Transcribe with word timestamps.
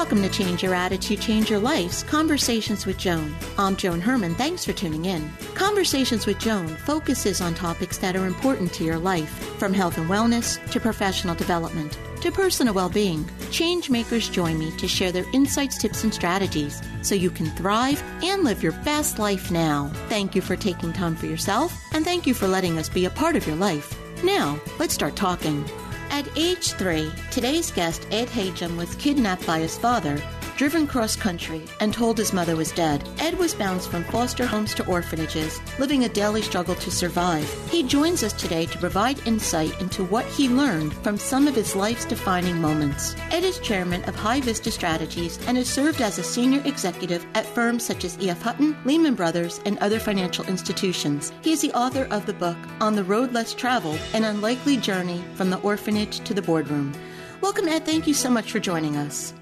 Welcome 0.00 0.22
to 0.22 0.30
Change 0.30 0.62
Your 0.62 0.74
Attitude, 0.74 1.20
Change 1.20 1.50
Your 1.50 1.58
Life's 1.58 2.02
Conversations 2.02 2.86
with 2.86 2.96
Joan. 2.96 3.36
I'm 3.58 3.76
Joan 3.76 4.00
Herman. 4.00 4.34
Thanks 4.34 4.64
for 4.64 4.72
tuning 4.72 5.04
in. 5.04 5.30
Conversations 5.54 6.24
with 6.24 6.38
Joan 6.38 6.68
focuses 6.68 7.42
on 7.42 7.52
topics 7.52 7.98
that 7.98 8.16
are 8.16 8.24
important 8.24 8.72
to 8.72 8.82
your 8.82 8.96
life, 8.96 9.28
from 9.58 9.74
health 9.74 9.98
and 9.98 10.08
wellness 10.08 10.58
to 10.70 10.80
professional 10.80 11.34
development 11.34 11.98
to 12.22 12.32
personal 12.32 12.72
well 12.72 12.88
being. 12.88 13.28
Change 13.50 13.90
makers 13.90 14.30
join 14.30 14.58
me 14.58 14.74
to 14.78 14.88
share 14.88 15.12
their 15.12 15.30
insights, 15.34 15.76
tips, 15.76 16.02
and 16.02 16.14
strategies 16.14 16.80
so 17.02 17.14
you 17.14 17.30
can 17.30 17.50
thrive 17.50 18.02
and 18.22 18.42
live 18.42 18.62
your 18.62 18.72
best 18.72 19.18
life 19.18 19.50
now. 19.50 19.90
Thank 20.08 20.34
you 20.34 20.40
for 20.40 20.56
taking 20.56 20.94
time 20.94 21.14
for 21.14 21.26
yourself, 21.26 21.78
and 21.92 22.06
thank 22.06 22.26
you 22.26 22.32
for 22.32 22.48
letting 22.48 22.78
us 22.78 22.88
be 22.88 23.04
a 23.04 23.10
part 23.10 23.36
of 23.36 23.46
your 23.46 23.56
life. 23.56 23.94
Now, 24.24 24.58
let's 24.78 24.94
start 24.94 25.14
talking. 25.14 25.62
At 26.10 26.26
age 26.36 26.72
three, 26.72 27.10
today's 27.30 27.70
guest, 27.70 28.06
Ed 28.10 28.28
Hajim, 28.28 28.76
was 28.76 28.94
kidnapped 28.96 29.46
by 29.46 29.60
his 29.60 29.78
father, 29.78 30.20
driven 30.60 30.86
cross 30.86 31.16
country, 31.16 31.62
and 31.80 31.94
told 31.94 32.18
his 32.18 32.34
mother 32.34 32.54
was 32.54 32.70
dead. 32.72 33.02
Ed 33.18 33.32
was 33.38 33.54
bounced 33.54 33.90
from 33.90 34.04
foster 34.04 34.44
homes 34.44 34.74
to 34.74 34.86
orphanages, 34.86 35.58
living 35.78 36.04
a 36.04 36.08
daily 36.10 36.42
struggle 36.42 36.74
to 36.74 36.90
survive. 36.90 37.50
He 37.70 37.82
joins 37.82 38.22
us 38.22 38.34
today 38.34 38.66
to 38.66 38.76
provide 38.76 39.26
insight 39.26 39.80
into 39.80 40.04
what 40.04 40.26
he 40.26 40.50
learned 40.50 40.92
from 40.96 41.16
some 41.16 41.48
of 41.48 41.54
his 41.54 41.74
life's 41.74 42.04
defining 42.04 42.60
moments. 42.60 43.16
Ed 43.30 43.42
is 43.42 43.58
chairman 43.60 44.04
of 44.04 44.14
High 44.14 44.42
Vista 44.42 44.70
Strategies 44.70 45.38
and 45.46 45.56
has 45.56 45.66
served 45.66 46.02
as 46.02 46.18
a 46.18 46.22
senior 46.22 46.60
executive 46.66 47.24
at 47.34 47.46
firms 47.46 47.82
such 47.82 48.04
as 48.04 48.18
E.F. 48.20 48.42
Hutton, 48.42 48.76
Lehman 48.84 49.14
Brothers, 49.14 49.62
and 49.64 49.78
other 49.78 49.98
financial 49.98 50.44
institutions. 50.44 51.32
He 51.40 51.52
is 51.52 51.62
the 51.62 51.72
author 51.72 52.06
of 52.10 52.26
the 52.26 52.34
book 52.34 52.58
On 52.82 52.94
the 52.94 53.04
Road 53.04 53.32
Less 53.32 53.54
Traveled 53.54 53.98
An 54.12 54.24
Unlikely 54.24 54.76
Journey 54.76 55.24
from 55.36 55.48
the 55.48 55.60
Orphanage 55.60 56.20
to 56.24 56.34
the 56.34 56.42
Boardroom. 56.42 56.92
Welcome, 57.40 57.66
Ed. 57.66 57.86
Thank 57.86 58.06
you 58.06 58.12
so 58.12 58.28
much 58.28 58.52
for 58.52 58.60
joining 58.60 58.98
us. 58.98 59.32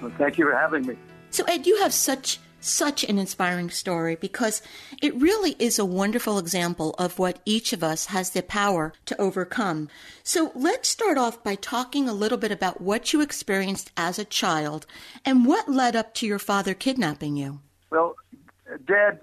Well, 0.00 0.12
thank 0.18 0.38
you 0.38 0.46
for 0.46 0.56
having 0.56 0.86
me. 0.86 0.96
So, 1.30 1.44
Ed, 1.44 1.66
you 1.66 1.78
have 1.78 1.92
such 1.92 2.38
such 2.62 3.04
an 3.04 3.18
inspiring 3.18 3.70
story 3.70 4.16
because 4.16 4.60
it 5.00 5.14
really 5.14 5.56
is 5.58 5.78
a 5.78 5.84
wonderful 5.84 6.38
example 6.38 6.94
of 6.98 7.18
what 7.18 7.38
each 7.46 7.72
of 7.72 7.82
us 7.82 8.06
has 8.06 8.30
the 8.30 8.42
power 8.42 8.92
to 9.06 9.18
overcome. 9.18 9.88
So, 10.22 10.52
let's 10.54 10.88
start 10.88 11.16
off 11.16 11.42
by 11.42 11.54
talking 11.54 12.08
a 12.08 12.12
little 12.12 12.38
bit 12.38 12.52
about 12.52 12.80
what 12.80 13.12
you 13.12 13.20
experienced 13.20 13.92
as 13.96 14.18
a 14.18 14.24
child 14.24 14.86
and 15.24 15.46
what 15.46 15.70
led 15.70 15.96
up 15.96 16.14
to 16.14 16.26
your 16.26 16.38
father 16.38 16.74
kidnapping 16.74 17.36
you. 17.36 17.60
Well, 17.90 18.16
Dad 18.86 19.20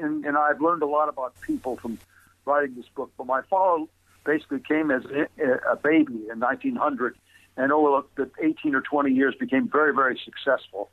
and, 0.00 0.24
and 0.24 0.36
I've 0.36 0.60
learned 0.60 0.82
a 0.82 0.86
lot 0.86 1.08
about 1.08 1.40
people 1.40 1.76
from 1.76 1.98
writing 2.44 2.74
this 2.74 2.88
book, 2.94 3.10
but 3.16 3.26
my 3.26 3.42
father 3.42 3.84
basically 4.24 4.60
came 4.60 4.90
as 4.90 5.04
a, 5.04 5.28
a 5.70 5.76
baby 5.76 6.14
in 6.30 6.40
1900 6.40 7.16
and 7.56 7.72
over 7.72 8.06
the 8.16 8.30
18 8.42 8.74
or 8.74 8.80
20 8.80 9.12
years 9.12 9.34
became 9.38 9.68
very, 9.68 9.94
very 9.94 10.20
successful. 10.24 10.90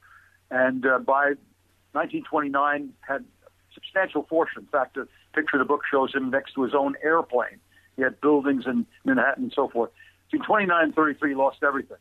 And 0.49 0.85
uh, 0.85 0.99
by 0.99 1.33
1929, 1.93 2.93
had 3.01 3.25
substantial 3.73 4.23
fortune. 4.29 4.63
In 4.63 4.67
fact, 4.67 4.95
the 4.95 5.07
picture 5.33 5.57
of 5.57 5.59
the 5.59 5.65
book 5.65 5.81
shows 5.89 6.13
him 6.13 6.29
next 6.29 6.53
to 6.53 6.63
his 6.63 6.73
own 6.75 6.95
airplane. 7.03 7.59
He 7.95 8.03
had 8.03 8.19
buildings 8.21 8.65
in 8.65 8.85
Manhattan 9.05 9.43
and 9.43 9.53
so 9.55 9.67
forth. 9.69 9.91
Between 10.31 10.45
29 10.45 10.83
and 10.83 10.95
33, 10.95 11.29
he 11.29 11.35
lost 11.35 11.57
everything, 11.63 11.97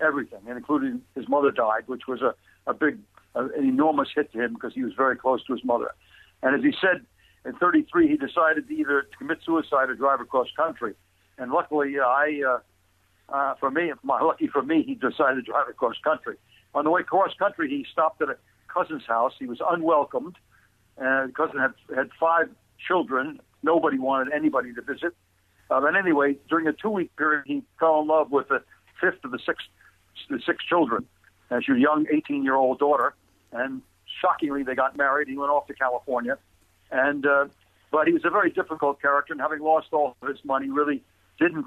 everything, 0.00 0.40
and 0.46 0.56
including 0.56 1.02
his 1.14 1.28
mother 1.28 1.50
died, 1.50 1.82
which 1.86 2.06
was 2.08 2.22
a, 2.22 2.34
a 2.66 2.72
big, 2.72 2.98
uh, 3.34 3.48
an 3.56 3.68
enormous 3.68 4.08
hit 4.14 4.32
to 4.32 4.42
him 4.42 4.54
because 4.54 4.72
he 4.74 4.82
was 4.82 4.92
very 4.96 5.16
close 5.16 5.44
to 5.44 5.52
his 5.52 5.64
mother. 5.64 5.90
And 6.42 6.54
as 6.54 6.62
he 6.62 6.72
said, 6.80 7.04
in 7.44 7.54
33, 7.54 8.08
he 8.08 8.16
decided 8.16 8.68
to 8.68 8.74
either 8.74 9.06
commit 9.18 9.38
suicide 9.44 9.90
or 9.90 9.94
drive 9.94 10.20
across 10.20 10.48
country. 10.56 10.94
And 11.38 11.52
luckily, 11.52 11.98
I, 11.98 12.42
uh, 12.46 12.58
uh, 13.32 13.54
for 13.54 13.70
me, 13.70 13.92
my 14.02 14.20
lucky 14.22 14.46
for 14.46 14.62
me, 14.62 14.82
he 14.82 14.94
decided 14.94 15.36
to 15.36 15.42
drive 15.42 15.68
across 15.68 15.96
country. 16.02 16.36
On 16.74 16.84
the 16.84 16.90
way 16.90 17.00
across 17.00 17.34
country, 17.34 17.68
he 17.68 17.86
stopped 17.90 18.22
at 18.22 18.28
a 18.28 18.36
cousin's 18.68 19.04
house. 19.06 19.32
He 19.38 19.46
was 19.46 19.60
unwelcomed. 19.68 20.36
And 20.96 21.34
cousin 21.34 21.58
had 21.58 21.74
had 21.94 22.10
five 22.18 22.48
children. 22.86 23.40
Nobody 23.62 23.98
wanted 23.98 24.32
anybody 24.32 24.72
to 24.74 24.82
visit. 24.82 25.14
Uh, 25.70 25.80
but 25.80 25.96
anyway, 25.96 26.36
during 26.48 26.66
a 26.66 26.72
two-week 26.72 27.14
period, 27.16 27.44
he 27.46 27.62
fell 27.78 28.00
in 28.00 28.08
love 28.08 28.30
with 28.30 28.48
the 28.48 28.62
fifth 29.00 29.24
of 29.24 29.30
the 29.30 29.38
six 29.44 29.64
the 30.28 30.40
six 30.44 30.64
children. 30.64 31.06
And 31.48 31.64
she 31.64 31.72
young 31.72 32.06
18-year-old 32.06 32.78
daughter. 32.78 33.14
And 33.52 33.82
shockingly, 34.20 34.62
they 34.62 34.74
got 34.74 34.96
married. 34.96 35.28
He 35.28 35.36
went 35.36 35.50
off 35.50 35.66
to 35.66 35.74
California. 35.74 36.38
And 36.92 37.26
uh, 37.26 37.46
but 37.90 38.06
he 38.06 38.12
was 38.12 38.24
a 38.24 38.30
very 38.30 38.50
difficult 38.50 39.00
character, 39.00 39.32
and 39.32 39.40
having 39.40 39.60
lost 39.60 39.88
all 39.92 40.16
of 40.22 40.28
his 40.28 40.44
money, 40.44 40.68
really 40.68 41.02
didn't 41.38 41.66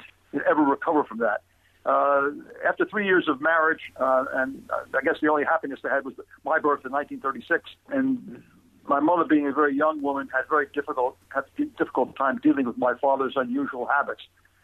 ever 0.50 0.62
recover 0.62 1.04
from 1.04 1.20
that. 1.20 1.42
Uh, 1.86 2.30
after 2.66 2.86
three 2.86 3.06
years 3.06 3.28
of 3.28 3.42
marriage, 3.42 3.82
uh, 3.98 4.26
and 4.34 4.64
I 4.72 5.02
guess 5.04 5.16
the 5.22 5.28
only 5.28 5.44
happiness 5.44 5.80
they 5.84 5.90
had 5.90 6.06
was 6.06 6.14
my 6.46 6.60
birth 6.60 6.86
in 6.86 6.92
1936, 6.92 7.70
and 7.90 8.42
my 8.88 9.00
mother, 9.00 9.26
being 9.26 9.48
a 9.48 9.52
very 9.52 9.76
young 9.76 10.02
woman, 10.02 10.30
had 10.34 10.44
very 10.50 10.68
difficult 10.74 11.18
had 11.30 11.44
difficult 11.78 12.16
time 12.16 12.40
dealing 12.42 12.66
with 12.66 12.78
my 12.78 12.94
father's 13.02 13.34
unusual 13.36 13.86
habits. 13.86 14.22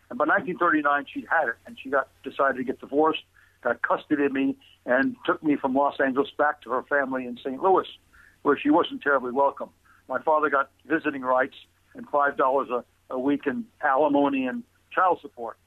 And 0.09 0.17
by 0.17 0.25
1939, 0.25 1.05
she 1.13 1.25
had 1.29 1.49
it, 1.49 1.55
and 1.65 1.77
she 1.81 1.89
got 1.89 2.07
decided 2.23 2.57
to 2.57 2.63
get 2.63 2.79
divorced, 2.79 3.23
got 3.63 3.81
custody 3.81 4.25
of 4.25 4.31
me, 4.31 4.57
and 4.85 5.15
took 5.25 5.43
me 5.43 5.55
from 5.55 5.75
Los 5.75 5.99
Angeles 5.99 6.29
back 6.37 6.61
to 6.63 6.71
her 6.71 6.83
family 6.83 7.25
in 7.25 7.37
St. 7.37 7.61
Louis, 7.61 7.87
where 8.43 8.57
she 8.57 8.69
wasn't 8.69 9.01
terribly 9.01 9.31
welcome. 9.31 9.69
My 10.07 10.21
father 10.21 10.49
got 10.49 10.71
visiting 10.85 11.21
rights 11.21 11.55
and 11.95 12.07
five 12.09 12.37
dollars 12.37 12.69
a 12.69 12.83
a 13.09 13.19
week 13.19 13.47
in 13.47 13.65
alimony 13.81 14.45
and 14.45 14.63
child 14.91 15.19
support. 15.21 15.57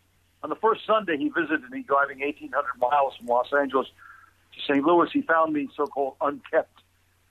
On 0.42 0.50
the 0.50 0.56
first 0.56 0.82
Sunday 0.86 1.16
he 1.16 1.28
visited 1.28 1.70
me, 1.70 1.84
driving 1.86 2.20
1,800 2.20 2.78
miles 2.78 3.14
from 3.16 3.26
Los 3.26 3.47
Angeles 3.56 3.86
to 4.54 4.60
St. 4.72 4.84
Louis, 4.84 5.08
he 5.12 5.22
found 5.22 5.53
me 5.53 5.69
so-called 5.76 6.16
unkept 6.20 6.80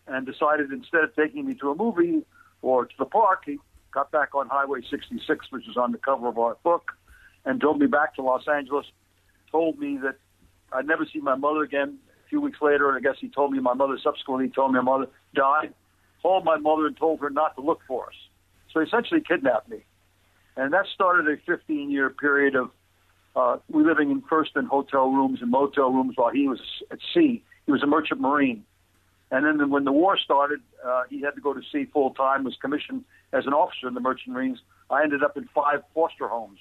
and 0.08 0.26
decided 0.26 0.72
instead 0.72 1.04
of 1.04 1.16
taking 1.16 1.46
me 1.46 1.56
to 1.56 1.72
a 1.72 1.76
movie 1.76 2.24
or 2.62 2.86
to 2.86 2.94
the 2.98 3.06
park, 3.06 3.44
he 3.46 3.60
got 3.92 4.12
back 4.12 4.34
on 4.34 4.48
Highway 4.48 4.82
66, 4.90 5.52
which 5.52 5.68
is 5.68 5.78
on 5.78 5.92
the 5.92 5.98
cover 5.98 6.28
of 6.28 6.38
our 6.38 6.58
book, 6.64 6.92
and 7.46 7.60
drove 7.60 7.78
me 7.78 7.88
back 7.88 8.16
to 8.16 8.22
Los 8.22 8.48
Angeles. 8.48 8.86
Told 9.52 9.78
me 9.78 9.98
that 9.98 10.16
I'd 10.72 10.88
never 10.88 11.06
see 11.06 11.20
my 11.20 11.36
mother 11.36 11.64
again. 11.64 11.98
A 12.26 12.30
few 12.30 12.40
weeks 12.40 12.60
later, 12.62 12.96
I 12.96 13.02
guess 13.02 13.16
he 13.20 13.28
told 13.28 13.52
me 13.52 13.60
my 13.60 13.74
mother 13.74 13.98
subsequently 14.02 14.50
told 14.50 14.72
me 14.72 14.80
my 14.80 14.84
mother 14.84 15.08
died. 15.36 15.74
Called 16.22 16.46
my 16.46 16.58
mother 16.58 16.86
and 16.86 16.96
told 16.96 17.20
her 17.20 17.30
not 17.30 17.56
to 17.56 17.62
look 17.62 17.82
for 17.88 18.08
us. 18.08 18.16
So 18.72 18.80
he 18.80 18.86
essentially 18.86 19.22
kidnapped 19.22 19.68
me. 19.70 19.84
And 20.56 20.72
that 20.72 20.86
started 20.94 21.28
a 21.28 21.38
15 21.46 21.90
year 21.90 22.10
period 22.10 22.56
of 22.56 22.70
uh, 23.36 23.58
we 23.70 23.84
living 23.84 24.12
in 24.12 24.22
first 24.22 24.52
in 24.56 24.66
hotel 24.66 25.10
rooms 25.10 25.40
and 25.42 25.52
motel 25.52 25.92
rooms 25.92 26.14
while 26.16 26.32
he 26.32 26.48
was 26.48 26.60
at 26.92 27.00
sea. 27.14 27.44
He 27.66 27.72
was 27.72 27.84
a 27.84 27.88
merchant 27.88 28.20
marine. 28.20 28.66
And 29.32 29.46
then 29.46 29.70
when 29.70 29.86
the 29.86 29.94
war 29.94 30.18
started, 30.18 30.60
uh, 30.86 31.04
he 31.10 31.22
had 31.22 31.36
to 31.36 31.42
go 31.42 31.54
to 31.54 31.62
sea 31.72 31.86
full 31.86 32.12
time, 32.12 32.44
was 32.44 32.58
commissioned 32.62 33.06
as 33.32 33.46
an 33.46 33.54
officer 33.54 33.88
in 33.88 33.94
the 33.94 34.02
merchant 34.02 34.34
marines. 34.34 34.60
I 34.90 35.04
ended 35.04 35.24
up 35.24 35.38
in 35.38 35.48
five 35.56 35.84
foster 35.94 36.28
homes 36.28 36.60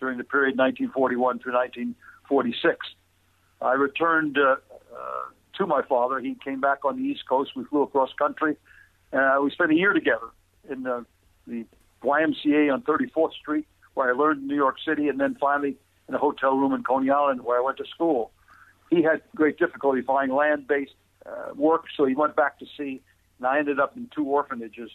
during 0.00 0.18
the 0.18 0.24
period 0.24 0.58
1941 0.58 1.38
through 1.38 1.52
1946. 1.52 2.86
I 3.62 3.74
returned 3.74 4.38
uh, 4.38 4.56
uh, 4.92 4.96
to 5.58 5.66
my 5.66 5.82
father. 5.82 6.18
He 6.18 6.34
came 6.42 6.60
back 6.60 6.84
on 6.84 6.96
the 6.96 7.02
East 7.02 7.28
Coast. 7.28 7.52
We 7.54 7.64
flew 7.64 7.82
across 7.82 8.10
country. 8.14 8.56
Uh, 9.12 9.38
we 9.42 9.50
spent 9.52 9.70
a 9.70 9.76
year 9.76 9.92
together 9.92 10.26
in 10.68 10.82
the, 10.82 11.06
the 11.46 11.64
YMCA 12.02 12.72
on 12.72 12.82
34th 12.82 13.34
Street, 13.34 13.66
where 13.94 14.08
I 14.08 14.12
learned 14.12 14.42
in 14.42 14.48
New 14.48 14.56
York 14.56 14.76
City, 14.84 15.08
and 15.08 15.20
then 15.20 15.36
finally 15.40 15.76
in 16.10 16.14
a 16.16 16.18
hotel 16.18 16.56
room 16.56 16.74
in 16.74 16.82
Coney 16.82 17.10
Island 17.10 17.42
where 17.42 17.58
I 17.58 17.62
went 17.62 17.78
to 17.78 17.84
school. 17.86 18.32
He 18.90 19.02
had 19.02 19.22
great 19.36 19.58
difficulty 19.58 20.02
finding 20.02 20.36
land-based 20.36 20.94
uh, 21.24 21.54
work, 21.54 21.84
so 21.96 22.04
he 22.04 22.14
went 22.14 22.34
back 22.34 22.58
to 22.58 22.66
sea, 22.76 23.00
and 23.38 23.46
I 23.46 23.58
ended 23.58 23.78
up 23.78 23.96
in 23.96 24.10
two 24.14 24.24
orphanages. 24.24 24.90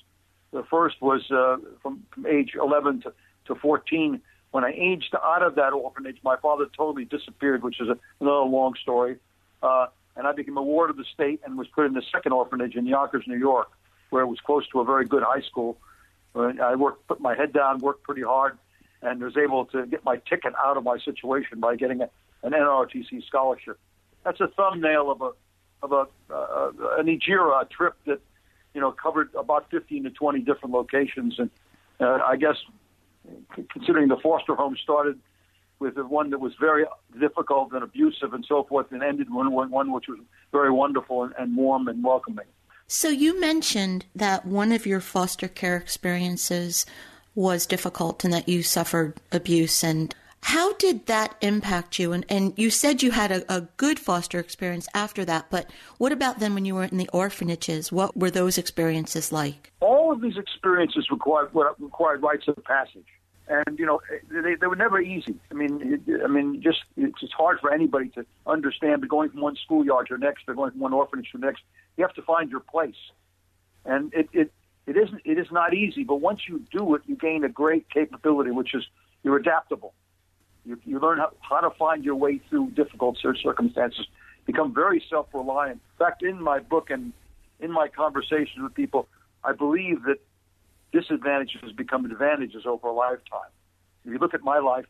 The 0.52 0.64
first 0.64 1.02
was 1.02 1.22
uh, 1.32 1.58
from, 1.82 2.04
from 2.12 2.26
age 2.26 2.52
11 2.62 3.04
to, 3.04 3.14
to 3.48 3.56
14. 3.56 4.22
When 4.52 4.66
I 4.66 4.74
aged 4.76 5.16
out 5.16 5.42
of 5.42 5.56
that 5.56 5.72
orphanage, 5.72 6.18
my 6.24 6.36
father 6.36 6.66
totally 6.76 7.06
disappeared, 7.06 7.64
which 7.64 7.80
is 7.80 7.88
a, 7.88 7.98
another 8.20 8.46
long 8.46 8.74
story. 8.82 9.16
Uh, 9.64 9.88
and 10.18 10.28
I 10.28 10.34
became 10.34 10.58
a 10.58 10.64
ward 10.64 10.90
of 10.90 10.98
the 10.98 11.06
state 11.14 11.42
and 11.46 11.58
was 11.58 11.68
put 11.70 11.86
in 11.86 11.94
the 11.94 12.04
second 12.12 12.34
orphanage 12.34 12.76
in 12.76 12.86
Yonkers, 12.86 13.24
New 13.28 13.38
York, 13.38 13.70
where 14.10 14.24
it 14.24 14.28
was 14.28 14.40
close 14.40 14.68
to 14.70 14.82
a 14.82 14.86
very 14.86 15.06
good 15.06 15.24
high 15.24 15.42
school. 15.42 15.78
I 16.36 16.76
worked, 16.76 17.08
put 17.08 17.22
my 17.22 17.34
head 17.34 17.54
down, 17.54 17.80
worked 17.80 18.04
pretty 18.04 18.22
hard, 18.22 18.58
and 19.02 19.22
was 19.22 19.38
able 19.38 19.66
to 19.66 19.86
get 19.86 20.04
my 20.04 20.18
ticket 20.30 20.54
out 20.64 20.78
of 20.78 20.84
my 20.84 20.98
situation 21.00 21.60
by 21.60 21.76
getting 21.76 22.02
a, 22.02 22.10
an 22.44 22.54
NRTC 22.54 23.26
scholarship. 23.26 23.80
That's 24.24 24.40
a 24.40 24.48
thumbnail 24.48 25.12
of 25.12 25.22
a 25.22 25.32
of 25.84 25.92
a 25.92 26.34
uh, 26.34 26.72
an 26.98 27.06
Ejira 27.06 27.70
trip 27.70 27.94
that 28.06 28.20
you 28.74 28.82
know 28.82 28.92
covered 28.92 29.34
about 29.36 29.70
15 29.72 30.04
to 30.04 30.10
20 30.10 30.40
different 30.42 30.74
locations, 30.74 31.38
and 31.38 31.50
uh, 32.00 32.20
I 32.26 32.36
guess 32.36 32.56
considering 33.70 34.08
the 34.08 34.18
foster 34.18 34.56
home 34.56 34.78
started 34.82 35.20
with 35.80 35.98
one 35.98 36.30
that 36.30 36.40
was 36.40 36.54
very 36.60 36.86
difficult 37.20 37.74
and 37.74 37.84
abusive 37.84 38.34
and 38.34 38.46
so 38.48 38.64
forth, 38.64 38.92
and 38.92 39.04
ended 39.04 39.32
one 39.32 39.52
one 39.52 39.92
which 39.92 40.08
was 40.08 40.20
very 40.52 40.72
wonderful 40.72 41.24
and, 41.24 41.34
and 41.38 41.56
warm 41.56 41.88
and 41.88 42.04
welcoming. 42.04 42.46
So 42.88 43.10
you 43.10 43.40
mentioned 43.40 44.06
that 44.16 44.46
one 44.46 44.72
of 44.72 44.86
your 44.86 45.00
foster 45.00 45.48
care 45.48 45.76
experiences 45.76 46.86
was 47.36 47.66
difficult 47.66 48.24
and 48.24 48.34
that 48.34 48.50
you 48.50 48.64
suffered 48.64 49.14
abuse 49.32 49.84
and 49.84 50.16
how 50.46 50.74
did 50.74 51.08
that 51.08 51.36
impact 51.42 51.98
you? 51.98 52.14
And, 52.14 52.24
and 52.30 52.54
you 52.56 52.70
said 52.70 53.02
you 53.02 53.10
had 53.10 53.32
a, 53.32 53.44
a, 53.52 53.62
good 53.78 53.98
foster 53.98 54.38
experience 54.38 54.88
after 54.94 55.26
that, 55.26 55.48
but 55.50 55.72
what 55.98 56.12
about 56.12 56.38
then 56.38 56.54
when 56.54 56.66
you 56.66 56.76
were 56.76 56.84
in 56.84 56.98
the 56.98 57.10
orphanages? 57.12 57.92
What 57.92 58.16
were 58.16 58.30
those 58.30 58.60
experiences 58.60 59.32
like? 59.32 59.72
All 59.80 60.12
of 60.12 60.22
these 60.22 60.38
experiences 60.38 61.10
required 61.10 61.50
required 61.80 62.22
rites 62.22 62.48
of 62.48 62.64
passage, 62.64 63.08
and 63.48 63.80
you 63.80 63.88
know 63.88 64.02
they, 64.30 64.54
they 64.54 64.68
were 64.68 64.76
never 64.76 65.02
easy. 65.02 65.34
I 65.50 65.56
mean, 65.56 66.04
I 66.24 66.28
mean, 66.28 66.62
just 66.62 66.84
it's, 66.96 67.24
it's 67.24 67.34
hard 67.34 67.60
for 67.60 67.74
anybody 67.74 68.10
to 68.10 68.24
understand. 68.46 69.02
But 69.02 69.10
going 69.10 69.32
from 69.32 69.42
one 69.42 69.56
schoolyard 69.66 70.10
to 70.10 70.14
the 70.14 70.24
next, 70.24 70.44
or 70.48 70.54
going 70.54 70.72
from 70.72 70.82
one 70.82 70.94
orphanage 70.94 71.32
to 71.32 71.40
the 71.40 71.46
next, 71.48 71.64
you 71.98 72.04
have 72.04 72.14
to 72.14 72.22
find 72.22 72.52
your 72.52 72.60
place, 72.60 72.94
and 73.84 74.14
it 74.14 74.30
it 74.32 74.52
it 74.88 74.98
isn't 74.98 75.22
it 75.26 75.38
is 75.38 75.48
not 75.52 75.74
easy. 75.74 76.04
But 76.04 76.18
once 76.18 76.42
you 76.48 76.62
do 76.72 76.96
it, 76.96 77.02
you 77.06 77.16
gain 77.16 77.44
a 77.44 77.50
great 77.50 77.90
capability, 77.90 78.52
which 78.52 78.74
is 78.74 78.84
you're 79.24 79.38
adaptable 79.38 79.94
you, 80.66 80.80
you 80.84 81.00
learn 81.00 81.20
how, 81.20 81.32
how 81.40 81.62
to 81.62 81.70
find 81.78 82.04
your 82.04 82.16
way 82.16 82.42
through 82.50 82.72
difficult 82.72 83.18
circumstances, 83.22 84.08
become 84.46 84.74
very 84.74 85.04
self 85.10 85.28
reliant. 85.34 85.82
In 86.00 86.06
fact, 86.06 86.24
in 86.24 86.42
my 86.42 86.60
book 86.60 86.90
and 86.90 87.14
in 87.60 87.72
my 87.72 87.88
conversations 87.88 88.62
with 88.62 88.74
people, 88.74 89.08
I 89.44 89.54
believe 89.54 90.04
that 90.04 90.18
disadvantages 90.92 91.72
become 91.76 92.06
advantages 92.06 92.64
over 92.66 92.88
a 92.88 92.94
lifetime. 92.94 93.52
If 94.04 94.12
you 94.12 94.20
look 94.20 94.34
at 94.34 94.42
my 94.42 94.60
life, 94.60 94.86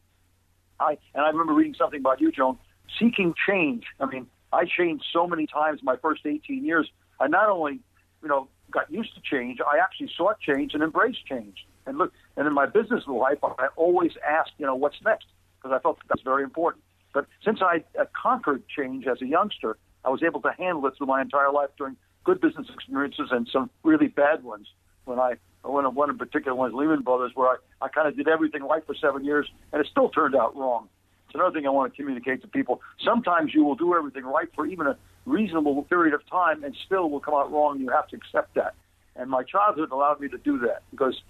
I 0.80 0.98
and 1.14 1.24
I 1.24 1.30
remember 1.30 1.54
reading 1.54 1.76
something 1.78 2.00
about 2.00 2.22
you, 2.22 2.32
Joan, 2.32 2.58
seeking 3.00 3.34
change. 3.48 3.84
I 4.00 4.06
mean, 4.06 4.28
I 4.52 4.66
changed 4.66 5.06
so 5.12 5.28
many 5.28 5.46
times 5.46 5.82
my 5.84 5.98
first 5.98 6.26
18 6.26 6.64
years. 6.66 6.90
I 7.20 7.28
not 7.28 7.50
only, 7.50 7.80
you 8.22 8.30
know, 8.30 8.48
got 8.76 8.92
used 8.92 9.16
to 9.16 9.22
change, 9.22 9.60
I 9.60 9.80
actually 9.80 10.12
sought 10.16 10.40
change 10.40 10.76
and 10.76 10.84
embraced 10.84 11.26
change. 11.26 11.66
And 11.88 11.98
look, 11.98 12.14
and 12.38 12.46
in 12.46 12.54
my 12.54 12.68
business 12.68 13.04
life, 13.08 13.40
I 13.44 13.68
always 13.76 14.12
asked, 14.28 14.52
you 14.60 14.66
know, 14.66 14.76
what's 14.76 14.98
next? 15.04 15.26
because 15.66 15.78
I 15.78 15.82
felt 15.82 15.98
that 15.98 16.06
that's 16.10 16.22
very 16.22 16.44
important. 16.44 16.84
But 17.14 17.26
since 17.44 17.60
I 17.62 17.84
uh, 18.00 18.06
conquered 18.22 18.64
change 18.68 19.08
as 19.08 19.22
a 19.22 19.26
youngster, 19.26 19.78
I 20.04 20.10
was 20.10 20.22
able 20.22 20.42
to 20.42 20.52
handle 20.58 20.86
it 20.86 20.94
through 20.98 21.08
my 21.08 21.22
entire 21.22 21.52
life 21.52 21.70
during 21.78 21.96
good 22.24 22.40
business 22.40 22.68
experiences 22.74 23.30
and 23.32 23.48
some 23.52 23.70
really 23.84 24.08
bad 24.08 24.44
ones. 24.44 24.68
When 25.06 25.20
I 25.20 25.36
one 25.64 25.86
one 25.96 26.10
in 26.10 26.18
particular 26.18 26.56
was 26.56 26.72
Lehman 26.74 27.02
Brothers, 27.02 27.32
where 27.34 27.50
I, 27.50 27.56
I 27.86 27.88
kind 27.90 28.08
of 28.08 28.16
did 28.16 28.28
everything 28.28 28.64
right 28.64 28.86
for 28.86 28.94
seven 28.96 29.26
years, 29.26 29.50
and 29.72 29.82
it 29.82 29.88
still 29.90 30.10
turned 30.10 30.36
out 30.36 30.56
wrong. 30.56 30.88
It's 31.28 31.36
another 31.36 31.52
thing 31.52 31.66
I 31.66 31.72
want 31.72 31.92
to 31.94 31.98
communicate 31.98 32.42
to 32.42 32.48
people. 32.48 32.82
Sometimes 33.04 33.54
you 33.54 33.64
will 33.64 33.76
do 33.76 33.96
everything 33.96 34.24
right 34.24 34.50
for 34.56 34.68
even 34.68 34.88
a 34.88 34.98
reasonable 35.26 35.82
period 35.84 36.14
of 36.14 36.26
time, 36.28 36.64
and 36.64 36.76
still 36.86 37.10
will 37.10 37.20
come 37.20 37.34
out 37.34 37.52
wrong. 37.52 37.80
You 37.80 37.90
have 37.90 38.08
to 38.10 38.16
accept 38.16 38.56
that. 38.56 38.76
And 39.16 39.30
my 39.30 39.44
childhood 39.44 39.92
allowed 39.92 40.20
me 40.20 40.28
to 40.30 40.38
do 40.38 40.60
that 40.60 40.84
because 40.92 41.22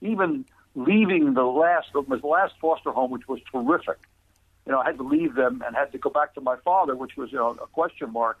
even 0.00 0.44
leaving 0.74 1.34
the 1.34 1.44
last 1.44 1.88
the 1.92 2.26
last 2.26 2.54
foster 2.60 2.90
home, 2.90 3.10
which 3.10 3.28
was 3.28 3.40
terrific. 3.50 3.98
You 4.66 4.72
know, 4.72 4.80
I 4.80 4.86
had 4.86 4.96
to 4.96 5.04
leave 5.04 5.34
them 5.34 5.62
and 5.66 5.76
had 5.76 5.92
to 5.92 5.98
go 5.98 6.10
back 6.10 6.34
to 6.34 6.40
my 6.40 6.56
father, 6.64 6.96
which 6.96 7.16
was 7.16 7.30
you 7.32 7.38
know 7.38 7.50
a 7.62 7.66
question 7.66 8.12
mark. 8.12 8.38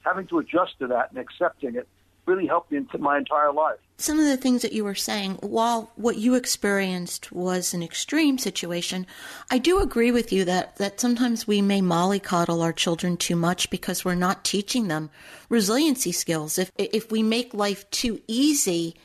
Having 0.00 0.28
to 0.28 0.38
adjust 0.38 0.78
to 0.80 0.86
that 0.88 1.10
and 1.10 1.18
accepting 1.18 1.74
it 1.74 1.88
really 2.26 2.46
helped 2.46 2.70
me 2.70 2.78
into 2.78 2.98
my 2.98 3.18
entire 3.18 3.52
life. 3.52 3.78
Some 3.96 4.18
of 4.18 4.26
the 4.26 4.36
things 4.36 4.62
that 4.62 4.72
you 4.72 4.82
were 4.82 4.96
saying, 4.96 5.34
while 5.40 5.92
what 5.94 6.16
you 6.16 6.34
experienced 6.34 7.30
was 7.30 7.72
an 7.72 7.82
extreme 7.82 8.38
situation, 8.38 9.06
I 9.50 9.58
do 9.58 9.78
agree 9.78 10.10
with 10.10 10.32
you 10.32 10.44
that, 10.46 10.76
that 10.76 11.00
sometimes 11.00 11.46
we 11.46 11.62
may 11.62 11.80
mollycoddle 11.80 12.60
our 12.60 12.72
children 12.72 13.16
too 13.16 13.36
much 13.36 13.70
because 13.70 14.04
we're 14.04 14.16
not 14.16 14.44
teaching 14.44 14.88
them 14.88 15.10
resiliency 15.48 16.10
skills. 16.10 16.58
If 16.58 16.72
if 16.76 17.12
we 17.12 17.22
make 17.22 17.54
life 17.54 17.88
too 17.90 18.20
easy, 18.26 18.96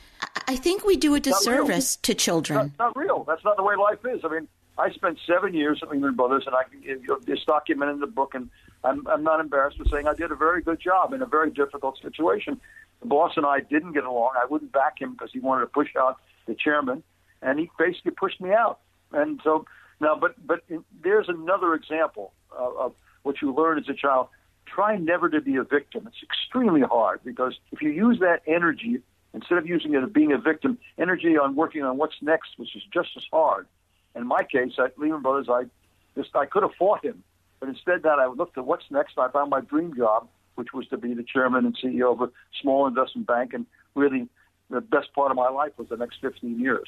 I 0.48 0.56
think 0.56 0.84
we 0.84 0.98
do 0.98 1.14
a 1.14 1.20
disservice 1.20 1.96
to 1.98 2.14
children. 2.14 2.74
Not, 2.80 2.96
not, 2.96 2.98
real. 2.98 3.24
That's 3.26 3.44
not 3.44 3.58
the 3.58 3.64
way 3.64 3.76
life 3.76 4.00
is. 4.06 4.22
I 4.24 4.30
mean, 4.30 4.48
I 4.78 4.92
spent 4.92 5.20
seven 5.28 5.54
years 5.54 5.80
at 5.84 5.90
Lehman 5.90 6.16
Brothers, 6.16 6.46
and 6.48 6.56
I 6.56 6.64
can, 6.64 6.82
it's 7.28 7.46
documented 7.46 7.96
in 7.96 8.02
the 8.02 8.08
book, 8.08 8.34
and 8.34 8.50
I'm, 8.84 9.06
I'm 9.08 9.24
not 9.24 9.40
embarrassed 9.40 9.78
with 9.78 9.90
saying 9.92 10.08
I 10.08 10.14
did 10.14 10.32
a 10.32 10.36
very 10.36 10.62
good 10.62 10.80
job 10.80 11.14
in 11.14 11.22
a 11.22 11.26
very 11.26 11.52
difficult 11.52 12.00
situation. 12.02 12.60
The 13.02 13.08
boss 13.08 13.34
and 13.38 13.46
I 13.46 13.62
didn't 13.62 13.94
get 13.94 14.04
along. 14.04 14.34
I 14.36 14.46
wouldn't 14.46 14.72
back 14.72 15.02
him 15.02 15.14
because 15.14 15.32
he 15.32 15.40
wanted 15.40 15.62
to 15.62 15.68
push 15.68 15.96
out 15.98 16.18
the 16.48 16.56
chairman, 16.56 17.04
and 17.42 17.60
he 17.60 17.70
basically 17.78 18.12
pushed 18.12 18.42
me 18.42 18.52
out. 18.52 18.80
And 19.12 19.40
so 19.44 19.66
now, 20.00 20.16
but 20.16 20.36
but 20.46 20.64
there's 21.02 21.30
another 21.30 21.74
example 21.74 22.34
of, 22.52 22.78
of 22.78 22.94
what 23.24 23.42
you 23.42 23.54
learn 23.54 23.80
as 23.80 23.88
a 23.90 23.94
child. 23.94 24.28
Try 24.66 24.98
never 24.98 25.30
to 25.30 25.42
be 25.42 25.56
a 25.56 25.64
victim. 25.64 26.08
It's 26.08 26.22
extremely 26.22 26.82
hard 26.82 27.22
because 27.24 27.58
if 27.72 27.82
you 27.82 27.90
use 27.90 28.20
that 28.20 28.42
energy 28.46 29.02
instead 29.34 29.58
of 29.58 29.68
using 29.68 29.94
it 29.94 30.04
as 30.04 30.10
being 30.10 30.32
a 30.32 30.38
victim, 30.38 30.78
energy 30.98 31.38
on 31.38 31.56
working 31.56 31.84
on 31.84 31.98
what's 31.98 32.16
next, 32.22 32.52
which 32.58 32.76
is 32.76 32.84
just 32.94 33.10
as 33.16 33.24
hard. 33.32 33.68
In 34.16 34.26
my 34.26 34.44
case, 34.44 34.74
at 34.80 34.98
Lehman 34.98 35.22
Brothers, 35.22 35.48
I 35.50 35.64
just 36.16 36.36
I 36.36 36.46
could 36.46 36.64
have 36.64 36.74
fought 36.78 37.04
him, 37.04 37.24
but 37.60 37.70
instead 37.70 38.04
that 38.04 38.20
I 38.20 38.28
looked 38.28 38.58
at 38.58 38.66
what's 38.66 38.86
next. 38.90 39.18
I 39.18 39.30
found 39.30 39.50
my 39.50 39.62
dream 39.62 39.96
job, 39.96 40.28
which 40.60 40.74
was 40.74 40.86
to 40.90 40.98
be 40.98 41.14
the 41.16 41.24
chairman 41.24 41.66
and 41.66 41.76
CEO 41.76 42.12
of 42.12 42.22
a 42.22 42.30
small 42.62 42.86
investment 42.86 43.26
bank, 43.26 43.54
and 43.54 43.66
really 43.96 44.28
the 44.70 44.82
best 44.82 45.12
part 45.14 45.32
of 45.32 45.38
my 45.38 45.50
life 45.50 45.72
was 45.78 45.90
the 45.90 45.98
next 45.98 46.18
15 46.22 46.60
years. 46.60 46.88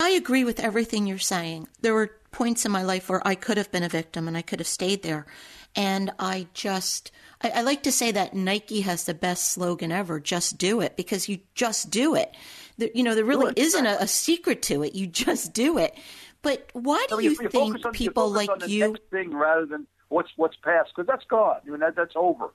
I 0.00 0.10
agree 0.10 0.44
with 0.44 0.58
everything 0.58 1.06
you're 1.06 1.18
saying. 1.18 1.68
There 1.82 1.92
were 1.92 2.10
points 2.32 2.64
in 2.64 2.72
my 2.72 2.82
life 2.82 3.10
where 3.10 3.26
I 3.26 3.34
could 3.34 3.58
have 3.58 3.70
been 3.70 3.82
a 3.82 3.88
victim 3.88 4.26
and 4.26 4.36
I 4.36 4.42
could 4.42 4.58
have 4.58 4.66
stayed 4.66 5.02
there. 5.02 5.26
And 5.76 6.10
I 6.18 6.46
just, 6.54 7.12
I, 7.42 7.50
I, 7.50 7.62
like 7.62 7.82
to 7.84 7.92
say 7.92 8.10
that 8.10 8.34
Nike 8.34 8.80
has 8.80 9.04
the 9.04 9.14
best 9.14 9.50
slogan 9.50 9.92
ever 9.92 10.18
just 10.18 10.58
do 10.58 10.80
it 10.80 10.96
because 10.96 11.28
you 11.28 11.40
just 11.54 11.90
do 11.90 12.14
it. 12.14 12.34
There, 12.78 12.88
you 12.94 13.02
know, 13.02 13.14
there 13.14 13.24
really 13.24 13.52
isn't 13.56 13.86
a, 13.86 14.02
a, 14.02 14.06
secret 14.08 14.62
to 14.62 14.82
it. 14.82 14.94
You 14.94 15.06
just 15.06 15.52
do 15.52 15.78
it. 15.78 15.96
But 16.42 16.70
why 16.72 17.06
do 17.08 17.22
you, 17.22 17.30
you 17.30 17.48
think 17.48 17.84
on, 17.84 17.92
people 17.92 18.30
like 18.30 18.48
you. 18.66 18.96
thing 19.10 19.32
rather 19.32 19.66
than 19.66 19.86
what's, 20.08 20.30
what's 20.36 20.56
past? 20.64 20.90
Because 20.96 21.06
that's 21.06 21.26
gone. 21.26 21.60
I 21.64 21.70
mean, 21.70 21.80
that, 21.80 21.94
that's 21.94 22.14
over. 22.16 22.52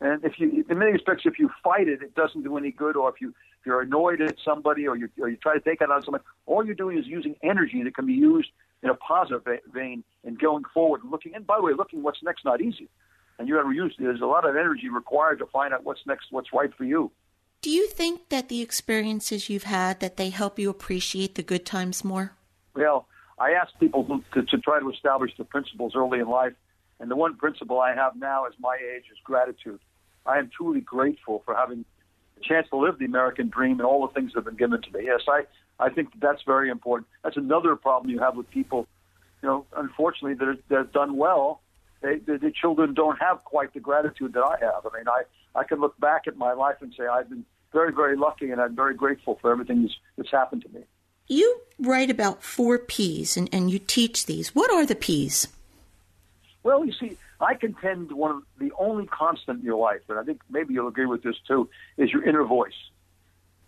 And 0.00 0.24
if 0.24 0.38
you, 0.38 0.64
in 0.68 0.78
many 0.78 0.92
respects, 0.92 1.22
if 1.26 1.38
you 1.38 1.50
fight 1.62 1.88
it, 1.88 2.02
it 2.02 2.14
doesn't 2.14 2.42
do 2.42 2.56
any 2.56 2.70
good. 2.70 2.96
Or 2.96 3.08
if 3.10 3.20
you, 3.20 3.28
if 3.28 3.66
you're 3.66 3.82
annoyed 3.82 4.20
at 4.22 4.36
somebody, 4.44 4.88
or 4.88 4.96
you, 4.96 5.08
or 5.20 5.28
you 5.28 5.36
try 5.36 5.54
to 5.54 5.60
take 5.60 5.80
it 5.82 5.90
on 5.90 6.02
somebody, 6.02 6.24
all 6.46 6.64
you're 6.64 6.74
doing 6.74 6.98
is 6.98 7.06
using 7.06 7.36
energy 7.42 7.82
that 7.82 7.94
can 7.94 8.06
be 8.06 8.14
used 8.14 8.48
in 8.82 8.88
a 8.88 8.94
positive 8.94 9.42
vein 9.72 10.02
and 10.24 10.38
going 10.38 10.64
forward 10.72 11.02
and 11.02 11.10
looking. 11.10 11.34
And 11.34 11.46
by 11.46 11.56
the 11.58 11.62
way, 11.62 11.72
looking 11.76 12.02
what's 12.02 12.22
next 12.22 12.44
not 12.44 12.62
easy. 12.62 12.88
And 13.38 13.48
you 13.48 13.54
got 13.56 13.68
to 13.68 13.72
use 13.72 13.94
there's 13.98 14.20
a 14.20 14.26
lot 14.26 14.48
of 14.48 14.56
energy 14.56 14.88
required 14.88 15.38
to 15.38 15.46
find 15.46 15.74
out 15.74 15.84
what's 15.84 16.00
next, 16.06 16.26
what's 16.30 16.52
right 16.52 16.70
for 16.76 16.84
you. 16.84 17.10
Do 17.62 17.70
you 17.70 17.88
think 17.88 18.30
that 18.30 18.48
the 18.48 18.62
experiences 18.62 19.50
you've 19.50 19.64
had 19.64 20.00
that 20.00 20.16
they 20.16 20.30
help 20.30 20.58
you 20.58 20.70
appreciate 20.70 21.34
the 21.34 21.42
good 21.42 21.66
times 21.66 22.02
more? 22.02 22.32
Well, 22.74 23.06
I 23.38 23.52
ask 23.52 23.72
people 23.78 24.04
to, 24.04 24.24
to, 24.34 24.46
to 24.46 24.58
try 24.58 24.80
to 24.80 24.90
establish 24.90 25.32
the 25.36 25.44
principles 25.44 25.92
early 25.94 26.20
in 26.20 26.28
life, 26.28 26.54
and 27.00 27.10
the 27.10 27.16
one 27.16 27.36
principle 27.36 27.80
I 27.80 27.94
have 27.94 28.16
now 28.16 28.44
as 28.44 28.54
my 28.58 28.76
age 28.76 29.04
is 29.10 29.18
gratitude. 29.24 29.80
I 30.30 30.38
am 30.38 30.48
truly 30.56 30.82
grateful 30.96 31.36
for 31.44 31.52
having 31.62 31.80
the 32.36 32.42
chance 32.50 32.66
to 32.70 32.76
live 32.84 32.94
the 32.98 33.08
American 33.14 33.48
dream 33.56 33.74
and 33.80 33.86
all 33.90 34.00
the 34.06 34.12
things 34.14 34.28
that 34.32 34.38
have 34.38 34.48
been 34.50 34.60
given 34.64 34.80
to 34.80 34.90
me. 34.94 35.00
Yes, 35.12 35.22
I 35.28 35.40
I 35.86 35.88
think 35.94 36.08
that's 36.20 36.42
very 36.54 36.68
important. 36.76 37.06
That's 37.24 37.38
another 37.46 37.74
problem 37.74 38.10
you 38.14 38.20
have 38.26 38.36
with 38.36 38.48
people, 38.50 38.80
you 39.42 39.48
know, 39.48 39.66
unfortunately, 39.84 40.34
that 40.40 40.76
have 40.80 40.92
done 40.92 41.16
well. 41.16 41.46
They, 42.02 42.16
the, 42.28 42.38
the 42.38 42.52
children 42.62 42.94
don't 42.94 43.18
have 43.20 43.44
quite 43.44 43.70
the 43.74 43.80
gratitude 43.80 44.32
that 44.34 44.44
I 44.54 44.56
have. 44.66 44.86
I 44.86 44.90
mean, 44.96 45.08
I, 45.08 45.22
I 45.60 45.64
can 45.64 45.78
look 45.80 45.98
back 45.98 46.22
at 46.26 46.36
my 46.36 46.52
life 46.64 46.76
and 46.80 46.94
say 46.96 47.06
I've 47.06 47.28
been 47.28 47.44
very, 47.72 47.92
very 47.92 48.16
lucky 48.16 48.50
and 48.52 48.60
I'm 48.60 48.74
very 48.84 48.94
grateful 48.94 49.38
for 49.40 49.50
everything 49.50 49.82
that's, 49.82 49.96
that's 50.16 50.30
happened 50.30 50.62
to 50.66 50.68
me. 50.76 50.82
you 51.28 51.60
write 51.78 52.10
about 52.10 52.42
four 52.42 52.78
P's 52.78 53.36
and, 53.38 53.48
and 53.52 53.70
you 53.70 53.78
teach 53.78 54.26
these. 54.26 54.54
What 54.54 54.70
are 54.70 54.86
the 54.86 54.94
P's? 55.06 55.48
Well, 56.62 56.84
you 56.84 56.92
see, 56.92 57.16
I 57.40 57.54
contend 57.54 58.12
one 58.12 58.30
of 58.30 58.42
the 58.58 58.72
only 58.78 59.06
constant 59.06 59.60
in 59.60 59.64
your 59.64 59.78
life, 59.78 60.02
and 60.08 60.18
I 60.18 60.22
think 60.24 60.42
maybe 60.50 60.74
you'll 60.74 60.88
agree 60.88 61.06
with 61.06 61.22
this 61.22 61.36
too, 61.46 61.68
is 61.96 62.12
your 62.12 62.22
inner 62.22 62.44
voice. 62.44 62.90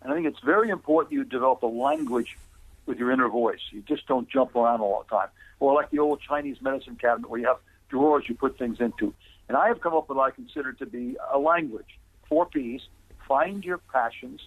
And 0.01 0.11
I 0.11 0.15
think 0.15 0.27
it's 0.27 0.39
very 0.39 0.69
important 0.69 1.13
you 1.13 1.23
develop 1.23 1.63
a 1.63 1.67
language 1.67 2.37
with 2.85 2.99
your 2.99 3.11
inner 3.11 3.29
voice. 3.29 3.61
You 3.71 3.81
just 3.81 4.05
don't 4.05 4.29
jump 4.29 4.55
around 4.55 4.81
all 4.81 5.03
the 5.03 5.15
time. 5.15 5.29
Or 5.59 5.73
like 5.73 5.89
the 5.89 5.99
old 5.99 6.21
Chinese 6.21 6.61
medicine 6.61 6.97
cabinet 6.97 7.29
where 7.29 7.39
you 7.39 7.47
have 7.47 7.57
drawers 7.89 8.25
you 8.27 8.35
put 8.35 8.59
things 8.59 8.79
into. 8.79 9.13
And 9.47 9.57
I 9.57 9.69
have 9.69 9.81
come 9.81 9.93
up 9.93 10.09
with 10.09 10.17
what 10.17 10.31
I 10.31 10.35
consider 10.35 10.73
to 10.73 10.85
be 10.85 11.15
a 11.31 11.39
language. 11.39 11.99
Four 12.27 12.45
P's. 12.47 12.81
Find 13.27 13.63
your 13.63 13.77
passions, 13.77 14.41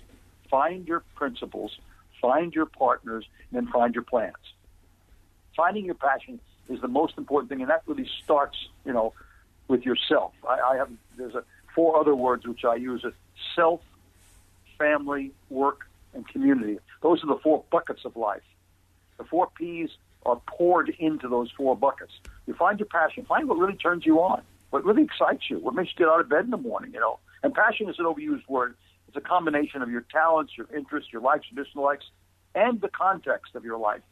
find 0.50 0.86
your 0.86 1.02
principles, 1.14 1.78
find 2.20 2.54
your 2.54 2.66
partners, 2.66 3.24
and 3.50 3.66
then 3.66 3.72
find 3.72 3.94
your 3.94 4.04
plans. 4.04 4.34
Finding 5.56 5.86
your 5.86 5.94
passion 5.94 6.38
is 6.68 6.80
the 6.80 6.88
most 6.88 7.14
important 7.16 7.50
thing, 7.50 7.60
and 7.60 7.70
that 7.70 7.82
really 7.86 8.08
starts, 8.24 8.56
you 8.84 8.92
know, 8.92 9.12
with 9.68 9.84
yourself. 9.84 10.32
I, 10.48 10.60
I 10.60 10.76
have 10.76 10.90
there's 11.16 11.34
a 11.34 11.44
four 11.74 11.98
other 11.98 12.14
words 12.14 12.46
which 12.46 12.64
I 12.64 12.76
use: 12.76 13.04
self, 13.54 13.80
family, 14.78 15.32
work, 15.50 15.88
and 16.14 16.26
community. 16.26 16.78
Those 17.02 17.22
are 17.22 17.26
the 17.26 17.38
four 17.42 17.64
buckets 17.70 18.04
of 18.04 18.16
life. 18.16 18.42
The 19.18 19.24
four 19.24 19.48
P's 19.56 19.90
are 20.24 20.40
poured 20.46 20.88
into 20.98 21.28
those 21.28 21.50
four 21.56 21.76
buckets. 21.76 22.12
You 22.46 22.54
find 22.54 22.78
your 22.78 22.88
passion, 22.88 23.24
find 23.24 23.48
what 23.48 23.58
really 23.58 23.76
turns 23.76 24.04
you 24.04 24.20
on, 24.20 24.42
what 24.70 24.84
really 24.84 25.04
excites 25.04 25.48
you, 25.48 25.58
what 25.58 25.74
makes 25.74 25.90
you 25.92 26.04
get 26.04 26.08
out 26.08 26.20
of 26.20 26.28
bed 26.28 26.44
in 26.44 26.50
the 26.50 26.56
morning. 26.56 26.92
You 26.92 27.00
know, 27.00 27.18
and 27.42 27.54
passion 27.54 27.88
is 27.88 27.98
an 27.98 28.04
overused 28.04 28.48
word. 28.48 28.76
It's 29.08 29.16
a 29.16 29.20
combination 29.20 29.82
of 29.82 29.90
your 29.90 30.04
talents, 30.12 30.52
your 30.56 30.66
interests, 30.74 31.12
your 31.12 31.22
likes, 31.22 31.46
your 31.50 31.64
dislikes, 31.64 32.06
and 32.54 32.80
the 32.80 32.88
context 32.88 33.54
of 33.54 33.64
your 33.64 33.78
life. 33.78 34.02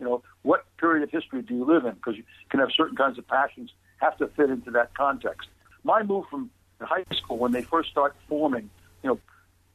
You 0.00 0.06
know, 0.06 0.22
what 0.42 0.64
period 0.78 1.02
of 1.04 1.10
history 1.10 1.42
do 1.42 1.54
you 1.54 1.64
live 1.64 1.84
in? 1.84 1.92
Because 1.92 2.16
you 2.16 2.24
can 2.48 2.58
have 2.60 2.70
certain 2.74 2.96
kinds 2.96 3.18
of 3.18 3.28
passions 3.28 3.70
have 3.98 4.16
to 4.18 4.28
fit 4.28 4.50
into 4.50 4.70
that 4.72 4.94
context. 4.94 5.48
My 5.84 6.02
move 6.02 6.24
from 6.30 6.50
high 6.80 7.04
school 7.12 7.36
when 7.36 7.52
they 7.52 7.62
first 7.62 7.90
start 7.90 8.16
forming, 8.28 8.70
you 9.02 9.10
know, 9.10 9.20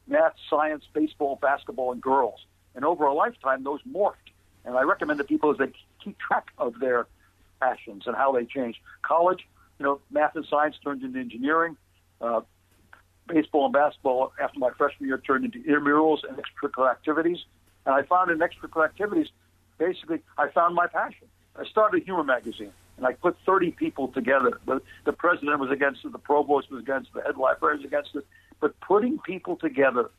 math, 0.07 0.33
science, 0.49 0.83
baseball, 0.93 1.37
basketball, 1.39 1.91
and 1.91 2.01
girls, 2.01 2.39
and 2.73 2.83
over 2.83 3.05
a 3.05 3.13
lifetime, 3.13 3.63
those 3.63 3.81
morphed. 3.83 4.15
And 4.65 4.75
I 4.75 4.81
recommend 4.81 5.19
to 5.19 5.23
people 5.23 5.51
as 5.51 5.57
they 5.57 5.71
keep 6.03 6.17
track 6.17 6.47
of 6.57 6.79
their 6.79 7.05
passions 7.61 8.03
and 8.07 8.15
how 8.15 8.31
they 8.31 8.45
change. 8.45 8.81
College, 9.03 9.47
you 9.79 9.85
know, 9.85 10.01
math 10.09 10.35
and 10.35 10.45
science 10.49 10.75
turned 10.83 11.03
into 11.03 11.19
engineering. 11.19 11.77
Uh, 12.19 12.41
baseball 13.27 13.65
and 13.65 13.73
basketball 13.73 14.31
after 14.41 14.59
my 14.59 14.69
freshman 14.77 15.07
year 15.07 15.17
turned 15.17 15.45
into 15.45 15.59
intramurals 15.63 16.19
and 16.27 16.37
extracurricular 16.37 16.89
activities. 16.89 17.39
And 17.85 17.93
I 17.93 18.03
found 18.03 18.31
in 18.31 18.39
extracurricular 18.39 18.85
activities, 18.85 19.27
basically, 19.77 20.21
I 20.37 20.49
found 20.49 20.75
my 20.75 20.87
passion. 20.87 21.27
I 21.57 21.65
started 21.65 22.01
a 22.01 22.05
humor 22.05 22.23
magazine, 22.23 22.73
and 22.97 23.05
I 23.05 23.13
put 23.13 23.37
30 23.45 23.71
people 23.71 24.09
together. 24.09 24.59
The, 24.65 25.13
president 25.13 25.59
was 25.59 25.71
against 25.71 26.03
it, 26.03 26.11
the 26.11 26.19
provost 26.19 26.69
was 26.69 26.81
against 26.81 27.09
it, 27.09 27.13
the 27.15 27.21
head 27.21 27.37
librarian 27.37 27.81
was 27.81 27.85
against 27.85 28.15
it. 28.15 28.25
But 28.59 28.79
putting 28.81 29.19
people 29.19 29.55
together 29.55 30.09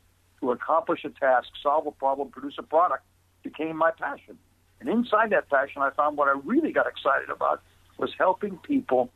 to 0.41 0.51
accomplish 0.53 1.05
a 1.05 1.11
task, 1.11 1.49
solve 1.63 1.87
a 1.87 1.91
problem, 1.91 2.29
produce 2.29 2.57
a 2.59 2.63
product 2.63 3.05
became 3.43 3.77
my 3.77 3.91
passion. 3.91 4.39
And 4.81 4.89
inside 4.89 5.31
that 5.31 5.49
passion, 5.49 5.83
I 5.83 5.91
found 5.91 6.17
what 6.17 6.29
I 6.29 6.39
really 6.45 6.73
got 6.73 6.87
excited 6.87 7.31
about 7.31 7.63
was 7.97 8.11
helping 8.19 8.57
people 8.59 9.11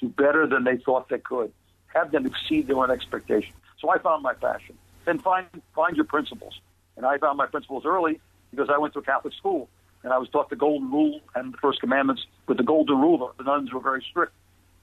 do 0.00 0.08
better 0.08 0.46
than 0.46 0.64
they 0.64 0.76
thought 0.76 1.08
they 1.08 1.18
could, 1.18 1.52
have 1.86 2.12
them 2.12 2.26
exceed 2.26 2.68
their 2.68 2.76
own 2.76 2.90
expectations. 2.90 3.54
So 3.80 3.90
I 3.90 3.98
found 3.98 4.22
my 4.22 4.34
passion. 4.34 4.76
Then 5.04 5.18
find 5.18 5.46
find 5.74 5.96
your 5.96 6.04
principles. 6.04 6.60
And 6.96 7.06
I 7.06 7.18
found 7.18 7.38
my 7.38 7.46
principles 7.46 7.84
early 7.86 8.20
because 8.50 8.68
I 8.70 8.78
went 8.78 8.92
to 8.94 9.00
a 9.00 9.02
Catholic 9.02 9.34
school 9.34 9.68
and 10.02 10.12
I 10.12 10.18
was 10.18 10.28
taught 10.28 10.50
the 10.50 10.56
Golden 10.56 10.90
Rule 10.90 11.20
and 11.34 11.52
the 11.52 11.58
First 11.58 11.80
Commandments 11.80 12.22
with 12.46 12.56
the 12.56 12.64
Golden 12.64 12.98
Rule. 12.98 13.32
The 13.38 13.44
nuns 13.44 13.72
were 13.72 13.80
very 13.80 14.04
strict, 14.08 14.32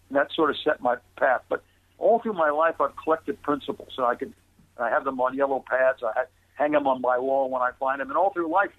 and 0.09 0.17
that 0.17 0.31
sort 0.33 0.50
of 0.50 0.57
set 0.63 0.81
my 0.81 0.97
path. 1.17 1.41
But 1.50 1.63
all 1.97 2.19
through 2.19 2.33
my 2.33 2.50
life, 2.50 2.75
I've 2.79 2.95
collected 3.03 3.41
principles, 3.41 3.93
and 3.97 4.05
I 4.05 4.15
could 4.15 4.33
I 4.79 4.89
have 4.89 5.05
them 5.05 5.19
on 5.19 5.36
yellow 5.36 5.63
pads. 5.67 6.03
I 6.03 6.25
hang 6.55 6.71
them 6.71 6.88
on 6.88 7.01
my 7.01 7.17
wall 7.17 7.50
when 7.50 7.62
I 7.62 7.71
find 7.79 8.00
them, 8.00 8.09
and 8.09 8.17
all 8.17 8.31
through 8.31 8.51
life, 8.51 8.69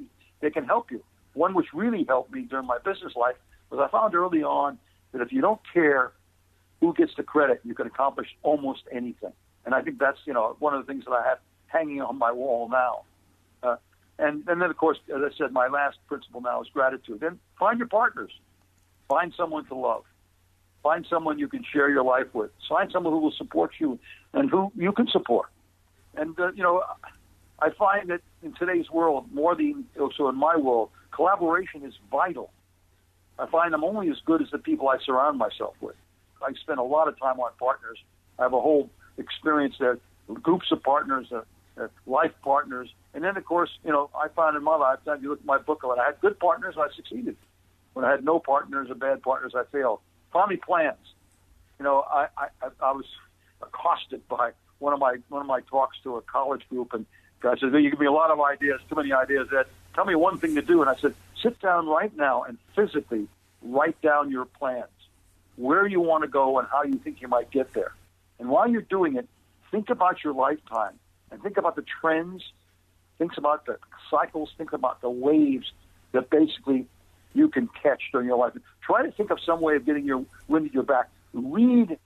they 0.40 0.50
can 0.50 0.64
help 0.64 0.90
you. 0.90 1.02
One 1.34 1.54
which 1.54 1.66
really 1.74 2.04
helped 2.04 2.32
me 2.32 2.42
during 2.42 2.66
my 2.66 2.78
business 2.78 3.14
life 3.16 3.36
was 3.70 3.80
I 3.80 3.90
found 3.90 4.14
early 4.14 4.42
on 4.42 4.78
that 5.12 5.22
if 5.22 5.32
you 5.32 5.40
don't 5.40 5.60
care 5.72 6.12
who 6.80 6.94
gets 6.94 7.12
the 7.16 7.22
credit, 7.22 7.60
you 7.64 7.74
can 7.74 7.86
accomplish 7.86 8.28
almost 8.42 8.82
anything. 8.92 9.32
And 9.64 9.74
I 9.74 9.82
think 9.82 9.98
that's 9.98 10.18
you 10.24 10.32
know 10.32 10.56
one 10.60 10.74
of 10.74 10.86
the 10.86 10.92
things 10.92 11.04
that 11.04 11.12
I 11.12 11.26
have 11.28 11.38
hanging 11.66 12.00
on 12.00 12.18
my 12.18 12.32
wall 12.32 12.68
now. 12.68 13.02
And, 14.18 14.48
and 14.48 14.60
then, 14.60 14.70
of 14.70 14.76
course, 14.76 14.98
as 15.14 15.22
I 15.22 15.36
said, 15.36 15.52
my 15.52 15.68
last 15.68 15.98
principle 16.08 16.40
now 16.40 16.60
is 16.62 16.68
gratitude. 16.68 17.20
Then 17.20 17.38
find 17.58 17.78
your 17.78 17.88
partners. 17.88 18.32
Find 19.08 19.32
someone 19.36 19.64
to 19.66 19.74
love. 19.74 20.04
Find 20.82 21.06
someone 21.08 21.38
you 21.38 21.48
can 21.48 21.64
share 21.72 21.88
your 21.88 22.02
life 22.02 22.26
with. 22.32 22.50
Find 22.68 22.90
someone 22.90 23.12
who 23.12 23.20
will 23.20 23.32
support 23.32 23.72
you 23.78 23.98
and 24.32 24.50
who 24.50 24.72
you 24.76 24.92
can 24.92 25.06
support. 25.08 25.48
And, 26.16 26.38
uh, 26.38 26.52
you 26.52 26.62
know, 26.62 26.82
I 27.60 27.70
find 27.70 28.10
that 28.10 28.20
in 28.42 28.52
today's 28.54 28.90
world, 28.90 29.32
more 29.32 29.54
than 29.54 29.86
also 30.00 30.28
in 30.28 30.36
my 30.36 30.56
world, 30.56 30.90
collaboration 31.10 31.84
is 31.84 31.94
vital. 32.10 32.50
I 33.38 33.46
find 33.46 33.72
I'm 33.74 33.84
only 33.84 34.10
as 34.10 34.16
good 34.24 34.42
as 34.42 34.50
the 34.50 34.58
people 34.58 34.88
I 34.88 34.98
surround 35.04 35.38
myself 35.38 35.74
with. 35.80 35.96
I 36.42 36.52
spend 36.54 36.78
a 36.78 36.84
lot 36.84 37.08
of 37.08 37.18
time 37.18 37.38
on 37.40 37.50
partners. 37.58 37.98
I 38.38 38.42
have 38.42 38.52
a 38.52 38.60
whole 38.60 38.90
experience 39.16 39.76
there, 39.78 39.98
groups 40.42 40.70
of 40.70 40.82
partners, 40.82 41.26
uh, 41.32 41.42
Uh, 41.78 41.86
life 42.06 42.32
partners, 42.42 42.88
and 43.14 43.22
then 43.22 43.36
of 43.36 43.44
course, 43.44 43.70
you 43.84 43.92
know, 43.92 44.10
I 44.14 44.28
found 44.28 44.56
in 44.56 44.64
my 44.64 44.74
lifetime, 44.74 45.22
you 45.22 45.30
look 45.30 45.40
at 45.40 45.46
my 45.46 45.58
book, 45.58 45.82
when 45.84 46.00
I 46.00 46.06
had 46.06 46.20
good 46.20 46.38
partners, 46.40 46.74
I 46.76 46.88
succeeded. 46.96 47.36
When 47.92 48.04
I 48.04 48.10
had 48.10 48.24
no 48.24 48.40
partners 48.40 48.90
or 48.90 48.94
bad 48.94 49.22
partners, 49.22 49.52
I 49.54 49.62
failed. 49.70 50.00
Finally, 50.32 50.56
plans. 50.56 50.96
You 51.78 51.84
know, 51.84 52.04
I, 52.10 52.26
I, 52.36 52.48
I 52.80 52.92
was 52.92 53.04
accosted 53.62 54.26
by 54.28 54.52
one 54.78 54.92
of 54.92 54.98
my 54.98 55.16
one 55.28 55.40
of 55.40 55.46
my 55.46 55.60
talks 55.60 55.98
to 56.02 56.16
a 56.16 56.22
college 56.22 56.68
group, 56.68 56.92
and 56.94 57.06
guy 57.40 57.54
said, 57.60 57.72
"You 57.72 57.90
give 57.90 58.00
me 58.00 58.06
a 58.06 58.12
lot 58.12 58.30
of 58.30 58.40
ideas, 58.40 58.80
too 58.88 58.96
many 58.96 59.12
ideas. 59.12 59.48
That 59.52 59.68
tell 59.94 60.04
me 60.04 60.14
one 60.14 60.38
thing 60.38 60.54
to 60.56 60.62
do." 60.62 60.80
And 60.80 60.90
I 60.90 60.96
said, 60.96 61.14
"Sit 61.40 61.60
down 61.60 61.86
right 61.86 62.14
now 62.16 62.42
and 62.42 62.58
physically 62.74 63.28
write 63.62 64.00
down 64.02 64.30
your 64.30 64.44
plans, 64.46 64.86
where 65.56 65.86
you 65.86 66.00
want 66.00 66.22
to 66.22 66.28
go, 66.28 66.58
and 66.58 66.66
how 66.68 66.82
you 66.82 66.98
think 66.98 67.20
you 67.20 67.28
might 67.28 67.50
get 67.50 67.72
there. 67.72 67.92
And 68.38 68.48
while 68.48 68.68
you're 68.68 68.82
doing 68.82 69.16
it, 69.16 69.28
think 69.70 69.90
about 69.90 70.24
your 70.24 70.32
lifetime 70.32 70.98
and 71.30 71.42
think 71.42 71.56
about 71.56 71.76
the 71.76 71.84
trends, 72.00 72.42
think 73.18 73.36
about 73.36 73.66
the 73.66 73.78
cycles, 74.10 74.50
think 74.56 74.72
about 74.72 75.00
the 75.00 75.10
waves 75.10 75.72
that 76.12 76.30
basically 76.30 76.86
you 77.34 77.48
can 77.48 77.68
catch 77.82 78.02
during 78.12 78.26
your 78.26 78.38
life. 78.38 78.52
Try 78.82 79.02
to 79.02 79.12
think 79.12 79.30
of 79.30 79.38
some 79.44 79.60
way 79.60 79.76
of 79.76 79.84
getting 79.84 80.04
your 80.04 80.24
wind 80.48 80.66
at 80.66 80.74
your 80.74 80.82
back. 80.82 81.10
Read 81.32 81.98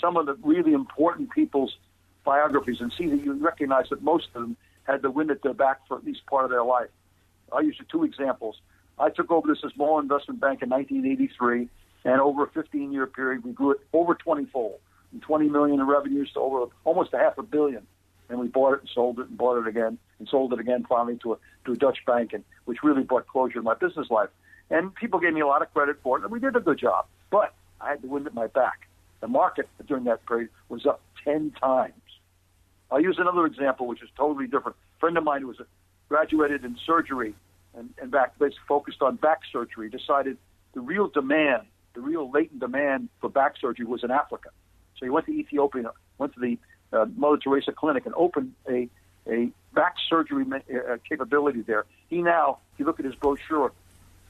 some 0.00 0.16
of 0.16 0.26
the 0.26 0.34
really 0.42 0.72
important 0.72 1.30
people's 1.30 1.76
biographies 2.24 2.80
and 2.80 2.92
see 2.96 3.06
that 3.06 3.22
you 3.22 3.32
recognize 3.34 3.88
that 3.90 4.02
most 4.02 4.28
of 4.34 4.42
them 4.42 4.56
had 4.84 5.02
the 5.02 5.10
wind 5.10 5.30
at 5.30 5.42
their 5.42 5.54
back 5.54 5.86
for 5.86 5.96
at 5.96 6.04
least 6.04 6.24
part 6.26 6.44
of 6.44 6.50
their 6.50 6.64
life. 6.64 6.88
I'll 7.52 7.62
use 7.62 7.76
you 7.78 7.84
two 7.90 8.04
examples. 8.04 8.60
I 8.98 9.10
took 9.10 9.30
over 9.30 9.48
this 9.48 9.60
small 9.74 9.98
investment 9.98 10.40
bank 10.40 10.62
in 10.62 10.70
1983, 10.70 11.68
and 12.04 12.20
over 12.20 12.44
a 12.44 12.48
15-year 12.48 13.06
period, 13.08 13.44
we 13.44 13.52
grew 13.52 13.72
it 13.72 13.80
over 13.92 14.14
20-fold, 14.14 14.78
from 15.10 15.20
20 15.20 15.48
million 15.48 15.80
in 15.80 15.86
revenues 15.86 16.30
to 16.32 16.40
over 16.40 16.70
almost 16.84 17.12
a 17.12 17.18
half 17.18 17.36
a 17.38 17.42
billion 17.42 17.86
and 18.30 18.38
we 18.38 18.46
bought 18.46 18.74
it 18.74 18.80
and 18.80 18.88
sold 18.94 19.18
it 19.18 19.28
and 19.28 19.36
bought 19.36 19.58
it 19.58 19.66
again 19.66 19.98
and 20.18 20.28
sold 20.28 20.52
it 20.52 20.60
again 20.60 20.86
finally 20.88 21.18
to 21.22 21.34
a 21.34 21.36
to 21.66 21.72
a 21.72 21.76
Dutch 21.76 21.98
bank, 22.06 22.32
and 22.32 22.44
which 22.64 22.78
really 22.82 23.02
brought 23.02 23.26
closure 23.26 23.54
to 23.54 23.62
my 23.62 23.74
business 23.74 24.08
life. 24.10 24.30
And 24.70 24.94
people 24.94 25.20
gave 25.20 25.34
me 25.34 25.40
a 25.40 25.46
lot 25.46 25.62
of 25.62 25.72
credit 25.74 25.96
for 26.02 26.16
it, 26.16 26.22
and 26.22 26.32
we 26.32 26.40
did 26.40 26.56
a 26.56 26.60
good 26.60 26.78
job. 26.78 27.06
But 27.30 27.54
I 27.80 27.90
had 27.90 28.02
the 28.02 28.08
wind 28.08 28.26
at 28.26 28.34
my 28.34 28.46
back. 28.46 28.86
The 29.20 29.28
market 29.28 29.68
during 29.86 30.04
that 30.04 30.24
period 30.26 30.48
was 30.68 30.86
up 30.86 31.02
ten 31.24 31.52
times. 31.60 31.94
I'll 32.90 33.00
use 33.00 33.16
another 33.18 33.46
example, 33.46 33.86
which 33.86 34.02
is 34.02 34.08
totally 34.16 34.46
different. 34.46 34.76
A 34.96 35.00
friend 35.00 35.18
of 35.18 35.24
mine 35.24 35.42
who 35.42 35.48
was 35.48 35.60
a, 35.60 35.66
graduated 36.08 36.64
in 36.64 36.76
surgery 36.86 37.34
and, 37.76 37.90
and 38.00 38.10
back 38.10 38.38
basically 38.38 38.60
focused 38.66 39.02
on 39.02 39.16
back 39.16 39.40
surgery 39.52 39.88
decided 39.90 40.36
the 40.74 40.80
real 40.80 41.08
demand, 41.08 41.62
the 41.94 42.00
real 42.00 42.30
latent 42.30 42.60
demand 42.60 43.08
for 43.20 43.28
back 43.28 43.54
surgery 43.60 43.86
was 43.86 44.02
in 44.02 44.10
Africa. 44.10 44.50
So 44.98 45.06
he 45.06 45.10
went 45.10 45.26
to 45.26 45.32
Ethiopia, 45.32 45.92
went 46.18 46.34
to 46.34 46.40
the 46.40 46.58
uh, 46.92 47.06
Mother 47.16 47.36
Teresa 47.38 47.72
Clinic 47.72 48.06
and 48.06 48.14
opened 48.14 48.52
a 48.68 48.88
a 49.28 49.50
back 49.74 49.96
surgery 50.08 50.44
uh, 50.50 50.96
capability 51.08 51.62
there. 51.62 51.84
He 52.08 52.22
now, 52.22 52.58
if 52.72 52.80
you 52.80 52.86
look 52.86 52.98
at 52.98 53.04
his 53.04 53.14
brochure, 53.14 53.72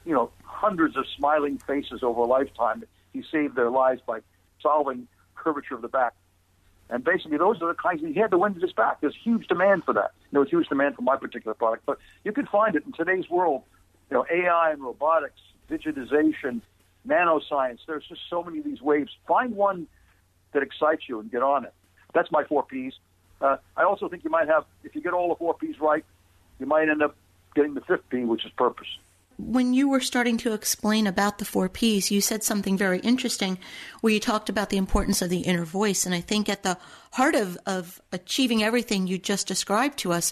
you 0.05 0.13
know, 0.13 0.31
hundreds 0.43 0.97
of 0.97 1.05
smiling 1.17 1.57
faces 1.59 2.03
over 2.03 2.21
a 2.21 2.25
lifetime. 2.25 2.83
He 3.13 3.23
saved 3.31 3.55
their 3.55 3.69
lives 3.69 4.01
by 4.05 4.19
solving 4.61 5.07
curvature 5.35 5.75
of 5.75 5.81
the 5.81 5.87
back. 5.87 6.13
And 6.89 7.03
basically, 7.03 7.37
those 7.37 7.61
are 7.61 7.69
the 7.69 7.73
kinds. 7.73 8.01
He 8.01 8.19
had 8.19 8.31
the 8.31 8.37
wind 8.37 8.57
at 8.57 8.61
his 8.61 8.73
back. 8.73 8.99
There's 8.99 9.15
huge 9.15 9.47
demand 9.47 9.85
for 9.85 9.93
that. 9.93 10.11
There 10.31 10.41
was 10.41 10.49
huge 10.49 10.67
demand 10.67 10.95
for 10.95 11.03
my 11.03 11.15
particular 11.15 11.53
product, 11.53 11.85
but 11.85 11.97
you 12.23 12.33
can 12.33 12.45
find 12.47 12.75
it 12.75 12.83
in 12.85 12.91
today's 12.91 13.29
world. 13.29 13.63
You 14.09 14.17
know, 14.17 14.25
AI 14.29 14.71
and 14.71 14.83
robotics, 14.83 15.39
digitization, 15.69 16.61
nanoscience. 17.07 17.79
There's 17.87 18.05
just 18.07 18.21
so 18.29 18.43
many 18.43 18.59
of 18.59 18.65
these 18.65 18.81
waves. 18.81 19.11
Find 19.25 19.55
one 19.55 19.87
that 20.51 20.63
excites 20.63 21.03
you 21.07 21.21
and 21.21 21.31
get 21.31 21.41
on 21.41 21.63
it. 21.63 21.73
That's 22.13 22.31
my 22.31 22.43
four 22.43 22.63
P's. 22.63 22.93
Uh, 23.41 23.57
I 23.75 23.83
also 23.83 24.07
think 24.07 24.23
you 24.23 24.29
might 24.29 24.47
have, 24.47 24.65
if 24.83 24.95
you 24.95 25.01
get 25.01 25.13
all 25.13 25.29
the 25.29 25.35
four 25.35 25.53
P's 25.55 25.79
right, 25.79 26.05
you 26.59 26.65
might 26.65 26.89
end 26.89 27.01
up 27.01 27.15
getting 27.55 27.73
the 27.73 27.81
fifth 27.81 28.07
P, 28.09 28.23
which 28.23 28.45
is 28.45 28.51
purpose. 28.51 28.87
When 29.37 29.73
you 29.73 29.89
were 29.89 30.01
starting 30.01 30.37
to 30.37 30.53
explain 30.53 31.07
about 31.07 31.39
the 31.39 31.45
four 31.45 31.67
P's, 31.67 32.11
you 32.11 32.21
said 32.21 32.43
something 32.43 32.77
very 32.77 32.99
interesting 32.99 33.57
where 34.01 34.13
you 34.13 34.19
talked 34.19 34.49
about 34.49 34.69
the 34.69 34.77
importance 34.77 35.21
of 35.23 35.31
the 35.31 35.39
inner 35.39 35.65
voice. 35.65 36.05
And 36.05 36.13
I 36.13 36.21
think 36.21 36.47
at 36.47 36.61
the 36.61 36.77
heart 37.13 37.33
of, 37.33 37.57
of 37.65 37.99
achieving 38.11 38.61
everything 38.61 39.07
you 39.07 39.17
just 39.17 39.47
described 39.47 39.97
to 39.99 40.13
us, 40.13 40.31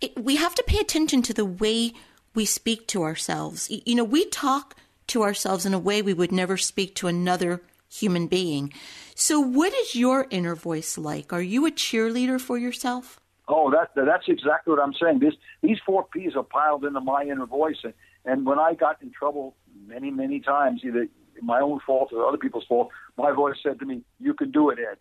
it, 0.00 0.18
we 0.18 0.36
have 0.36 0.56
to 0.56 0.64
pay 0.64 0.78
attention 0.78 1.22
to 1.22 1.34
the 1.34 1.44
way 1.44 1.92
we 2.34 2.44
speak 2.44 2.88
to 2.88 3.04
ourselves. 3.04 3.70
You 3.70 3.94
know, 3.94 4.04
we 4.04 4.24
talk 4.26 4.74
to 5.08 5.22
ourselves 5.22 5.64
in 5.64 5.72
a 5.72 5.78
way 5.78 6.02
we 6.02 6.14
would 6.14 6.32
never 6.32 6.56
speak 6.56 6.96
to 6.96 7.06
another 7.06 7.62
human 7.88 8.26
being. 8.26 8.72
So, 9.14 9.40
what 9.40 9.74
is 9.74 9.94
your 9.94 10.26
inner 10.30 10.54
voice 10.54 10.96
like? 10.98 11.32
Are 11.32 11.42
you 11.42 11.66
a 11.66 11.70
cheerleader 11.70 12.40
for 12.40 12.58
yourself? 12.58 13.20
Oh, 13.48 13.70
that 13.70 13.90
that's 13.94 14.28
exactly 14.28 14.72
what 14.72 14.82
I'm 14.82 14.94
saying. 14.94 15.20
This 15.20 15.34
these 15.62 15.78
four 15.84 16.04
P's 16.12 16.36
are 16.36 16.42
piled 16.42 16.84
into 16.84 17.00
my 17.00 17.22
inner 17.22 17.46
voice, 17.46 17.78
and, 17.82 17.94
and 18.24 18.44
when 18.44 18.58
I 18.58 18.74
got 18.74 19.00
in 19.02 19.10
trouble 19.10 19.56
many 19.86 20.10
many 20.10 20.40
times, 20.40 20.82
either 20.84 21.08
my 21.40 21.60
own 21.60 21.80
fault 21.86 22.12
or 22.12 22.26
other 22.26 22.36
people's 22.36 22.66
fault, 22.66 22.90
my 23.16 23.32
voice 23.32 23.56
said 23.62 23.78
to 23.80 23.86
me, 23.86 24.02
"You 24.20 24.34
can 24.34 24.50
do 24.50 24.68
it, 24.70 24.78
Ed." 24.78 24.98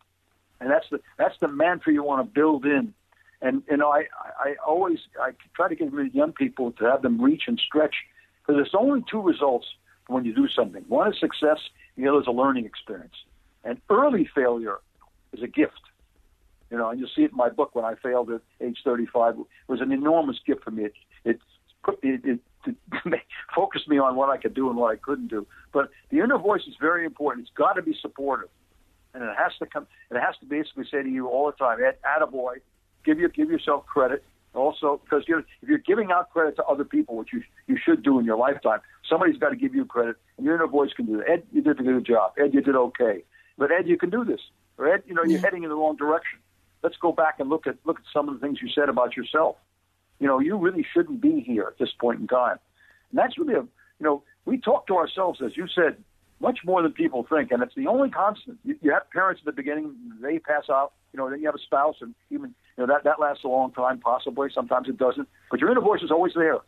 And 0.60 0.72
that's 0.72 0.86
the 0.90 1.02
that's 1.18 1.36
the 1.40 1.48
mantra 1.48 1.94
you 1.94 2.04
want 2.04 2.26
to 2.26 2.34
build 2.34 2.66
in. 2.66 2.94
And 3.42 3.64
you 3.70 3.78
know, 3.78 3.92
I 3.92 4.06
I 4.40 4.56
always 4.66 5.00
I 5.22 5.32
try 5.56 5.68
to 5.68 5.76
get 5.76 5.92
young 6.14 6.32
people 6.32 6.72
to 6.74 6.86
have 6.86 7.02
them 7.02 7.22
reach 7.22 7.44
and 7.48 7.60
stretch 7.60 7.96
because 8.42 8.58
there's 8.58 8.76
only 8.76 9.04
two 9.12 9.22
results 9.22 9.68
when 10.08 10.26
you 10.26 10.34
do 10.34 10.48
something. 10.48 10.84
One 10.88 11.12
is 11.12 11.20
success, 11.20 11.60
the 11.98 12.08
other 12.08 12.22
is 12.22 12.28
a 12.28 12.32
learning 12.32 12.66
experience. 12.66 13.16
And 13.64 13.82
early 13.90 14.30
failure 14.34 14.78
is 15.34 15.44
a 15.44 15.48
gift. 15.48 15.82
You 16.70 16.78
know, 16.78 16.90
and 16.90 17.00
you 17.00 17.08
see 17.16 17.24
it 17.24 17.32
in 17.32 17.38
my 17.38 17.50
book 17.50 17.76
when 17.76 17.86
I 17.86 17.96
failed 17.96 18.30
at 18.30 18.42
age 18.62 18.80
35. 18.84 19.36
It 19.40 19.46
was 19.68 19.82
an 19.82 19.92
enormous 19.92 20.38
gift 20.46 20.64
for 20.64 20.72
me. 20.72 20.86
It 20.86 20.94
it 21.24 21.40
it, 22.04 22.22
it, 22.26 22.40
it 22.66 23.22
focused 23.56 23.88
me 23.88 23.98
on 23.98 24.16
what 24.16 24.30
I 24.30 24.38
could 24.38 24.54
do 24.54 24.70
and 24.70 24.78
what 24.78 24.92
I 24.92 24.98
couldn't 24.98 25.30
do. 25.30 25.48
But 25.72 25.90
the 26.10 26.20
inner 26.20 26.38
voice 26.38 26.64
is 26.68 26.76
very 26.80 27.06
important. 27.06 27.48
It's 27.48 27.58
got 27.58 27.74
to 27.74 27.82
be 27.82 27.96
supportive, 28.02 28.50
and 29.14 29.24
it 29.24 29.36
has 29.38 29.54
to 29.60 29.66
come. 29.66 29.88
It 30.12 30.20
has 30.20 30.36
to 30.42 30.46
basically 30.46 30.86
say 30.92 31.04
to 31.04 31.10
you 31.10 31.28
all 31.28 31.46
the 31.46 31.54
time, 31.54 31.80
"Attaboy," 31.80 32.58
give 33.06 33.20
you 33.20 33.30
give 33.30 33.50
yourself 33.50 33.86
credit. 33.86 34.24
Also, 34.54 35.00
because 35.04 35.24
you're, 35.28 35.40
if 35.62 35.70
you're 35.70 35.78
giving 35.78 36.12
out 36.12 36.32
credit 36.32 36.56
to 36.56 36.64
other 36.64 36.84
people, 36.84 37.16
which 37.16 37.30
you 37.32 37.44
you 37.68 37.78
should 37.84 38.02
do 38.04 38.18
in 38.18 38.26
your 38.26 38.38
lifetime, 38.38 38.80
somebody's 39.08 39.38
got 39.38 39.50
to 39.50 39.56
give 39.56 39.76
you 39.76 39.86
credit, 39.86 40.16
and 40.38 40.46
your 40.46 40.56
inner 40.56 40.68
voice 40.68 40.92
can 40.96 41.06
do 41.06 41.18
that. 41.18 41.30
Ed, 41.30 41.44
you 41.52 41.62
did 41.62 41.80
a 41.80 41.84
good 41.84 42.06
job. 42.06 42.34
Ed, 42.40 42.54
you 42.54 42.62
did 42.62 42.76
okay. 42.76 43.24
But 43.58 43.72
Ed, 43.72 43.88
you 43.88 43.98
can 43.98 44.10
do 44.10 44.26
this. 44.26 44.40
Or 44.78 44.88
Ed, 44.88 45.04
you 45.06 45.14
know, 45.14 45.24
you're 45.24 45.40
heading 45.40 45.64
in 45.64 45.70
the 45.70 45.76
wrong 45.76 45.96
direction 45.96 46.40
let's 46.84 46.98
go 46.98 47.12
back 47.12 47.40
and 47.40 47.50
look 47.50 47.68
at 47.68 47.76
look 47.86 48.00
at 48.00 48.06
some 48.14 48.30
of 48.30 48.36
the 48.36 48.40
things 48.40 48.60
you 48.62 48.70
said 48.70 48.90
about 48.90 49.16
yourself. 49.16 49.56
You 50.20 50.28
know, 50.28 50.40
you 50.40 50.58
really 50.58 50.86
shouldn't 50.94 51.22
be 51.22 51.42
here 51.42 51.66
at 51.68 51.78
this 51.78 51.92
point 52.00 52.20
in 52.20 52.28
time. 52.28 52.58
And 53.12 53.20
that's 53.20 53.38
really 53.38 53.56
a 53.56 53.62
you 54.00 54.04
know, 54.06 54.24
we 54.46 54.60
talk 54.60 54.88
to 54.88 54.96
ourselves, 54.98 55.42
as 55.44 55.58
you 55.58 55.68
said, 55.68 55.98
much 56.40 56.60
more 56.66 56.82
than 56.82 56.92
people 56.92 57.26
think, 57.28 57.52
and 57.52 57.64
it's 57.64 57.76
the 57.76 57.88
only 57.88 58.10
constant. 58.10 58.60
You, 58.64 58.76
you 58.82 58.92
have 58.92 59.10
parents 59.12 59.42
at 59.42 59.46
the 59.46 59.52
beginning; 59.52 59.96
they 60.22 60.40
pass 60.40 60.66
out. 60.70 60.94
You 61.14 61.18
know, 61.18 61.30
then 61.30 61.40
you 61.40 61.46
have 61.48 61.56
a 61.56 61.60
spouse, 61.60 61.96
and 62.02 62.14
even 62.30 62.54
you 62.78 62.86
know 62.86 62.88
that 62.88 63.04
that 63.04 63.20
lasts 63.20 63.44
a 63.44 63.48
long 63.48 63.72
time, 63.72 64.00
possibly. 64.00 64.50
Sometimes 64.54 64.88
it 64.88 64.98
doesn't, 64.98 65.28
but 65.50 65.60
your 65.60 65.72
inner 65.72 65.82
voice 65.82 66.02
is 66.02 66.12
always 66.12 66.34
there. 66.36 66.60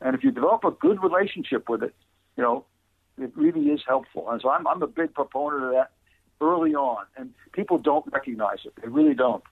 And 0.00 0.14
if 0.14 0.22
you 0.22 0.30
develop 0.30 0.64
a 0.64 0.70
good 0.70 1.02
relationship 1.02 1.68
with 1.68 1.82
it, 1.82 1.94
you 2.36 2.42
know, 2.42 2.66
it 3.18 3.32
really 3.34 3.68
is 3.68 3.80
helpful. 3.86 4.30
And 4.30 4.40
so 4.42 4.50
I'm 4.50 4.66
I'm 4.66 4.82
a 4.82 4.86
big 4.86 5.14
proponent 5.14 5.64
of 5.64 5.70
that 5.72 5.90
early 6.40 6.74
on, 6.74 7.04
and 7.16 7.32
people 7.52 7.78
don't 7.78 8.04
recognize 8.12 8.58
it. 8.64 8.74
They 8.82 8.88
really 8.88 9.14
don't. 9.14 9.42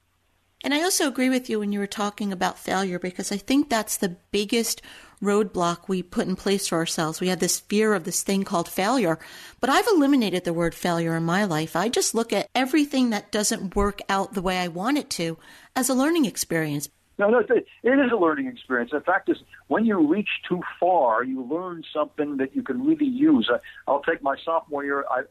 And 0.64 0.72
I 0.72 0.82
also 0.82 1.06
agree 1.06 1.28
with 1.28 1.50
you 1.50 1.58
when 1.58 1.72
you 1.72 1.78
were 1.78 1.86
talking 1.86 2.32
about 2.32 2.58
failure 2.58 2.98
because 2.98 3.30
I 3.30 3.36
think 3.36 3.68
that's 3.68 3.98
the 3.98 4.16
biggest 4.32 4.80
roadblock 5.22 5.88
we 5.88 6.02
put 6.02 6.26
in 6.26 6.36
place 6.36 6.68
for 6.68 6.76
ourselves. 6.76 7.20
We 7.20 7.28
have 7.28 7.38
this 7.38 7.60
fear 7.60 7.92
of 7.92 8.04
this 8.04 8.22
thing 8.22 8.44
called 8.44 8.66
failure. 8.66 9.18
But 9.60 9.68
I've 9.68 9.86
eliminated 9.86 10.44
the 10.44 10.54
word 10.54 10.74
failure 10.74 11.16
in 11.16 11.22
my 11.22 11.44
life. 11.44 11.76
I 11.76 11.90
just 11.90 12.14
look 12.14 12.32
at 12.32 12.48
everything 12.54 13.10
that 13.10 13.30
doesn't 13.30 13.76
work 13.76 14.00
out 14.08 14.32
the 14.32 14.40
way 14.40 14.58
I 14.58 14.68
want 14.68 14.96
it 14.96 15.10
to 15.10 15.36
as 15.76 15.90
a 15.90 15.94
learning 15.94 16.24
experience. 16.24 16.88
No, 17.18 17.28
no, 17.28 17.40
it 17.40 17.66
is 17.84 18.12
a 18.12 18.16
learning 18.16 18.48
experience. 18.48 18.90
The 18.90 19.00
fact, 19.00 19.28
is 19.28 19.36
when 19.68 19.84
you 19.84 20.04
reach 20.04 20.30
too 20.48 20.62
far, 20.80 21.22
you 21.22 21.44
learn 21.44 21.84
something 21.92 22.38
that 22.38 22.56
you 22.56 22.62
can 22.62 22.84
really 22.84 23.06
use. 23.06 23.48
I, 23.52 23.58
I'll 23.86 24.02
take 24.02 24.20
my 24.22 24.34
sophomore 24.42 24.82
year. 24.82 25.04
I, 25.08 25.22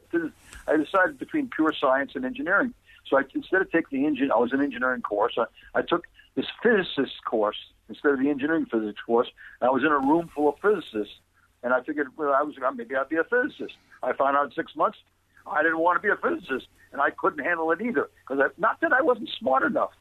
I 0.67 0.77
decided 0.77 1.17
between 1.17 1.49
pure 1.49 1.73
science 1.73 2.11
and 2.15 2.23
engineering. 2.23 2.73
So 3.09 3.17
I, 3.17 3.23
instead 3.35 3.61
of 3.61 3.71
taking 3.71 4.01
the 4.01 4.07
engine, 4.07 4.31
I 4.31 4.37
was 4.37 4.53
an 4.53 4.61
engineering 4.61 5.01
course. 5.01 5.37
I, 5.37 5.45
I 5.77 5.81
took 5.81 6.05
this 6.35 6.45
physicist 6.61 7.23
course 7.25 7.57
instead 7.89 8.13
of 8.13 8.19
the 8.19 8.29
engineering 8.29 8.65
physics 8.65 8.99
course. 9.05 9.27
I 9.61 9.69
was 9.69 9.83
in 9.83 9.91
a 9.91 9.99
room 9.99 10.29
full 10.33 10.49
of 10.49 10.55
physicists, 10.61 11.15
and 11.61 11.73
I 11.73 11.81
figured, 11.83 12.07
well, 12.17 12.33
I 12.33 12.41
was 12.41 12.55
maybe 12.75 12.95
I'd 12.95 13.09
be 13.09 13.17
a 13.17 13.23
physicist. 13.23 13.75
I 14.01 14.13
found 14.13 14.37
out 14.37 14.45
in 14.45 14.51
six 14.51 14.75
months 14.75 14.97
I 15.45 15.61
didn't 15.61 15.79
want 15.79 16.01
to 16.01 16.07
be 16.07 16.11
a 16.11 16.15
physicist, 16.15 16.67
and 16.91 17.01
I 17.01 17.09
couldn't 17.09 17.43
handle 17.43 17.71
it 17.71 17.81
either. 17.81 18.09
Because 18.27 18.51
not 18.57 18.79
that 18.81 18.93
I 18.93 19.01
wasn't 19.01 19.29
smart 19.39 19.63
enough, 19.63 19.91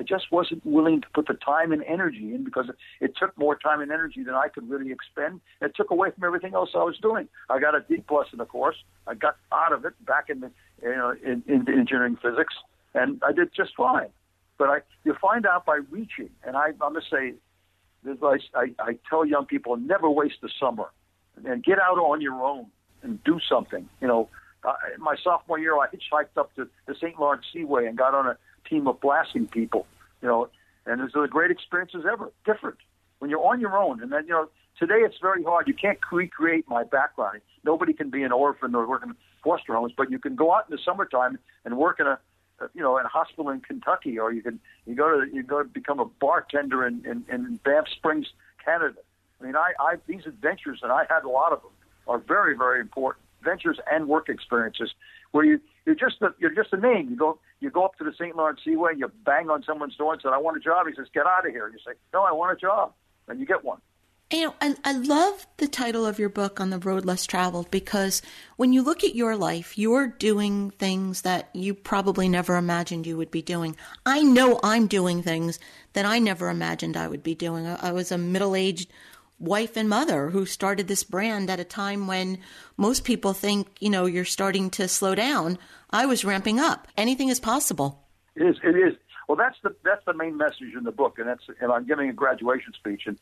I 0.00 0.02
just 0.02 0.32
wasn't 0.32 0.64
willing 0.64 1.02
to 1.02 1.06
put 1.12 1.26
the 1.26 1.34
time 1.34 1.72
and 1.72 1.84
energy 1.84 2.34
in 2.34 2.42
because 2.42 2.70
it, 3.02 3.12
took 3.18 3.36
more 3.36 3.54
time 3.54 3.82
and 3.82 3.92
energy 3.92 4.22
than 4.22 4.34
I 4.34 4.48
could 4.48 4.68
really 4.70 4.90
expend. 4.90 5.42
It 5.60 5.76
took 5.76 5.90
away 5.90 6.08
from 6.10 6.24
everything 6.24 6.54
else 6.54 6.70
I 6.74 6.84
was 6.84 6.96
doing. 7.02 7.28
I 7.50 7.60
got 7.60 7.74
a 7.74 7.84
D 7.86 8.02
plus 8.08 8.28
in 8.32 8.38
the 8.38 8.46
course. 8.46 8.76
I 9.06 9.12
got 9.12 9.36
out 9.52 9.74
of 9.74 9.84
it 9.84 9.92
back 10.06 10.30
in 10.30 10.40
the 10.40 10.50
you 10.82 10.96
know 10.96 11.14
in, 11.22 11.42
in 11.46 11.68
engineering 11.68 12.16
physics, 12.16 12.54
and 12.94 13.20
I 13.22 13.32
did 13.32 13.50
just 13.54 13.76
fine. 13.76 14.08
But 14.56 14.70
I 14.70 14.78
you 15.04 15.14
find 15.20 15.44
out 15.44 15.66
by 15.66 15.80
reaching, 15.90 16.30
and 16.44 16.56
I, 16.56 16.68
I'm 16.68 16.78
gonna 16.78 17.00
say, 17.10 17.34
I, 18.06 18.38
I, 18.54 18.66
I 18.78 18.98
tell 19.10 19.26
young 19.26 19.44
people 19.44 19.76
never 19.76 20.08
waste 20.08 20.36
the 20.40 20.48
summer, 20.58 20.86
and 21.44 21.62
get 21.62 21.78
out 21.78 21.98
on 21.98 22.22
your 22.22 22.42
own 22.42 22.68
and 23.02 23.22
do 23.24 23.38
something. 23.46 23.86
You 24.00 24.08
know, 24.08 24.28
uh, 24.64 24.72
my 24.98 25.16
sophomore 25.22 25.58
year, 25.58 25.76
I 25.76 25.88
hitchhiked 25.88 26.38
up 26.38 26.54
to 26.56 26.68
the 26.86 26.94
St. 26.94 27.18
Lawrence 27.20 27.44
Seaway 27.52 27.86
and 27.86 27.98
got 27.98 28.14
on 28.14 28.26
a 28.26 28.38
team 28.70 28.86
of 28.86 29.00
blasting 29.00 29.46
people, 29.46 29.86
you 30.22 30.28
know, 30.28 30.48
and 30.86 31.00
it's 31.02 31.14
a 31.14 31.26
great 31.28 31.50
experience 31.50 31.92
as 31.94 32.04
ever. 32.10 32.32
Different 32.46 32.78
when 33.18 33.30
you're 33.30 33.44
on 33.44 33.60
your 33.60 33.76
own, 33.76 34.02
and 34.02 34.10
then 34.12 34.24
you 34.24 34.32
know 34.32 34.48
today 34.78 35.00
it's 35.00 35.18
very 35.20 35.42
hard. 35.42 35.68
You 35.68 35.74
can't 35.74 35.98
recreate 36.10 36.66
my 36.68 36.84
background. 36.84 37.40
Nobody 37.64 37.92
can 37.92 38.08
be 38.08 38.22
an 38.22 38.32
orphan 38.32 38.74
or 38.74 38.88
work 38.88 39.02
in 39.02 39.14
foster 39.44 39.74
homes, 39.74 39.92
but 39.96 40.10
you 40.10 40.18
can 40.18 40.36
go 40.36 40.54
out 40.54 40.64
in 40.70 40.76
the 40.76 40.82
summertime 40.82 41.38
and 41.64 41.76
work 41.76 42.00
in 42.00 42.06
a 42.06 42.18
uh, 42.60 42.66
you 42.74 42.82
know, 42.82 42.98
in 42.98 43.06
a 43.06 43.08
hospital 43.08 43.48
in 43.48 43.60
Kentucky, 43.60 44.18
or 44.18 44.32
you 44.32 44.42
can 44.42 44.60
you 44.86 44.94
go 44.94 45.20
to 45.20 45.34
you 45.34 45.42
go 45.42 45.62
to 45.62 45.68
become 45.68 45.98
a 45.98 46.04
bartender 46.04 46.86
in, 46.86 47.04
in, 47.06 47.24
in 47.32 47.58
Banff 47.64 47.88
Springs, 47.88 48.26
Canada. 48.62 48.98
I 49.40 49.44
mean, 49.44 49.56
I, 49.56 49.72
I 49.80 49.96
these 50.06 50.26
adventures, 50.26 50.80
and 50.82 50.92
I 50.92 51.04
had 51.08 51.24
a 51.24 51.28
lot 51.28 51.52
of 51.52 51.62
them, 51.62 51.70
are 52.06 52.18
very 52.18 52.56
very 52.56 52.80
important 52.80 53.24
ventures 53.42 53.78
and 53.90 54.08
work 54.08 54.28
experiences 54.28 54.92
where 55.30 55.44
you 55.44 55.60
you're 55.90 56.10
just 56.10 56.22
a, 56.22 56.32
you're 56.38 56.54
just 56.54 56.72
a 56.72 56.76
name. 56.76 57.08
You 57.10 57.16
go 57.16 57.38
you 57.60 57.70
go 57.70 57.84
up 57.84 57.96
to 57.98 58.04
the 58.04 58.12
St. 58.12 58.36
Lawrence 58.36 58.60
Seaway, 58.64 58.92
you 58.96 59.10
bang 59.24 59.50
on 59.50 59.64
someone's 59.64 59.96
door 59.96 60.12
and 60.12 60.22
say, 60.22 60.28
"I 60.28 60.38
want 60.38 60.56
a 60.56 60.60
job." 60.60 60.86
He 60.86 60.94
says, 60.94 61.06
"Get 61.12 61.26
out 61.26 61.46
of 61.46 61.52
here." 61.52 61.68
You 61.68 61.78
say, 61.84 61.92
"No, 62.12 62.22
I 62.22 62.32
want 62.32 62.56
a 62.56 62.60
job," 62.60 62.92
and 63.28 63.40
you 63.40 63.46
get 63.46 63.64
one. 63.64 63.80
You 64.32 64.46
know, 64.46 64.54
I, 64.60 64.76
I 64.84 64.92
love 64.92 65.48
the 65.56 65.66
title 65.66 66.06
of 66.06 66.20
your 66.20 66.28
book 66.28 66.60
on 66.60 66.70
the 66.70 66.78
road 66.78 67.04
less 67.04 67.26
traveled 67.26 67.68
because 67.72 68.22
when 68.56 68.72
you 68.72 68.80
look 68.80 69.02
at 69.02 69.16
your 69.16 69.34
life, 69.34 69.76
you're 69.76 70.06
doing 70.06 70.70
things 70.70 71.22
that 71.22 71.48
you 71.52 71.74
probably 71.74 72.28
never 72.28 72.56
imagined 72.56 73.08
you 73.08 73.16
would 73.16 73.32
be 73.32 73.42
doing. 73.42 73.74
I 74.06 74.22
know 74.22 74.60
I'm 74.62 74.86
doing 74.86 75.24
things 75.24 75.58
that 75.94 76.04
I 76.04 76.20
never 76.20 76.48
imagined 76.48 76.96
I 76.96 77.08
would 77.08 77.24
be 77.24 77.34
doing. 77.34 77.66
I, 77.66 77.88
I 77.88 77.92
was 77.92 78.12
a 78.12 78.18
middle 78.18 78.54
aged 78.54 78.92
wife 79.40 79.76
and 79.76 79.88
mother 79.88 80.30
who 80.30 80.46
started 80.46 80.86
this 80.86 81.02
brand 81.02 81.50
at 81.50 81.58
a 81.58 81.64
time 81.64 82.06
when 82.06 82.38
most 82.76 83.04
people 83.04 83.32
think, 83.32 83.68
you 83.80 83.90
know, 83.90 84.06
you're 84.06 84.24
starting 84.24 84.70
to 84.70 84.86
slow 84.86 85.14
down. 85.14 85.58
I 85.90 86.06
was 86.06 86.24
ramping 86.24 86.60
up. 86.60 86.86
Anything 86.96 87.30
is 87.30 87.40
possible. 87.40 88.04
It 88.36 88.42
is. 88.42 88.56
It 88.62 88.76
is. 88.76 88.94
Well, 89.26 89.36
that's 89.36 89.56
the 89.62 89.74
that's 89.84 90.04
the 90.04 90.14
main 90.14 90.36
message 90.36 90.74
in 90.76 90.84
the 90.84 90.92
book, 90.92 91.18
and 91.18 91.28
that's 91.28 91.44
and 91.60 91.72
I'm 91.72 91.86
giving 91.86 92.08
a 92.08 92.12
graduation 92.12 92.72
speech, 92.74 93.02
and 93.06 93.18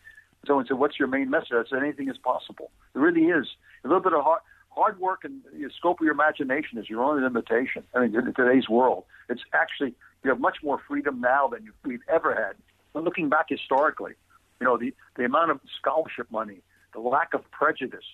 someone 0.46 0.66
said, 0.66 0.78
"What's 0.78 0.98
your 0.98 1.08
main 1.08 1.30
message?" 1.30 1.52
I 1.52 1.62
said, 1.68 1.82
"Anything 1.82 2.08
is 2.08 2.18
possible." 2.18 2.70
It 2.94 2.98
really 2.98 3.26
is. 3.26 3.46
A 3.84 3.88
little 3.88 4.02
bit 4.02 4.12
of 4.12 4.24
hard 4.24 4.40
hard 4.70 5.00
work 5.00 5.24
and 5.24 5.42
the 5.52 5.70
scope 5.76 6.00
of 6.00 6.04
your 6.04 6.14
imagination 6.14 6.78
is 6.78 6.88
your 6.88 7.02
only 7.02 7.22
limitation. 7.22 7.82
I 7.94 8.00
mean, 8.00 8.14
in 8.14 8.32
today's 8.32 8.68
world, 8.68 9.04
it's 9.28 9.42
actually 9.52 9.94
you 10.22 10.30
have 10.30 10.40
much 10.40 10.58
more 10.62 10.80
freedom 10.86 11.20
now 11.20 11.48
than 11.48 11.70
we've 11.84 12.02
ever 12.08 12.34
had. 12.34 12.54
But 12.92 13.04
looking 13.04 13.28
back 13.28 13.46
historically, 13.48 14.12
you 14.60 14.66
know, 14.66 14.76
the, 14.76 14.94
the 15.16 15.24
amount 15.24 15.50
of 15.50 15.60
scholarship 15.78 16.30
money, 16.30 16.62
the 16.92 17.00
lack 17.00 17.34
of 17.34 17.48
prejudice, 17.50 18.04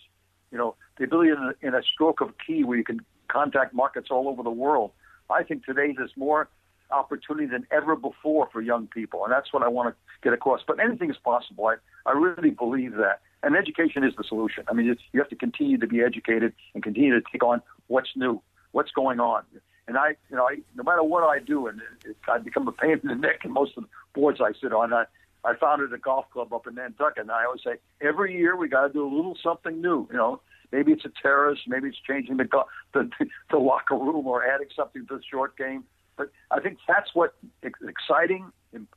you 0.51 0.59
know, 0.59 0.75
the 0.99 1.05
ability 1.05 1.31
in 1.31 1.37
a, 1.37 1.67
in 1.67 1.75
a 1.75 1.83
stroke 1.83 2.21
of 2.21 2.33
key 2.45 2.65
where 2.65 2.77
you 2.77 2.85
can 2.85 3.01
contact 3.29 3.75
markets 3.75 4.09
all 4.11 4.29
over 4.29 4.43
the 4.43 4.51
world. 4.51 4.93
I 5.31 5.43
think 5.43 5.65
today 5.65 5.95
there's 5.97 6.13
more 6.17 6.49
opportunity 6.91 7.47
than 7.47 7.67
ever 7.71 7.97
before 7.97 8.49
for 8.53 8.61
young 8.61 8.87
people, 8.87 9.25
and 9.25 9.33
that's 9.33 9.53
what 9.53 9.63
I 9.63 9.69
want 9.69 9.95
to 9.95 9.95
get 10.23 10.33
across. 10.33 10.61
But 10.67 10.81
anything 10.81 11.11
is 11.11 11.17
possible. 11.17 11.67
I, 11.67 11.77
I 12.07 12.13
really 12.13 12.51
believe 12.51 12.95
that. 12.97 13.21
And 13.43 13.57
education 13.57 14.05
is 14.05 14.15
the 14.17 14.25
solution. 14.25 14.65
I 14.69 14.73
mean, 14.73 14.87
you 15.13 15.21
have 15.21 15.29
to 15.29 15.37
continue 15.37 15.79
to 15.79 15.87
be 15.87 16.01
educated 16.01 16.53
and 16.75 16.83
continue 16.83 17.19
to 17.19 17.27
take 17.31 17.43
on 17.43 17.61
what's 17.89 18.11
new, 18.17 18.41
what's 18.73 18.91
going 18.93 19.21
on. 19.21 19.43
And 19.87 19.99
I, 19.99 20.17
you 20.31 20.37
know, 20.37 20.49
I, 20.49 20.57
no 20.75 20.83
matter 20.83 21.03
what 21.03 21.25
I 21.25 21.41
do, 21.41 21.67
and 21.67 21.81
it, 21.81 22.11
it, 22.11 22.17
I 22.27 22.39
become 22.39 22.67
a 22.69 22.73
pain 22.73 22.99
in 23.03 23.09
the 23.09 23.15
neck 23.15 23.45
in 23.45 23.53
most 23.53 23.77
of 23.77 23.85
the 23.85 23.89
boards 24.15 24.41
I 24.41 24.53
sit 24.59 24.73
on. 24.73 24.95
I, 24.95 25.05
I 25.45 25.55
founded 25.55 25.93
a 25.93 25.99
golf 25.99 26.31
club 26.31 26.53
up 26.53 26.67
in 26.67 26.75
Nantucket, 26.77 27.19
and 27.19 27.31
I 27.31 27.45
always 27.45 27.63
say 27.63 27.75
every 28.01 28.37
year 28.37 28.57
we 28.57 28.69
got 28.69 28.87
to 28.87 28.93
do 28.93 29.05
a 29.07 29.13
little 29.15 29.37
something 29.43 29.81
new. 29.81 30.09
You 30.11 30.17
know, 30.17 30.41
maybe 30.73 30.93
it's 30.93 31.05
a 31.05 31.13
terrace, 31.23 31.59
maybe 31.67 31.89
it's 31.89 31.99
changing 32.07 32.39
the 32.39 32.49
the, 32.95 33.11
the 33.51 33.59
locker 33.59 33.95
room 33.95 34.27
or 34.27 34.47
adding 34.47 34.69
something 34.75 35.07
to 35.07 35.17
the 35.17 35.23
short 35.31 35.57
game. 35.57 35.85
But 36.17 36.31
I 36.51 36.61
think 36.61 36.79
that's 36.89 37.11
what 37.13 37.35
exciting, 37.63 38.53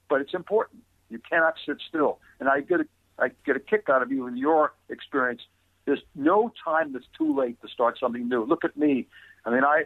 but 0.09 0.21
it's 0.21 0.33
important. 0.33 0.83
You 1.09 1.19
cannot 1.29 1.55
sit 1.65 1.77
still, 1.87 2.19
and 2.39 2.47
I 2.47 2.61
get 2.61 2.81
a, 2.81 2.85
I 3.19 3.29
get 3.45 3.55
a 3.55 3.59
kick 3.59 3.89
out 3.89 4.01
of 4.01 4.11
you 4.11 4.27
in 4.27 4.37
your 4.37 4.73
experience. 4.89 5.41
There's 5.85 6.03
no 6.15 6.51
time 6.63 6.93
that's 6.93 7.07
too 7.17 7.35
late 7.35 7.61
to 7.61 7.67
start 7.67 7.97
something 7.99 8.27
new. 8.27 8.45
Look 8.45 8.63
at 8.63 8.77
me. 8.77 9.07
I 9.45 9.51
mean, 9.51 9.63
I 9.63 9.85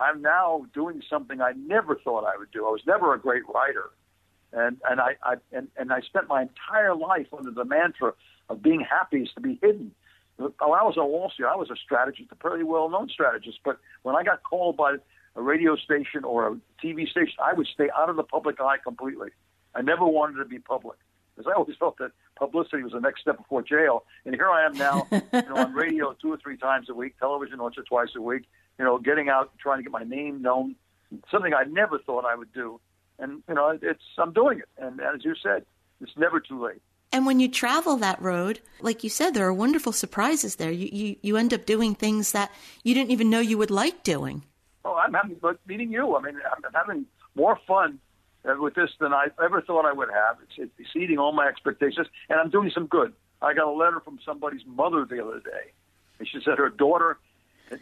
I'm 0.00 0.22
now 0.22 0.66
doing 0.74 1.02
something 1.08 1.40
I 1.40 1.52
never 1.52 1.96
thought 1.96 2.24
I 2.24 2.36
would 2.36 2.50
do. 2.50 2.66
I 2.66 2.70
was 2.70 2.82
never 2.86 3.14
a 3.14 3.18
great 3.18 3.42
writer 3.52 3.90
and 4.54 4.78
and 4.88 5.00
I, 5.00 5.16
I 5.22 5.34
and, 5.52 5.68
and 5.76 5.92
I 5.92 6.00
spent 6.00 6.28
my 6.28 6.42
entire 6.42 6.94
life 6.94 7.26
under 7.36 7.50
the 7.50 7.64
mantra 7.64 8.14
of 8.48 8.62
being 8.62 8.80
happy 8.80 9.22
is 9.22 9.30
to 9.34 9.40
be 9.40 9.58
hidden. 9.60 9.92
When 10.36 10.52
I 10.60 10.82
was 10.82 10.96
on 10.96 11.08
Wall 11.08 11.30
Street, 11.30 11.46
I 11.46 11.56
was 11.56 11.70
a 11.70 11.76
strategist, 11.76 12.32
a 12.32 12.34
pretty 12.34 12.64
well-known 12.64 13.08
strategist. 13.08 13.60
But 13.64 13.78
when 14.02 14.16
I 14.16 14.24
got 14.24 14.42
called 14.42 14.76
by 14.76 14.96
a 15.36 15.42
radio 15.42 15.76
station 15.76 16.24
or 16.24 16.48
a 16.48 16.56
TV 16.84 17.08
station, 17.08 17.34
I 17.42 17.52
would 17.52 17.68
stay 17.68 17.88
out 17.96 18.10
of 18.10 18.16
the 18.16 18.24
public 18.24 18.60
eye 18.60 18.78
completely. 18.82 19.30
I 19.74 19.82
never 19.82 20.04
wanted 20.04 20.38
to 20.38 20.44
be 20.44 20.58
public 20.58 20.98
because 21.34 21.50
I 21.50 21.56
always 21.56 21.76
felt 21.80 21.98
that 21.98 22.12
publicity 22.36 22.82
was 22.82 22.92
the 22.92 23.00
next 23.00 23.20
step 23.20 23.38
before 23.38 23.62
jail. 23.62 24.04
And 24.24 24.34
here 24.34 24.48
I 24.48 24.66
am 24.66 24.76
now, 24.76 25.06
you 25.12 25.20
know, 25.32 25.56
on 25.56 25.72
radio 25.72 26.14
two 26.20 26.32
or 26.32 26.36
three 26.36 26.56
times 26.56 26.88
a 26.88 26.94
week, 26.94 27.18
television 27.18 27.62
once 27.62 27.78
or 27.78 27.84
twice 27.84 28.10
a 28.16 28.22
week. 28.22 28.44
You 28.78 28.84
know, 28.84 28.98
getting 28.98 29.28
out, 29.28 29.56
trying 29.58 29.78
to 29.78 29.82
get 29.84 29.92
my 29.92 30.02
name 30.02 30.42
known, 30.42 30.74
something 31.30 31.54
I 31.54 31.62
never 31.62 31.98
thought 32.00 32.24
I 32.24 32.34
would 32.34 32.52
do 32.52 32.80
and 33.18 33.42
you 33.48 33.54
know 33.54 33.78
it's 33.80 34.02
I'm 34.18 34.32
doing 34.32 34.58
it. 34.58 34.68
And 34.78 35.00
as 35.00 35.24
you 35.24 35.34
said, 35.42 35.64
it's 36.00 36.16
never 36.16 36.40
too 36.40 36.62
late. 36.62 36.82
And 37.12 37.26
when 37.26 37.38
you 37.38 37.48
travel 37.48 37.96
that 37.98 38.20
road, 38.20 38.60
like 38.80 39.04
you 39.04 39.10
said, 39.10 39.34
there 39.34 39.46
are 39.46 39.52
wonderful 39.52 39.92
surprises 39.92 40.56
there. 40.56 40.70
You 40.70 40.88
you, 40.92 41.16
you 41.22 41.36
end 41.36 41.54
up 41.54 41.66
doing 41.66 41.94
things 41.94 42.32
that 42.32 42.50
you 42.82 42.94
didn't 42.94 43.12
even 43.12 43.30
know 43.30 43.40
you 43.40 43.58
would 43.58 43.70
like 43.70 44.02
doing. 44.02 44.42
Oh, 44.84 44.94
I'm 44.96 45.14
having 45.14 45.36
but 45.40 45.58
meeting 45.66 45.92
you. 45.92 46.16
I 46.16 46.20
mean, 46.20 46.34
I'm 46.36 46.72
having 46.74 47.06
more 47.34 47.58
fun 47.66 47.98
uh, 48.44 48.54
with 48.58 48.74
this 48.74 48.90
than 49.00 49.12
I 49.12 49.28
ever 49.42 49.62
thought 49.62 49.86
I 49.86 49.92
would 49.92 50.10
have. 50.10 50.36
It's, 50.42 50.52
it's 50.58 50.72
exceeding 50.78 51.18
all 51.18 51.32
my 51.32 51.46
expectations, 51.46 52.06
and 52.28 52.38
I'm 52.38 52.50
doing 52.50 52.70
some 52.74 52.86
good. 52.86 53.12
I 53.40 53.54
got 53.54 53.66
a 53.66 53.72
letter 53.72 54.00
from 54.00 54.18
somebody's 54.24 54.64
mother 54.66 55.04
the 55.04 55.24
other 55.24 55.40
day, 55.40 55.72
and 56.18 56.28
she 56.28 56.40
said 56.44 56.58
her 56.58 56.68
daughter 56.68 57.18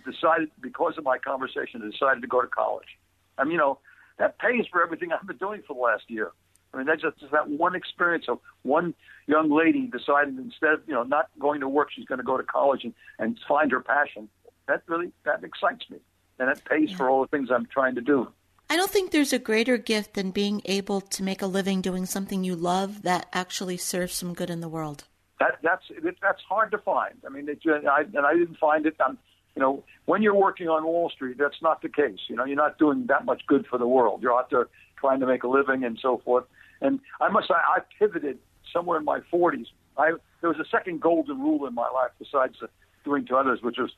decided 0.05 0.51
because 0.61 0.97
of 0.99 1.05
my 1.05 1.19
conversation 1.19 1.81
decided 1.91 2.21
to 2.23 2.29
go 2.29 2.41
to 2.41 2.49
college. 2.49 2.99
I 3.39 3.45
mean, 3.45 3.53
you 3.53 3.59
know, 3.59 3.79
that 4.19 4.39
pays 4.39 4.67
for 4.71 4.83
everything 4.83 5.11
I've 5.13 5.27
been 5.27 5.37
doing 5.37 5.63
for 5.67 5.75
the 5.75 5.81
last 5.81 6.05
year. 6.09 6.33
I 6.75 6.79
mean, 6.79 6.87
that's 6.87 7.03
just, 7.03 7.19
just 7.21 7.33
that 7.33 7.49
one 7.49 7.75
experience 7.75 8.27
of 8.29 8.39
one 8.63 8.95
young 9.27 9.51
lady 9.51 9.87
deciding 9.87 10.39
instead 10.39 10.73
of 10.73 10.81
you 10.87 10.95
know 10.95 11.03
not 11.03 11.29
going 11.39 11.61
to 11.61 11.69
work, 11.69 11.89
she's 11.95 12.07
going 12.07 12.19
to 12.19 12.25
go 12.25 12.37
to 12.37 12.43
college 12.43 12.85
and, 12.85 12.95
and 13.19 13.39
find 13.47 13.71
her 13.73 13.81
passion. 13.81 14.29
That 14.69 14.83
really 14.87 15.13
that 15.25 15.45
excites 15.45 15.89
me, 15.91 15.99
and 16.39 16.49
that 16.49 16.65
pays 16.65 16.91
yeah. 16.91 16.97
for 16.97 17.11
all 17.11 17.23
the 17.23 17.29
things 17.29 17.51
I'm 17.51 17.67
trying 17.67 17.95
to 17.97 18.01
do. 18.01 18.29
I 18.71 18.77
don't 18.77 18.91
think 18.91 19.11
there's 19.11 19.35
a 19.35 19.39
greater 19.39 19.77
gift 19.77 20.15
than 20.15 20.31
being 20.31 20.63
able 20.65 21.03
to 21.03 21.23
make 21.23 21.43
a 21.43 21.47
living 21.47 21.83
doing 21.83 22.07
something 22.07 22.43
you 22.43 22.57
love 22.57 23.03
that 23.03 23.27
actually 23.33 23.77
serves 23.77 24.15
some 24.15 24.33
good 24.33 24.49
in 24.49 24.61
the 24.61 24.69
world. 24.69 25.05
That 25.41 25.59
that's 25.63 25.85
that's 26.23 26.41
hard 26.49 26.71
to 26.71 26.79
find. 26.79 27.15
I 27.27 27.29
mean, 27.29 27.49
it, 27.49 27.59
I, 27.67 28.03
and 28.03 28.25
I 28.25 28.33
didn't 28.33 28.57
find 28.57 28.87
it. 28.87 28.97
I'm 29.05 29.19
you 29.55 29.61
know, 29.61 29.85
when 30.07 30.23
you're 30.23 30.35
working 30.35 30.69
on 30.69 30.85
Wall 30.85 31.11
Street, 31.11 31.37
that's 31.39 31.61
not 31.63 31.83
the 31.83 31.89
case. 31.89 32.19
You 32.29 32.37
know, 32.37 32.45
you're 32.45 32.57
not 32.57 32.79
doing 32.79 33.07
that 33.09 33.25
much 33.25 33.43
good 33.47 33.67
for 33.67 33.79
the 33.79 33.87
world. 33.87 34.23
You're 34.23 34.37
out 34.37 34.51
there 34.51 34.69
trying 34.99 35.21
to 35.21 35.27
make 35.27 35.43
a 35.43 35.49
living 35.49 35.85
and 35.85 35.99
so 36.01 36.21
forth. 36.25 36.45
And 36.81 37.01
I 37.21 37.29
must 37.29 37.49
say, 37.49 37.55
I 37.55 37.81
pivoted 37.99 38.39
somewhere 38.73 38.99
in 38.99 39.05
my 39.05 39.21
40s. 39.33 39.67
I 39.97 40.13
there 40.41 40.51
was 40.51 40.59
a 40.59 40.69
second 40.71 41.01
golden 41.01 41.39
rule 41.39 41.67
in 41.67 41.75
my 41.75 41.89
life 41.91 42.11
besides 42.19 42.57
doing 43.05 43.27
to 43.27 43.37
others, 43.37 43.61
which 43.63 43.77
was 43.79 43.91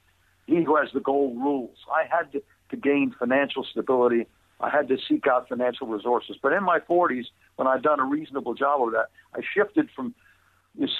he 0.47 0.63
who 0.65 0.77
has 0.77 0.89
the 0.93 1.01
gold 1.01 1.37
rules. 1.37 1.77
I 1.91 2.05
had 2.05 2.33
to, 2.33 2.43
to 2.71 2.77
gain 2.77 3.15
financial 3.19 3.65
stability. 3.65 4.27
I 4.61 4.71
had 4.71 4.89
to 4.89 4.99
seek 5.09 5.27
out 5.27 5.49
financial 5.49 5.87
resources. 5.87 6.37
But 6.43 6.53
in 6.53 6.63
my 6.63 6.81
40s, 6.81 7.27
when 7.57 7.67
I'd 7.67 7.83
done 7.83 8.01
a 8.01 8.05
reasonable 8.05 8.55
job 8.55 8.83
of 8.83 8.93
that, 8.93 9.07
I 9.35 9.41
shifted 9.55 9.89
from 9.95 10.15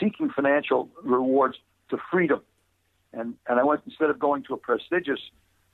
seeking 0.01 0.31
financial 0.31 0.89
rewards 1.03 1.57
to 1.91 1.99
freedom 2.11 2.41
and 3.17 3.35
and 3.47 3.61
I 3.61 3.65
went 3.65 3.83
instead 3.87 4.11
of 4.11 4.19
going 4.19 4.43
to 4.45 4.55
a 4.55 4.57
prestigious 4.57 5.21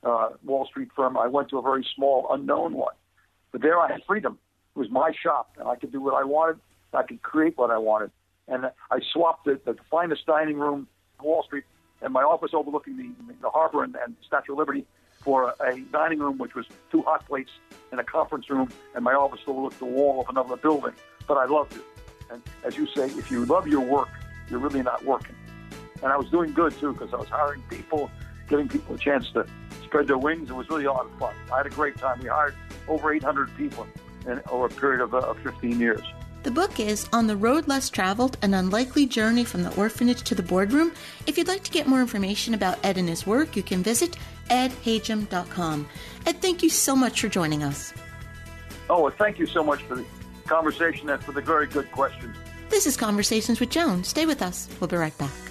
uh, 0.03 0.29
Wall 0.43 0.65
Street 0.65 0.89
firm, 0.95 1.17
I 1.17 1.27
went 1.27 1.49
to 1.49 1.57
a 1.57 1.61
very 1.61 1.85
small, 1.95 2.27
unknown 2.31 2.73
one. 2.73 2.93
But 3.51 3.61
there 3.61 3.79
I 3.79 3.91
had 3.91 4.01
freedom. 4.07 4.37
It 4.75 4.79
was 4.79 4.89
my 4.89 5.11
shop, 5.21 5.51
and 5.59 5.67
I 5.67 5.75
could 5.75 5.91
do 5.91 6.01
what 6.01 6.13
I 6.13 6.23
wanted. 6.23 6.59
I 6.93 7.03
could 7.03 7.21
create 7.21 7.57
what 7.57 7.71
I 7.71 7.77
wanted. 7.77 8.11
And 8.47 8.65
I 8.65 8.99
swapped 9.13 9.45
the, 9.45 9.59
the 9.63 9.75
finest 9.89 10.25
dining 10.25 10.57
room 10.57 10.87
on 11.19 11.25
Wall 11.25 11.43
Street 11.43 11.63
and 12.01 12.11
my 12.11 12.23
office 12.23 12.51
overlooking 12.53 12.97
the, 12.97 13.33
the 13.41 13.49
harbor 13.49 13.83
and, 13.83 13.95
and 13.95 14.15
Statue 14.25 14.53
of 14.53 14.57
Liberty 14.57 14.85
for 15.19 15.53
a, 15.59 15.73
a 15.73 15.79
dining 15.91 16.19
room, 16.19 16.37
which 16.37 16.55
was 16.55 16.65
two 16.91 17.01
hot 17.03 17.25
plates 17.27 17.51
and 17.91 17.99
a 17.99 18.03
conference 18.03 18.49
room, 18.49 18.69
and 18.95 19.03
my 19.03 19.13
office 19.13 19.41
overlooked 19.45 19.79
the 19.79 19.85
wall 19.85 20.21
of 20.21 20.29
another 20.29 20.57
building. 20.57 20.93
But 21.27 21.37
I 21.37 21.45
loved 21.45 21.75
it. 21.75 21.83
And 22.31 22.41
as 22.63 22.75
you 22.75 22.87
say, 22.87 23.05
if 23.05 23.29
you 23.29 23.45
love 23.45 23.67
your 23.67 23.81
work, 23.81 24.09
you're 24.49 24.59
really 24.59 24.81
not 24.81 25.05
working 25.05 25.35
and 26.01 26.11
I 26.11 26.17
was 26.17 26.29
doing 26.29 26.53
good 26.53 26.77
too 26.79 26.93
because 26.93 27.13
I 27.13 27.17
was 27.17 27.29
hiring 27.29 27.61
people, 27.69 28.11
giving 28.49 28.67
people 28.67 28.95
a 28.95 28.97
chance 28.97 29.29
to 29.31 29.45
spread 29.83 30.07
their 30.07 30.17
wings. 30.17 30.49
It 30.49 30.53
was 30.53 30.69
really 30.69 30.85
a 30.85 30.91
lot 30.91 31.05
of 31.05 31.17
fun. 31.19 31.33
I 31.51 31.57
had 31.57 31.65
a 31.65 31.69
great 31.69 31.97
time. 31.97 32.19
We 32.21 32.29
hired 32.29 32.55
over 32.87 33.13
800 33.13 33.55
people 33.57 33.87
in 34.25 34.41
over 34.49 34.65
a 34.65 34.69
period 34.69 35.01
of, 35.01 35.13
uh, 35.13 35.19
of 35.19 35.37
15 35.39 35.79
years. 35.79 36.01
The 36.43 36.51
book 36.51 36.79
is 36.79 37.07
On 37.13 37.27
the 37.27 37.37
Road 37.37 37.67
Less 37.67 37.89
Traveled 37.89 38.37
An 38.41 38.55
Unlikely 38.55 39.05
Journey 39.05 39.43
from 39.43 39.61
the 39.61 39.75
Orphanage 39.75 40.23
to 40.23 40.33
the 40.33 40.41
Boardroom. 40.41 40.91
If 41.27 41.37
you'd 41.37 41.47
like 41.47 41.63
to 41.63 41.71
get 41.71 41.85
more 41.85 42.01
information 42.01 42.55
about 42.55 42.79
Ed 42.83 42.97
and 42.97 43.07
his 43.07 43.27
work, 43.27 43.55
you 43.55 43.61
can 43.61 43.83
visit 43.83 44.17
edhajim.com. 44.49 45.87
Ed, 46.25 46.41
thank 46.41 46.63
you 46.63 46.69
so 46.69 46.95
much 46.95 47.21
for 47.21 47.27
joining 47.27 47.61
us. 47.61 47.93
Oh, 48.89 49.03
well, 49.03 49.13
thank 49.15 49.37
you 49.37 49.45
so 49.45 49.63
much 49.63 49.83
for 49.83 49.95
the 49.95 50.05
conversation 50.45 51.09
and 51.09 51.23
for 51.23 51.31
the 51.31 51.41
very 51.41 51.67
good 51.67 51.91
questions. 51.91 52.35
This 52.69 52.87
is 52.87 52.97
Conversations 52.97 53.59
with 53.59 53.69
Joan. 53.69 54.03
Stay 54.03 54.25
with 54.25 54.41
us. 54.41 54.67
We'll 54.79 54.87
be 54.87 54.95
right 54.97 55.15
back. 55.19 55.50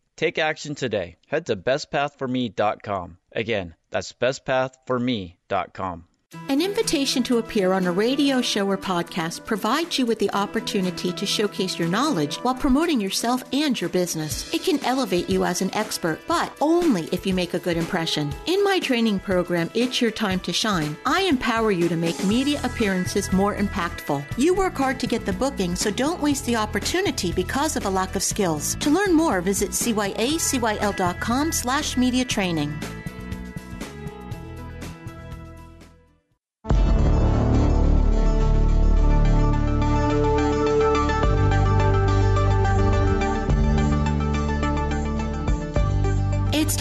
Take 0.21 0.37
action 0.37 0.75
today. 0.75 1.17
Head 1.25 1.47
to 1.47 1.55
bestpathforme.com. 1.55 3.17
Again, 3.31 3.73
that's 3.89 4.13
bestpathforme.com. 4.13 6.07
An 6.47 6.61
invitation 6.61 7.23
to 7.23 7.39
appear 7.39 7.73
on 7.73 7.87
a 7.87 7.91
radio 7.91 8.41
show 8.41 8.65
or 8.69 8.77
podcast 8.77 9.45
provides 9.45 9.99
you 9.99 10.05
with 10.05 10.17
the 10.19 10.31
opportunity 10.31 11.11
to 11.11 11.25
showcase 11.25 11.77
your 11.77 11.89
knowledge 11.89 12.37
while 12.37 12.55
promoting 12.55 13.01
yourself 13.01 13.43
and 13.51 13.79
your 13.79 13.89
business. 13.89 14.53
It 14.53 14.63
can 14.63 14.83
elevate 14.85 15.29
you 15.29 15.43
as 15.43 15.61
an 15.61 15.73
expert, 15.75 16.21
but 16.27 16.53
only 16.61 17.09
if 17.11 17.25
you 17.25 17.33
make 17.33 17.53
a 17.53 17.59
good 17.59 17.75
impression. 17.75 18.33
In 18.45 18.63
my 18.63 18.79
training 18.79 19.19
program, 19.19 19.69
It's 19.73 20.01
Your 20.01 20.11
Time 20.11 20.39
to 20.41 20.53
Shine, 20.53 20.95
I 21.05 21.23
empower 21.23 21.71
you 21.71 21.89
to 21.89 21.97
make 21.97 22.23
media 22.23 22.61
appearances 22.63 23.33
more 23.33 23.55
impactful. 23.57 24.23
You 24.37 24.53
work 24.53 24.75
hard 24.75 25.01
to 25.01 25.07
get 25.07 25.25
the 25.25 25.33
booking, 25.33 25.75
so 25.75 25.91
don't 25.91 26.21
waste 26.21 26.45
the 26.45 26.55
opportunity 26.55 27.33
because 27.33 27.75
of 27.75 27.85
a 27.85 27.89
lack 27.89 28.15
of 28.15 28.23
skills. 28.23 28.75
To 28.75 28.89
learn 28.89 29.13
more, 29.13 29.41
visit 29.41 29.71
cyacyl.com 29.71 31.51
slash 31.51 31.97
media 31.97 32.23
training. 32.23 32.73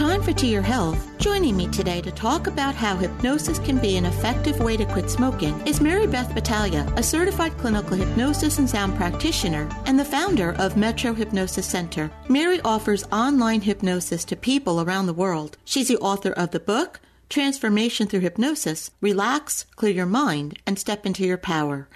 Time 0.00 0.22
for 0.22 0.32
To 0.32 0.46
Your 0.46 0.62
Health. 0.62 1.18
Joining 1.18 1.54
me 1.54 1.68
today 1.68 2.00
to 2.00 2.10
talk 2.10 2.46
about 2.46 2.74
how 2.74 2.96
hypnosis 2.96 3.58
can 3.58 3.76
be 3.76 3.98
an 3.98 4.06
effective 4.06 4.58
way 4.58 4.74
to 4.78 4.86
quit 4.86 5.10
smoking 5.10 5.60
is 5.66 5.82
Mary 5.82 6.06
Beth 6.06 6.34
Battaglia, 6.34 6.90
a 6.96 7.02
certified 7.02 7.52
clinical 7.58 7.98
hypnosis 7.98 8.58
and 8.58 8.70
sound 8.70 8.96
practitioner 8.96 9.68
and 9.84 9.98
the 9.98 10.04
founder 10.06 10.52
of 10.54 10.78
Metro 10.78 11.12
Hypnosis 11.12 11.66
Center. 11.66 12.10
Mary 12.30 12.62
offers 12.62 13.04
online 13.12 13.60
hypnosis 13.60 14.24
to 14.24 14.36
people 14.36 14.80
around 14.80 15.04
the 15.04 15.12
world. 15.12 15.58
She's 15.66 15.88
the 15.88 15.98
author 15.98 16.32
of 16.32 16.52
the 16.52 16.60
book, 16.60 17.00
transformation 17.28 18.06
through 18.06 18.20
hypnosis, 18.20 18.90
relax, 19.02 19.66
clear 19.76 19.92
your 19.92 20.06
mind, 20.06 20.58
and 20.66 20.78
step 20.78 21.04
into 21.04 21.26
your 21.26 21.36
power. 21.36 21.90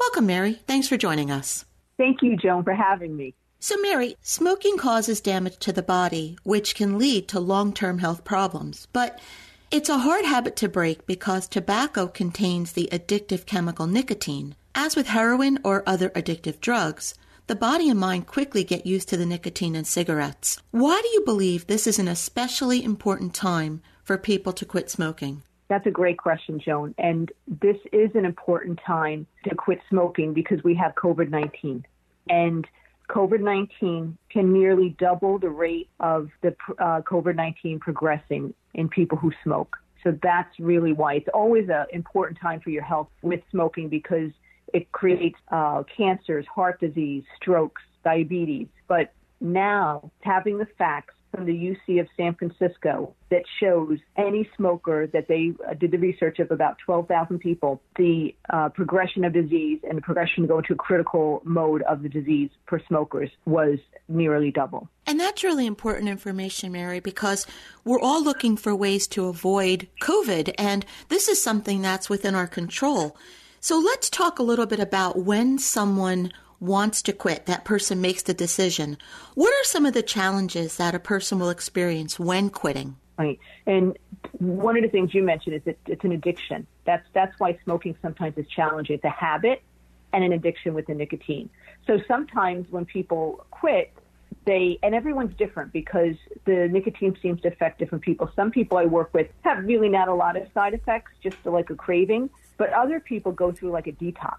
Welcome, 0.00 0.26
Mary. 0.26 0.54
Thanks 0.66 0.88
for 0.88 0.96
joining 0.96 1.30
us. 1.30 1.64
Thank 1.96 2.22
you, 2.22 2.36
Joan, 2.36 2.64
for 2.64 2.74
having 2.74 3.16
me. 3.16 3.36
So, 3.58 3.76
Mary, 3.80 4.16
smoking 4.20 4.76
causes 4.76 5.20
damage 5.20 5.58
to 5.58 5.72
the 5.72 5.82
body, 5.82 6.38
which 6.42 6.74
can 6.74 6.98
lead 6.98 7.26
to 7.28 7.40
long 7.40 7.72
term 7.72 7.98
health 7.98 8.24
problems. 8.24 8.86
But 8.92 9.18
it's 9.70 9.88
a 9.88 9.98
hard 9.98 10.24
habit 10.24 10.56
to 10.56 10.68
break 10.68 11.06
because 11.06 11.48
tobacco 11.48 12.06
contains 12.06 12.72
the 12.72 12.88
addictive 12.92 13.46
chemical 13.46 13.86
nicotine. 13.86 14.54
As 14.74 14.94
with 14.94 15.08
heroin 15.08 15.58
or 15.64 15.82
other 15.86 16.10
addictive 16.10 16.60
drugs, 16.60 17.14
the 17.46 17.56
body 17.56 17.88
and 17.88 17.98
mind 17.98 18.26
quickly 18.26 18.62
get 18.62 18.86
used 18.86 19.08
to 19.08 19.16
the 19.16 19.26
nicotine 19.26 19.74
in 19.74 19.84
cigarettes. 19.84 20.60
Why 20.70 21.00
do 21.00 21.08
you 21.08 21.22
believe 21.24 21.66
this 21.66 21.86
is 21.86 21.98
an 21.98 22.08
especially 22.08 22.84
important 22.84 23.34
time 23.34 23.80
for 24.04 24.18
people 24.18 24.52
to 24.52 24.64
quit 24.64 24.90
smoking? 24.90 25.42
That's 25.68 25.86
a 25.86 25.90
great 25.90 26.18
question, 26.18 26.60
Joan. 26.60 26.94
And 26.98 27.32
this 27.48 27.76
is 27.92 28.10
an 28.14 28.24
important 28.24 28.80
time 28.86 29.26
to 29.44 29.54
quit 29.54 29.80
smoking 29.88 30.32
because 30.32 30.62
we 30.62 30.74
have 30.74 30.94
COVID 30.94 31.30
19. 31.30 31.84
And 32.28 32.66
COVID 33.08 33.40
19 33.40 34.16
can 34.30 34.52
nearly 34.52 34.96
double 34.98 35.38
the 35.38 35.48
rate 35.48 35.88
of 36.00 36.30
the 36.42 36.54
uh, 36.78 37.00
COVID 37.02 37.36
19 37.36 37.78
progressing 37.80 38.54
in 38.74 38.88
people 38.88 39.18
who 39.18 39.32
smoke. 39.42 39.76
So 40.02 40.16
that's 40.22 40.58
really 40.60 40.92
why 40.92 41.14
it's 41.14 41.28
always 41.34 41.68
an 41.68 41.86
important 41.92 42.38
time 42.40 42.60
for 42.60 42.70
your 42.70 42.84
health 42.84 43.08
with 43.22 43.40
smoking 43.50 43.88
because 43.88 44.30
it 44.72 44.90
creates 44.92 45.38
uh, 45.50 45.82
cancers, 45.96 46.46
heart 46.46 46.80
disease, 46.80 47.24
strokes, 47.40 47.82
diabetes. 48.04 48.68
But 48.86 49.12
now, 49.40 50.10
having 50.20 50.58
the 50.58 50.66
facts 50.78 51.14
from 51.36 51.44
the 51.44 51.52
UC 51.52 52.00
of 52.00 52.08
San 52.16 52.34
Francisco 52.34 53.14
that 53.30 53.42
shows 53.60 53.98
any 54.16 54.48
smoker 54.56 55.06
that 55.08 55.28
they 55.28 55.52
uh, 55.68 55.74
did 55.74 55.90
the 55.90 55.98
research 55.98 56.38
of 56.38 56.50
about 56.50 56.78
12,000 56.84 57.38
people, 57.38 57.82
the 57.96 58.34
uh, 58.50 58.70
progression 58.70 59.24
of 59.24 59.34
disease 59.34 59.80
and 59.86 59.98
the 59.98 60.02
progression 60.02 60.44
to 60.44 60.48
go 60.48 60.58
into 60.58 60.72
a 60.72 60.76
critical 60.76 61.42
mode 61.44 61.82
of 61.82 62.02
the 62.02 62.08
disease 62.08 62.48
for 62.66 62.80
smokers 62.88 63.30
was 63.44 63.78
nearly 64.08 64.50
double. 64.50 64.88
And 65.06 65.20
that's 65.20 65.44
really 65.44 65.66
important 65.66 66.08
information, 66.08 66.72
Mary, 66.72 67.00
because 67.00 67.46
we're 67.84 68.00
all 68.00 68.24
looking 68.24 68.56
for 68.56 68.74
ways 68.74 69.06
to 69.08 69.26
avoid 69.26 69.88
COVID, 70.00 70.54
and 70.56 70.86
this 71.08 71.28
is 71.28 71.42
something 71.42 71.82
that's 71.82 72.08
within 72.08 72.34
our 72.34 72.46
control. 72.46 73.16
So 73.60 73.78
let's 73.78 74.08
talk 74.08 74.38
a 74.38 74.44
little 74.44 74.66
bit 74.66 74.80
about 74.80 75.18
when 75.18 75.58
someone 75.58 76.32
wants 76.60 77.02
to 77.02 77.12
quit, 77.12 77.46
that 77.46 77.64
person 77.64 78.00
makes 78.00 78.22
the 78.22 78.34
decision. 78.34 78.98
What 79.34 79.52
are 79.52 79.64
some 79.64 79.86
of 79.86 79.94
the 79.94 80.02
challenges 80.02 80.76
that 80.76 80.94
a 80.94 80.98
person 80.98 81.38
will 81.38 81.50
experience 81.50 82.18
when 82.18 82.50
quitting? 82.50 82.96
Right. 83.18 83.38
And 83.66 83.98
one 84.38 84.76
of 84.76 84.82
the 84.82 84.88
things 84.88 85.14
you 85.14 85.22
mentioned 85.22 85.56
is 85.56 85.62
that 85.64 85.78
it's 85.86 86.04
an 86.04 86.12
addiction. 86.12 86.66
That's 86.84 87.06
that's 87.14 87.38
why 87.38 87.58
smoking 87.64 87.96
sometimes 88.02 88.36
is 88.36 88.46
challenging. 88.48 88.96
It's 88.96 89.04
a 89.04 89.10
habit 89.10 89.62
and 90.12 90.22
an 90.22 90.32
addiction 90.32 90.74
with 90.74 90.86
the 90.86 90.94
nicotine. 90.94 91.48
So 91.86 91.98
sometimes 92.06 92.66
when 92.70 92.84
people 92.84 93.46
quit, 93.50 93.92
they 94.44 94.78
and 94.82 94.94
everyone's 94.94 95.34
different 95.36 95.72
because 95.72 96.14
the 96.44 96.68
nicotine 96.70 97.16
seems 97.22 97.40
to 97.42 97.48
affect 97.48 97.78
different 97.78 98.04
people. 98.04 98.30
Some 98.36 98.50
people 98.50 98.76
I 98.78 98.84
work 98.84 99.12
with 99.14 99.28
have 99.42 99.64
really 99.64 99.88
not 99.88 100.08
a 100.08 100.14
lot 100.14 100.36
of 100.36 100.46
side 100.52 100.74
effects, 100.74 101.12
just 101.22 101.36
like 101.44 101.70
a 101.70 101.74
craving, 101.74 102.28
but 102.58 102.72
other 102.72 103.00
people 103.00 103.32
go 103.32 103.50
through 103.50 103.70
like 103.70 103.86
a 103.86 103.92
detox 103.92 104.36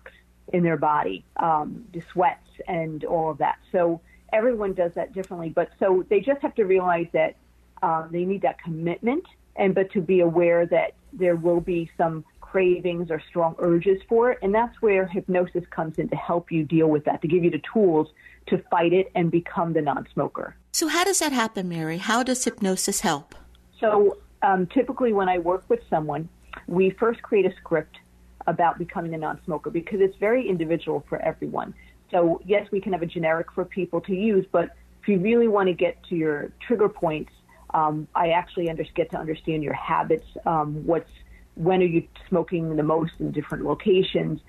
in 0.53 0.63
their 0.63 0.77
body, 0.77 1.23
um, 1.37 1.85
the 1.93 2.01
sweats 2.11 2.47
and 2.67 3.03
all 3.03 3.29
of 3.31 3.37
that. 3.39 3.57
So 3.71 4.01
everyone 4.33 4.73
does 4.73 4.93
that 4.95 5.13
differently. 5.13 5.49
But 5.49 5.69
so 5.79 6.05
they 6.09 6.19
just 6.19 6.41
have 6.41 6.55
to 6.55 6.63
realize 6.63 7.07
that 7.13 7.35
um, 7.83 8.09
they 8.11 8.25
need 8.25 8.41
that 8.41 8.61
commitment, 8.61 9.23
and 9.55 9.75
but 9.75 9.91
to 9.91 10.01
be 10.01 10.21
aware 10.21 10.65
that 10.65 10.93
there 11.13 11.35
will 11.35 11.61
be 11.61 11.89
some 11.97 12.25
cravings 12.41 13.11
or 13.11 13.21
strong 13.29 13.55
urges 13.59 14.01
for 14.07 14.31
it, 14.31 14.39
and 14.41 14.53
that's 14.55 14.81
where 14.81 15.05
hypnosis 15.05 15.63
comes 15.69 15.99
in 15.99 16.07
to 16.09 16.15
help 16.15 16.51
you 16.51 16.63
deal 16.63 16.87
with 16.87 17.03
that, 17.05 17.21
to 17.21 17.27
give 17.27 17.43
you 17.43 17.51
the 17.51 17.61
tools 17.73 18.07
to 18.47 18.57
fight 18.71 18.93
it 18.93 19.11
and 19.13 19.29
become 19.29 19.73
the 19.73 19.81
non-smoker. 19.81 20.55
So 20.71 20.87
how 20.87 21.03
does 21.03 21.19
that 21.19 21.33
happen, 21.33 21.67
Mary? 21.67 21.97
How 21.97 22.23
does 22.23 22.45
hypnosis 22.45 23.01
help? 23.01 23.35
So 23.79 24.17
um, 24.41 24.65
typically, 24.67 25.13
when 25.13 25.27
I 25.27 25.37
work 25.39 25.65
with 25.67 25.81
someone, 25.89 26.29
we 26.67 26.89
first 26.91 27.21
create 27.21 27.45
a 27.45 27.53
script 27.57 27.97
about 28.47 28.79
becoming 28.79 29.13
a 29.13 29.17
non-smoker 29.17 29.69
because 29.69 29.99
it's 30.01 30.15
very 30.17 30.47
individual 30.47 31.05
for 31.07 31.21
everyone. 31.21 31.73
So 32.11 32.41
yes, 32.45 32.67
we 32.71 32.81
can 32.81 32.93
have 32.93 33.01
a 33.01 33.05
generic 33.05 33.51
for 33.53 33.65
people 33.65 34.01
to 34.01 34.13
use, 34.13 34.45
but 34.51 34.71
if 35.01 35.07
you 35.07 35.19
really 35.19 35.47
want 35.47 35.67
to 35.67 35.73
get 35.73 36.01
to 36.09 36.15
your 36.15 36.51
trigger 36.65 36.89
points, 36.89 37.31
um, 37.73 38.07
I 38.15 38.29
actually 38.29 38.69
under, 38.69 38.83
get 38.95 39.11
to 39.11 39.17
understand 39.17 39.61
your 39.63 39.73
habits. 39.73 40.25
Um, 40.45 40.85
what's 40.85 41.09
when 41.55 41.81
are 41.81 41.85
you 41.85 42.07
smoking 42.29 42.75
the 42.75 42.83
most 42.83 43.13
in 43.19 43.31
different 43.31 43.65
locations, 43.65 44.39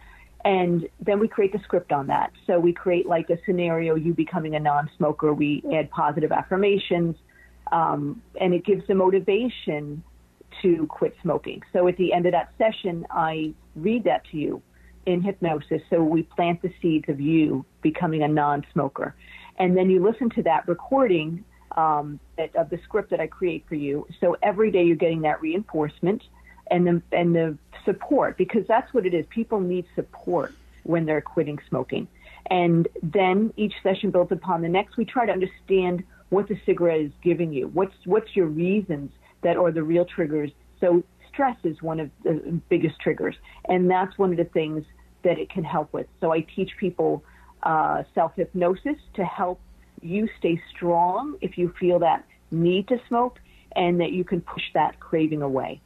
and 0.44 0.88
then 1.00 1.18
we 1.18 1.26
create 1.26 1.52
the 1.52 1.58
script 1.60 1.90
on 1.90 2.06
that. 2.08 2.32
So 2.46 2.60
we 2.60 2.72
create 2.72 3.06
like 3.06 3.28
a 3.30 3.38
scenario: 3.44 3.96
you 3.96 4.14
becoming 4.14 4.54
a 4.54 4.60
non-smoker. 4.60 5.34
We 5.34 5.64
add 5.74 5.90
positive 5.90 6.30
affirmations, 6.30 7.16
um, 7.72 8.22
and 8.40 8.54
it 8.54 8.64
gives 8.64 8.86
the 8.86 8.94
motivation 8.94 10.04
to 10.62 10.86
quit 10.86 11.14
smoking. 11.22 11.62
So 11.72 11.88
at 11.88 11.96
the 11.96 12.12
end 12.12 12.26
of 12.26 12.32
that 12.32 12.52
session, 12.58 13.06
I 13.10 13.54
read 13.76 14.04
that 14.04 14.24
to 14.30 14.36
you 14.36 14.62
in 15.06 15.22
hypnosis. 15.22 15.82
So 15.90 16.02
we 16.02 16.22
plant 16.22 16.62
the 16.62 16.72
seeds 16.82 17.08
of 17.08 17.20
you 17.20 17.64
becoming 17.82 18.22
a 18.22 18.28
non 18.28 18.64
smoker. 18.72 19.14
And 19.58 19.76
then 19.76 19.90
you 19.90 20.04
listen 20.04 20.30
to 20.30 20.42
that 20.44 20.68
recording 20.68 21.44
um, 21.76 22.20
of 22.56 22.70
the 22.70 22.78
script 22.84 23.10
that 23.10 23.20
I 23.20 23.26
create 23.26 23.64
for 23.68 23.74
you. 23.74 24.06
So 24.20 24.36
every 24.42 24.70
day 24.70 24.84
you're 24.84 24.96
getting 24.96 25.22
that 25.22 25.40
reinforcement 25.40 26.22
and 26.70 26.86
the, 26.86 27.02
and 27.12 27.34
the 27.34 27.58
support 27.84 28.36
because 28.36 28.66
that's 28.68 28.92
what 28.92 29.06
it 29.06 29.14
is. 29.14 29.24
People 29.30 29.60
need 29.60 29.86
support 29.94 30.54
when 30.84 31.06
they're 31.06 31.20
quitting 31.20 31.58
smoking. 31.68 32.08
And 32.50 32.88
then 33.02 33.52
each 33.56 33.74
session 33.82 34.10
builds 34.10 34.32
upon 34.32 34.62
the 34.62 34.68
next. 34.68 34.96
We 34.96 35.04
try 35.04 35.26
to 35.26 35.32
understand 35.32 36.04
what 36.30 36.48
the 36.48 36.58
cigarette 36.66 37.00
is 37.00 37.12
giving 37.22 37.52
you. 37.52 37.68
What's 37.68 37.94
what's 38.04 38.34
your 38.34 38.46
reasons 38.46 39.10
that 39.42 39.56
are 39.56 39.72
the 39.72 39.82
real 39.82 40.04
triggers. 40.04 40.50
So 40.80 41.02
stress 41.28 41.56
is 41.64 41.80
one 41.82 42.00
of 42.00 42.10
the 42.24 42.60
biggest 42.68 42.98
triggers, 43.00 43.36
and 43.68 43.90
that's 43.90 44.16
one 44.18 44.30
of 44.30 44.36
the 44.36 44.44
things 44.44 44.84
that 45.22 45.38
it 45.38 45.50
can 45.50 45.64
help 45.64 45.92
with. 45.92 46.06
So 46.20 46.32
I 46.32 46.40
teach 46.40 46.70
people 46.78 47.24
uh, 47.62 48.04
self 48.14 48.34
hypnosis 48.36 48.96
to 49.14 49.24
help 49.24 49.60
you 50.00 50.28
stay 50.38 50.60
strong 50.74 51.36
if 51.40 51.58
you 51.58 51.74
feel 51.78 51.98
that 52.00 52.24
need 52.50 52.88
to 52.88 53.00
smoke, 53.08 53.38
and 53.76 54.00
that 54.00 54.12
you 54.12 54.24
can 54.24 54.40
push 54.40 54.62
that 54.74 54.98
craving 55.00 55.42
away. 55.42 55.80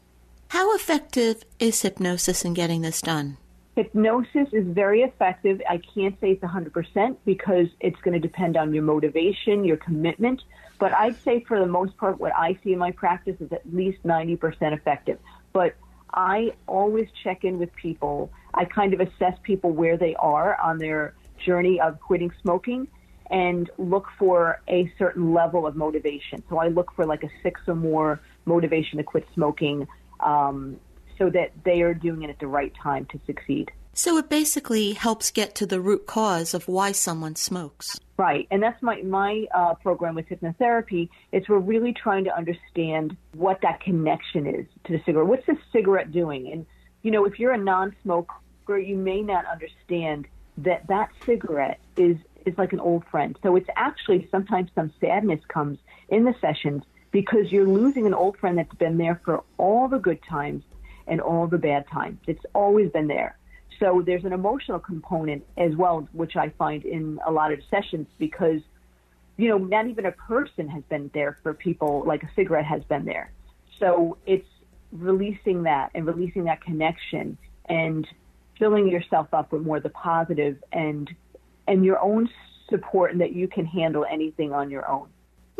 How 0.48 0.74
effective 0.74 1.44
is 1.58 1.82
hypnosis 1.82 2.44
in 2.44 2.54
getting 2.54 2.82
this 2.82 3.00
done? 3.00 3.38
Hypnosis 3.74 4.48
is 4.52 4.66
very 4.66 5.02
effective. 5.02 5.62
I 5.68 5.78
can't 5.78 6.18
say 6.20 6.32
it's 6.32 6.42
100% 6.42 7.16
because 7.24 7.68
it's 7.80 8.00
going 8.02 8.20
to 8.20 8.20
depend 8.20 8.56
on 8.56 8.74
your 8.74 8.82
motivation, 8.82 9.64
your 9.64 9.78
commitment. 9.78 10.42
But 10.78 10.92
I'd 10.92 11.16
say 11.22 11.40
for 11.40 11.58
the 11.58 11.66
most 11.66 11.96
part, 11.96 12.20
what 12.20 12.32
I 12.36 12.58
see 12.62 12.72
in 12.72 12.78
my 12.78 12.90
practice 12.90 13.40
is 13.40 13.50
at 13.50 13.62
least 13.72 14.02
90% 14.02 14.72
effective. 14.72 15.18
But 15.54 15.74
I 16.12 16.52
always 16.66 17.08
check 17.24 17.44
in 17.44 17.58
with 17.58 17.74
people. 17.74 18.30
I 18.52 18.66
kind 18.66 18.92
of 18.92 19.00
assess 19.00 19.38
people 19.42 19.70
where 19.70 19.96
they 19.96 20.14
are 20.16 20.60
on 20.60 20.76
their 20.78 21.14
journey 21.38 21.80
of 21.80 21.98
quitting 22.00 22.30
smoking 22.42 22.88
and 23.30 23.70
look 23.78 24.08
for 24.18 24.60
a 24.68 24.92
certain 24.98 25.32
level 25.32 25.66
of 25.66 25.74
motivation. 25.76 26.42
So 26.50 26.58
I 26.58 26.68
look 26.68 26.92
for 26.94 27.06
like 27.06 27.24
a 27.24 27.30
six 27.42 27.62
or 27.66 27.74
more 27.74 28.20
motivation 28.44 28.98
to 28.98 29.04
quit 29.04 29.26
smoking 29.32 29.88
um, 30.20 30.78
so 31.22 31.30
that 31.30 31.52
they 31.64 31.82
are 31.82 31.94
doing 31.94 32.22
it 32.22 32.30
at 32.30 32.38
the 32.40 32.46
right 32.48 32.72
time 32.82 33.06
to 33.06 33.20
succeed. 33.26 33.70
So 33.94 34.16
it 34.18 34.28
basically 34.28 34.92
helps 34.92 35.30
get 35.30 35.54
to 35.56 35.66
the 35.66 35.80
root 35.80 36.06
cause 36.06 36.52
of 36.52 36.66
why 36.66 36.90
someone 36.90 37.36
smokes. 37.36 38.00
Right, 38.16 38.48
and 38.50 38.60
that's 38.62 38.82
my 38.82 39.02
my 39.02 39.46
uh, 39.54 39.74
program 39.74 40.16
with 40.16 40.28
hypnotherapy. 40.28 41.10
Is 41.30 41.48
we're 41.48 41.58
really 41.58 41.92
trying 41.92 42.24
to 42.24 42.36
understand 42.36 43.16
what 43.34 43.60
that 43.62 43.80
connection 43.80 44.46
is 44.46 44.66
to 44.84 44.92
the 44.92 45.02
cigarette. 45.04 45.28
What's 45.28 45.46
the 45.46 45.56
cigarette 45.72 46.10
doing? 46.10 46.50
And 46.50 46.66
you 47.02 47.10
know, 47.10 47.24
if 47.24 47.38
you're 47.38 47.52
a 47.52 47.58
non-smoker, 47.58 48.78
you 48.78 48.96
may 48.96 49.22
not 49.22 49.44
understand 49.46 50.26
that 50.58 50.88
that 50.88 51.10
cigarette 51.24 51.78
is 51.96 52.16
is 52.44 52.58
like 52.58 52.72
an 52.72 52.80
old 52.80 53.04
friend. 53.10 53.38
So 53.42 53.54
it's 53.54 53.68
actually 53.76 54.26
sometimes 54.30 54.70
some 54.74 54.92
sadness 55.00 55.40
comes 55.46 55.78
in 56.08 56.24
the 56.24 56.34
sessions 56.40 56.82
because 57.12 57.52
you're 57.52 57.68
losing 57.68 58.06
an 58.06 58.14
old 58.14 58.38
friend 58.38 58.58
that's 58.58 58.74
been 58.74 58.98
there 58.98 59.20
for 59.24 59.44
all 59.58 59.86
the 59.86 59.98
good 59.98 60.20
times 60.28 60.64
and 61.06 61.20
all 61.20 61.46
the 61.46 61.58
bad 61.58 61.86
times. 61.88 62.18
It's 62.26 62.44
always 62.54 62.90
been 62.90 63.08
there. 63.08 63.36
So 63.78 64.02
there's 64.04 64.24
an 64.24 64.32
emotional 64.32 64.78
component 64.78 65.44
as 65.56 65.74
well, 65.74 66.08
which 66.12 66.36
I 66.36 66.50
find 66.50 66.84
in 66.84 67.18
a 67.26 67.32
lot 67.32 67.52
of 67.52 67.60
sessions 67.70 68.06
because, 68.18 68.60
you 69.36 69.48
know, 69.48 69.58
not 69.58 69.88
even 69.88 70.06
a 70.06 70.12
person 70.12 70.68
has 70.68 70.82
been 70.88 71.10
there 71.14 71.38
for 71.42 71.54
people 71.54 72.04
like 72.06 72.22
a 72.22 72.30
cigarette 72.36 72.64
has 72.64 72.84
been 72.84 73.04
there. 73.04 73.32
So 73.80 74.18
it's 74.26 74.46
releasing 74.92 75.64
that 75.64 75.90
and 75.94 76.06
releasing 76.06 76.44
that 76.44 76.60
connection 76.62 77.38
and 77.66 78.06
filling 78.58 78.88
yourself 78.88 79.32
up 79.32 79.50
with 79.50 79.62
more 79.62 79.78
of 79.78 79.82
the 79.82 79.88
positive 79.88 80.62
and 80.72 81.10
and 81.66 81.84
your 81.84 81.98
own 82.00 82.28
support 82.68 83.12
and 83.12 83.20
that 83.20 83.32
you 83.32 83.48
can 83.48 83.64
handle 83.64 84.04
anything 84.08 84.52
on 84.52 84.70
your 84.70 84.88
own. 84.88 85.08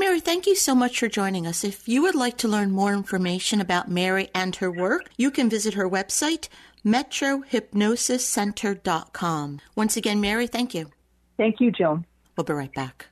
Mary, 0.02 0.18
thank 0.18 0.48
you 0.48 0.56
so 0.56 0.74
much 0.74 0.98
for 0.98 1.08
joining 1.08 1.46
us. 1.46 1.62
If 1.62 1.88
you 1.88 2.02
would 2.02 2.16
like 2.16 2.36
to 2.38 2.48
learn 2.48 2.72
more 2.72 2.92
information 2.92 3.60
about 3.60 3.88
Mary 3.88 4.30
and 4.34 4.56
her 4.56 4.68
work, 4.68 5.08
you 5.16 5.30
can 5.30 5.48
visit 5.48 5.74
her 5.74 5.88
website, 5.88 6.48
metrohypnosiscenter.com. 6.84 9.60
Once 9.76 9.96
again, 9.96 10.20
Mary, 10.20 10.48
thank 10.48 10.74
you. 10.74 10.90
Thank 11.36 11.60
you, 11.60 11.70
Joan. 11.70 12.04
We'll 12.36 12.42
be 12.42 12.52
right 12.52 12.74
back. 12.74 13.11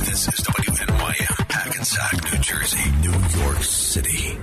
This 0.00 0.28
is 0.28 0.40
WNYM, 0.46 1.50
Hackensack, 1.52 2.32
New 2.32 2.38
Jersey, 2.40 2.90
New 3.02 3.12
York 3.42 3.62
City. 3.62 4.38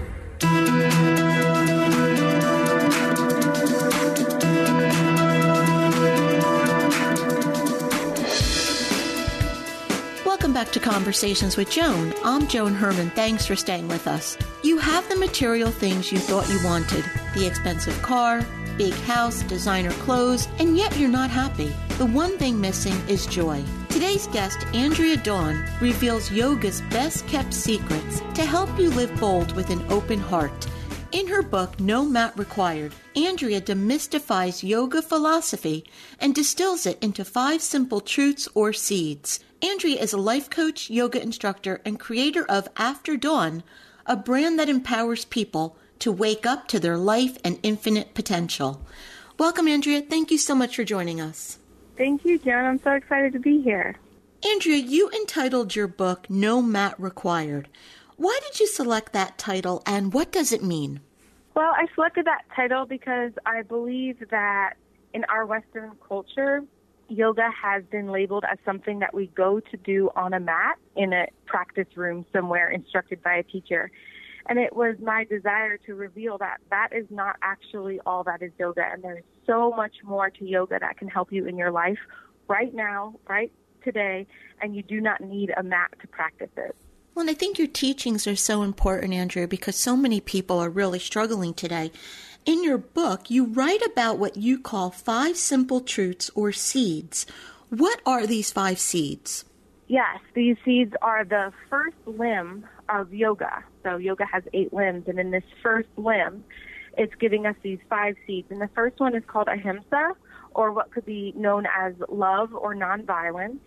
Welcome 10.23 10.53
back 10.53 10.71
to 10.73 10.79
Conversations 10.79 11.57
with 11.57 11.71
Joan. 11.71 12.13
I'm 12.23 12.47
Joan 12.47 12.75
Herman. 12.75 13.09
Thanks 13.09 13.47
for 13.47 13.55
staying 13.55 13.87
with 13.87 14.07
us. 14.07 14.37
You 14.63 14.77
have 14.77 15.09
the 15.09 15.15
material 15.15 15.71
things 15.71 16.11
you 16.11 16.19
thought 16.19 16.47
you 16.49 16.59
wanted 16.63 17.03
the 17.33 17.47
expensive 17.47 17.99
car, 18.03 18.45
big 18.77 18.93
house, 18.93 19.41
designer 19.43 19.91
clothes, 19.93 20.47
and 20.59 20.77
yet 20.77 20.95
you're 20.99 21.09
not 21.09 21.31
happy. 21.31 21.73
The 21.97 22.05
one 22.05 22.37
thing 22.37 22.61
missing 22.61 22.95
is 23.09 23.25
joy. 23.25 23.63
Today's 23.97 24.27
guest, 24.27 24.63
Andrea 24.75 25.17
Dawn, 25.17 25.65
reveals 25.81 26.31
yoga's 26.31 26.81
best 26.81 27.25
kept 27.25 27.51
secrets 27.51 28.21
to 28.36 28.45
help 28.45 28.69
you 28.77 28.91
live 28.91 29.19
bold 29.19 29.55
with 29.55 29.71
an 29.71 29.83
open 29.91 30.19
heart. 30.19 30.67
In 31.13 31.25
her 31.25 31.41
book, 31.41 31.79
No 31.79 32.05
Mat 32.05 32.38
Required, 32.38 32.93
Andrea 33.15 33.60
demystifies 33.60 34.62
yoga 34.62 35.01
philosophy 35.01 35.83
and 36.19 36.36
distills 36.36 36.86
it 36.86 37.01
into 37.01 37.25
five 37.25 37.60
simple 37.63 37.99
truths 37.99 38.47
or 38.53 38.71
seeds. 38.71 39.39
Andrea 39.63 39.99
is 39.99 40.13
a 40.13 40.17
life 40.17 40.51
coach, 40.51 40.91
yoga 40.91 41.19
instructor, 41.19 41.81
and 41.83 41.99
creator 41.99 42.45
of 42.45 42.69
After 42.77 43.17
Dawn, 43.17 43.63
a 44.05 44.15
brand 44.15 44.60
that 44.60 44.69
empowers 44.69 45.25
people 45.25 45.75
to 45.97 46.12
wake 46.12 46.45
up 46.45 46.67
to 46.67 46.79
their 46.79 46.97
life 46.97 47.39
and 47.43 47.60
infinite 47.63 48.13
potential. 48.13 48.79
Welcome, 49.39 49.67
Andrea. 49.67 50.03
Thank 50.03 50.29
you 50.29 50.38
so 50.38 50.53
much 50.53 50.75
for 50.75 50.83
joining 50.83 51.19
us. 51.19 51.57
Thank 51.97 52.25
you, 52.25 52.38
Joan. 52.38 52.65
I'm 52.65 52.79
so 52.83 52.91
excited 52.91 53.33
to 53.33 53.39
be 53.39 53.62
here. 53.62 53.95
Andrea, 54.45 54.77
you 54.77 55.10
entitled 55.10 55.75
your 55.75 55.88
book 55.88 56.29
No 56.29 56.62
Mat 56.62 56.95
Required. 56.99 57.67
Why 58.17 58.39
did 58.43 58.60
you 58.60 58.67
select 58.67 59.13
that 59.13 59.38
title 59.38 59.81
and 59.86 60.13
what 60.13 60.31
does 60.31 60.51
it 60.51 60.63
mean? 60.63 61.01
Well, 61.55 61.71
I 61.75 61.88
selected 61.95 62.25
that 62.25 62.43
title 62.55 62.86
because 62.86 63.31
I 63.47 63.63
believe 63.63 64.29
that 64.29 64.75
in 65.13 65.23
our 65.25 65.45
Western 65.45 65.93
culture, 66.07 66.63
yoga 67.10 67.49
has 67.51 67.83
been 67.86 68.12
labeled 68.12 68.43
as 68.51 68.60
something 68.63 68.99
that 68.99 69.13
we 69.13 69.27
go 69.27 69.60
to 69.60 69.77
do 69.77 70.12
on 70.15 70.33
a 70.33 70.39
mat 70.39 70.77
in 70.95 71.13
a 71.13 71.27
practice 71.47 71.88
room 71.95 72.25
somewhere 72.31 72.69
instructed 72.69 73.23
by 73.23 73.38
a 73.38 73.43
teacher. 73.43 73.89
And 74.49 74.57
it 74.60 74.75
was 74.75 74.95
my 75.01 75.25
desire 75.25 75.77
to 75.86 75.95
reveal 75.95 76.38
that 76.38 76.57
that 76.69 76.89
is 76.93 77.05
not 77.10 77.36
actually 77.41 77.99
all 78.05 78.23
that 78.23 78.41
is 78.41 78.51
yoga. 78.57 78.83
And 78.91 79.03
there's 79.03 79.23
so 79.45 79.71
much 79.71 79.95
more 80.03 80.29
to 80.29 80.45
yoga 80.45 80.79
that 80.79 80.97
can 80.97 81.07
help 81.07 81.31
you 81.31 81.45
in 81.45 81.57
your 81.57 81.71
life 81.71 81.99
right 82.47 82.73
now, 82.73 83.15
right 83.27 83.51
today, 83.83 84.25
and 84.62 84.75
you 84.75 84.83
do 84.83 85.01
not 85.01 85.21
need 85.21 85.51
a 85.55 85.63
mat 85.63 85.91
to 86.01 86.07
practice 86.07 86.49
it. 86.55 86.75
Well, 87.13 87.21
and 87.21 87.29
I 87.29 87.33
think 87.33 87.57
your 87.57 87.67
teachings 87.67 88.27
are 88.27 88.36
so 88.36 88.62
important, 88.62 89.13
Andrea, 89.13 89.47
because 89.47 89.75
so 89.75 89.97
many 89.97 90.21
people 90.21 90.60
are 90.60 90.69
really 90.69 90.99
struggling 90.99 91.53
today. 91.53 91.91
In 92.45 92.63
your 92.63 92.77
book, 92.77 93.29
you 93.29 93.45
write 93.45 93.81
about 93.81 94.19
what 94.19 94.38
you 94.38 94.60
call 94.60 94.91
five 94.91 95.36
simple 95.36 95.81
truths 95.81 96.29
or 96.36 96.51
seeds. 96.51 97.25
What 97.69 97.99
are 98.05 98.27
these 98.27 98.51
five 98.51 98.79
seeds? 98.79 99.43
Yes, 99.88 100.19
these 100.33 100.57
seeds 100.63 100.93
are 101.01 101.25
the 101.25 101.51
first 101.69 101.97
limb 102.05 102.65
of 102.89 103.13
yoga. 103.13 103.63
So 103.84 103.97
yoga 103.97 104.26
has 104.32 104.43
eight 104.54 104.73
limbs, 104.73 105.06
and 105.08 105.19
in 105.19 105.32
this 105.32 105.43
first 105.62 105.89
limb, 105.97 106.43
it's 106.97 107.13
giving 107.19 107.45
us 107.45 107.56
these 107.62 107.80
five 107.89 108.15
seeds. 108.26 108.47
And 108.50 108.60
the 108.60 108.69
first 108.73 109.00
one 109.00 109.15
is 109.15 109.23
called 109.28 109.47
ahimsa, 109.47 110.13
or 110.52 110.71
what 110.71 110.91
could 110.91 111.06
be 111.06 111.34
known 111.36 111.65
as 111.65 111.93
love 112.10 112.54
or 112.54 112.76
nonviolence. 112.76 113.60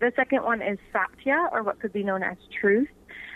The 0.00 0.12
second 0.16 0.42
one 0.42 0.62
is 0.62 0.78
satya, 0.92 1.48
or 1.52 1.62
what 1.62 1.80
could 1.80 1.92
be 1.92 2.02
known 2.02 2.22
as 2.22 2.36
truth. 2.60 2.88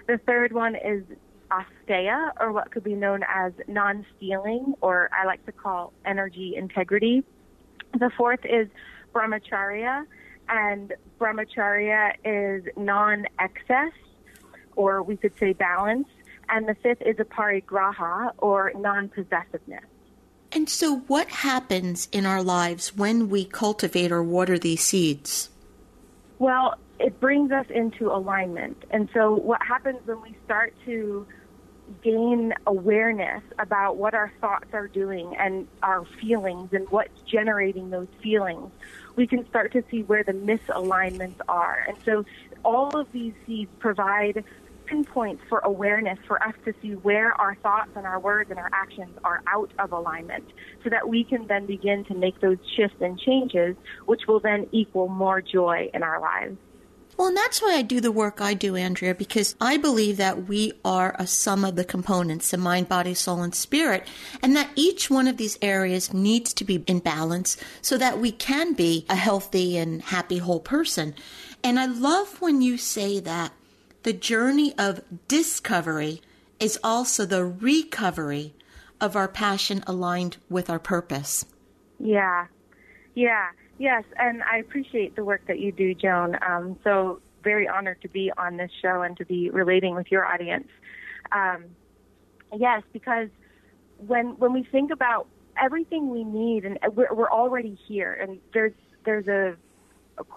The 0.06 0.18
third 0.26 0.52
one 0.52 0.74
is 0.74 1.04
asteya, 1.50 2.32
or 2.40 2.52
what 2.52 2.70
could 2.70 2.84
be 2.84 2.94
known 2.94 3.22
as 3.22 3.52
non-stealing, 3.68 4.74
or 4.80 5.10
I 5.18 5.26
like 5.26 5.44
to 5.46 5.52
call 5.52 5.92
energy 6.04 6.54
integrity. 6.56 7.24
The 7.98 8.10
fourth 8.16 8.40
is 8.44 8.68
brahmacharya, 9.14 10.04
and 10.48 10.94
brahmacharya 11.18 12.14
is 12.24 12.64
non-excess, 12.76 13.92
or 14.78 15.02
we 15.02 15.16
could 15.16 15.32
say 15.38 15.52
balance. 15.52 16.08
And 16.48 16.66
the 16.66 16.74
fifth 16.76 17.02
is 17.02 17.16
aparigraha, 17.16 18.32
or 18.38 18.72
non-possessiveness. 18.74 19.84
And 20.50 20.70
so, 20.70 21.00
what 21.08 21.28
happens 21.28 22.08
in 22.10 22.24
our 22.24 22.42
lives 22.42 22.96
when 22.96 23.28
we 23.28 23.44
cultivate 23.44 24.10
or 24.10 24.22
water 24.22 24.58
these 24.58 24.82
seeds? 24.82 25.50
Well, 26.38 26.76
it 26.98 27.20
brings 27.20 27.52
us 27.52 27.66
into 27.68 28.10
alignment. 28.10 28.82
And 28.90 29.10
so, 29.12 29.34
what 29.34 29.60
happens 29.60 29.98
when 30.06 30.22
we 30.22 30.34
start 30.46 30.72
to 30.86 31.26
gain 32.02 32.54
awareness 32.66 33.42
about 33.58 33.96
what 33.96 34.14
our 34.14 34.32
thoughts 34.40 34.68
are 34.72 34.88
doing 34.88 35.34
and 35.36 35.66
our 35.82 36.04
feelings 36.20 36.70
and 36.72 36.88
what's 36.90 37.20
generating 37.22 37.90
those 37.90 38.08
feelings, 38.22 38.70
we 39.16 39.26
can 39.26 39.46
start 39.48 39.72
to 39.72 39.82
see 39.90 40.02
where 40.02 40.22
the 40.22 40.32
misalignments 40.32 41.40
are. 41.46 41.84
And 41.86 41.98
so, 42.06 42.24
all 42.64 42.98
of 42.98 43.12
these 43.12 43.34
seeds 43.46 43.70
provide 43.78 44.44
pinpoints 44.88 45.42
for 45.48 45.58
awareness 45.60 46.18
for 46.26 46.42
us 46.42 46.54
to 46.64 46.72
see 46.80 46.92
where 46.92 47.32
our 47.40 47.54
thoughts 47.56 47.90
and 47.96 48.06
our 48.06 48.18
words 48.18 48.50
and 48.50 48.58
our 48.58 48.70
actions 48.72 49.16
are 49.24 49.42
out 49.46 49.70
of 49.78 49.92
alignment 49.92 50.44
so 50.82 50.90
that 50.90 51.08
we 51.08 51.24
can 51.24 51.46
then 51.46 51.66
begin 51.66 52.04
to 52.06 52.14
make 52.14 52.40
those 52.40 52.58
shifts 52.76 52.96
and 53.00 53.18
changes, 53.18 53.76
which 54.06 54.22
will 54.26 54.40
then 54.40 54.66
equal 54.72 55.08
more 55.08 55.40
joy 55.40 55.90
in 55.92 56.02
our 56.02 56.20
lives. 56.20 56.56
Well, 57.18 57.28
and 57.28 57.36
that's 57.36 57.60
why 57.60 57.74
I 57.74 57.82
do 57.82 58.00
the 58.00 58.12
work 58.12 58.40
I 58.40 58.54
do, 58.54 58.76
Andrea, 58.76 59.12
because 59.12 59.56
I 59.60 59.76
believe 59.76 60.18
that 60.18 60.46
we 60.46 60.72
are 60.84 61.16
a 61.18 61.26
sum 61.26 61.64
of 61.64 61.74
the 61.74 61.84
components, 61.84 62.52
the 62.52 62.58
mind, 62.58 62.88
body, 62.88 63.12
soul, 63.12 63.42
and 63.42 63.52
spirit, 63.52 64.06
and 64.40 64.54
that 64.54 64.70
each 64.76 65.10
one 65.10 65.26
of 65.26 65.36
these 65.36 65.58
areas 65.60 66.14
needs 66.14 66.54
to 66.54 66.64
be 66.64 66.84
in 66.86 67.00
balance 67.00 67.56
so 67.82 67.98
that 67.98 68.20
we 68.20 68.30
can 68.30 68.72
be 68.72 69.04
a 69.08 69.16
healthy 69.16 69.76
and 69.76 70.00
happy 70.00 70.38
whole 70.38 70.60
person. 70.60 71.12
And 71.64 71.80
I 71.80 71.86
love 71.86 72.40
when 72.40 72.62
you 72.62 72.78
say 72.78 73.18
that 73.18 73.52
the 74.02 74.12
journey 74.12 74.74
of 74.78 75.02
discovery 75.26 76.22
is 76.60 76.78
also 76.82 77.24
the 77.24 77.44
recovery 77.44 78.54
of 79.00 79.16
our 79.16 79.28
passion 79.28 79.82
aligned 79.86 80.36
with 80.48 80.68
our 80.70 80.78
purpose. 80.78 81.44
Yeah, 81.98 82.46
yeah, 83.14 83.48
yes, 83.78 84.04
and 84.18 84.42
I 84.42 84.58
appreciate 84.58 85.16
the 85.16 85.24
work 85.24 85.46
that 85.46 85.58
you 85.58 85.72
do, 85.72 85.94
Joan. 85.94 86.36
Um, 86.46 86.78
so 86.84 87.20
very 87.42 87.68
honored 87.68 88.00
to 88.02 88.08
be 88.08 88.32
on 88.36 88.56
this 88.56 88.70
show 88.82 89.02
and 89.02 89.16
to 89.16 89.24
be 89.24 89.50
relating 89.50 89.94
with 89.94 90.10
your 90.10 90.24
audience. 90.24 90.68
Um, 91.32 91.64
yes, 92.56 92.82
because 92.92 93.28
when 93.98 94.38
when 94.38 94.52
we 94.52 94.62
think 94.64 94.90
about 94.90 95.26
everything 95.60 96.10
we 96.10 96.24
need, 96.24 96.64
and 96.64 96.78
we're, 96.94 97.12
we're 97.12 97.30
already 97.30 97.78
here, 97.86 98.12
and 98.20 98.38
there's 98.52 98.74
there's 99.04 99.28
a 99.28 99.56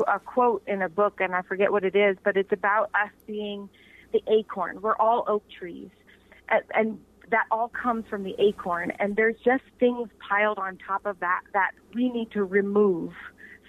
a 0.07 0.19
quote 0.19 0.63
in 0.67 0.81
a 0.81 0.89
book, 0.89 1.19
and 1.19 1.35
I 1.35 1.41
forget 1.41 1.71
what 1.71 1.83
it 1.83 1.95
is, 1.95 2.17
but 2.23 2.37
it's 2.37 2.51
about 2.51 2.89
us 2.93 3.11
being 3.27 3.69
the 4.13 4.21
acorn. 4.27 4.81
We're 4.81 4.95
all 4.95 5.23
oak 5.27 5.43
trees, 5.49 5.89
and, 6.49 6.63
and 6.73 6.99
that 7.29 7.45
all 7.49 7.69
comes 7.69 8.05
from 8.09 8.23
the 8.23 8.35
acorn. 8.39 8.91
And 8.99 9.15
there's 9.15 9.37
just 9.43 9.63
things 9.79 10.09
piled 10.27 10.57
on 10.57 10.77
top 10.85 11.05
of 11.05 11.19
that 11.19 11.41
that 11.53 11.71
we 11.93 12.09
need 12.09 12.31
to 12.31 12.43
remove, 12.43 13.13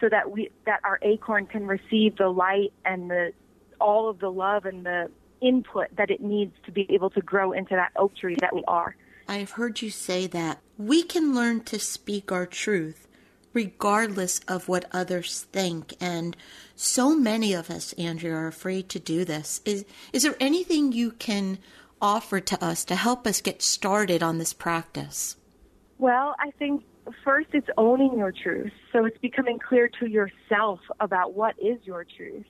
so 0.00 0.08
that 0.08 0.30
we 0.30 0.50
that 0.66 0.80
our 0.84 0.98
acorn 1.02 1.46
can 1.46 1.66
receive 1.66 2.16
the 2.16 2.28
light 2.28 2.72
and 2.84 3.10
the 3.10 3.32
all 3.80 4.08
of 4.08 4.18
the 4.18 4.30
love 4.30 4.64
and 4.64 4.86
the 4.86 5.10
input 5.40 5.88
that 5.96 6.10
it 6.10 6.20
needs 6.20 6.54
to 6.64 6.72
be 6.72 6.86
able 6.90 7.10
to 7.10 7.20
grow 7.20 7.52
into 7.52 7.74
that 7.74 7.90
oak 7.96 8.16
tree 8.16 8.36
that 8.40 8.54
we 8.54 8.62
are. 8.68 8.94
I've 9.28 9.52
heard 9.52 9.82
you 9.82 9.90
say 9.90 10.26
that 10.28 10.60
we 10.78 11.02
can 11.02 11.34
learn 11.34 11.62
to 11.64 11.78
speak 11.78 12.30
our 12.30 12.46
truth 12.46 13.08
regardless 13.52 14.40
of 14.48 14.68
what 14.68 14.84
others 14.92 15.46
think. 15.52 15.94
And 16.00 16.36
so 16.74 17.14
many 17.16 17.52
of 17.52 17.70
us, 17.70 17.92
Andrea, 17.94 18.34
are 18.34 18.46
afraid 18.46 18.88
to 18.90 18.98
do 18.98 19.24
this. 19.24 19.60
Is, 19.64 19.84
is 20.12 20.22
there 20.22 20.36
anything 20.40 20.92
you 20.92 21.12
can 21.12 21.58
offer 22.00 22.40
to 22.40 22.64
us 22.64 22.84
to 22.86 22.96
help 22.96 23.26
us 23.26 23.40
get 23.40 23.62
started 23.62 24.22
on 24.22 24.38
this 24.38 24.52
practice? 24.52 25.36
Well, 25.98 26.34
I 26.40 26.50
think 26.58 26.82
first 27.24 27.48
it's 27.52 27.68
owning 27.76 28.18
your 28.18 28.32
truth. 28.32 28.72
So 28.92 29.04
it's 29.04 29.18
becoming 29.18 29.58
clear 29.58 29.88
to 30.00 30.06
yourself 30.08 30.80
about 31.00 31.34
what 31.34 31.54
is 31.60 31.78
your 31.84 32.04
truth. 32.04 32.46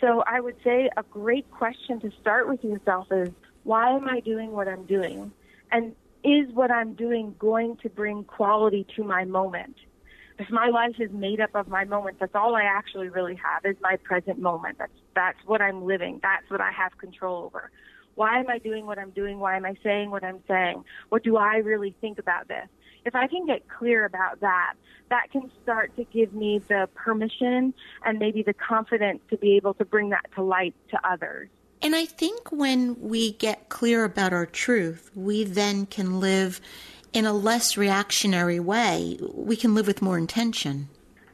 So 0.00 0.22
I 0.26 0.40
would 0.40 0.56
say 0.62 0.90
a 0.96 1.02
great 1.02 1.50
question 1.50 2.00
to 2.00 2.10
start 2.20 2.48
with 2.48 2.62
yourself 2.62 3.08
is 3.10 3.30
why 3.64 3.90
am 3.90 4.08
I 4.08 4.20
doing 4.20 4.52
what 4.52 4.68
I'm 4.68 4.84
doing? 4.84 5.32
And 5.72 5.94
is 6.22 6.52
what 6.52 6.70
I'm 6.70 6.94
doing 6.94 7.34
going 7.38 7.76
to 7.78 7.88
bring 7.88 8.24
quality 8.24 8.86
to 8.96 9.04
my 9.04 9.24
moment? 9.24 9.76
If 10.40 10.48
my 10.48 10.68
life 10.68 10.94
is 10.98 11.10
made 11.12 11.38
up 11.38 11.54
of 11.54 11.68
my 11.68 11.84
moments, 11.84 12.18
that's 12.18 12.34
all 12.34 12.56
I 12.56 12.62
actually 12.62 13.10
really 13.10 13.34
have 13.34 13.70
is 13.70 13.76
my 13.82 13.96
present 13.96 14.38
moment. 14.38 14.78
That's 14.78 14.92
that's 15.14 15.38
what 15.44 15.60
I'm 15.60 15.84
living. 15.84 16.18
That's 16.22 16.50
what 16.50 16.62
I 16.62 16.72
have 16.72 16.96
control 16.96 17.44
over. 17.44 17.70
Why 18.14 18.40
am 18.40 18.48
I 18.48 18.56
doing 18.58 18.86
what 18.86 18.98
I'm 18.98 19.10
doing? 19.10 19.38
Why 19.38 19.58
am 19.58 19.66
I 19.66 19.74
saying 19.84 20.10
what 20.10 20.24
I'm 20.24 20.42
saying? 20.48 20.84
What 21.10 21.24
do 21.24 21.36
I 21.36 21.56
really 21.56 21.94
think 22.00 22.18
about 22.18 22.48
this? 22.48 22.66
If 23.04 23.14
I 23.14 23.26
can 23.26 23.44
get 23.44 23.68
clear 23.68 24.06
about 24.06 24.40
that, 24.40 24.74
that 25.10 25.26
can 25.30 25.50
start 25.62 25.94
to 25.96 26.04
give 26.04 26.32
me 26.32 26.62
the 26.68 26.88
permission 26.94 27.74
and 28.06 28.18
maybe 28.18 28.42
the 28.42 28.54
confidence 28.54 29.20
to 29.28 29.36
be 29.36 29.56
able 29.56 29.74
to 29.74 29.84
bring 29.84 30.08
that 30.08 30.24
to 30.36 30.42
light 30.42 30.74
to 30.90 30.98
others. 31.06 31.50
And 31.82 31.94
I 31.94 32.06
think 32.06 32.50
when 32.50 32.98
we 32.98 33.32
get 33.32 33.68
clear 33.68 34.04
about 34.04 34.32
our 34.32 34.46
truth, 34.46 35.10
we 35.14 35.44
then 35.44 35.84
can 35.84 36.18
live 36.18 36.62
in 37.12 37.26
a 37.26 37.32
less 37.32 37.76
reactionary 37.76 38.60
way. 38.60 39.18
We 39.34 39.56
can 39.56 39.74
live 39.74 39.86
with 39.86 40.02
more 40.02 40.18
intention. 40.18 40.88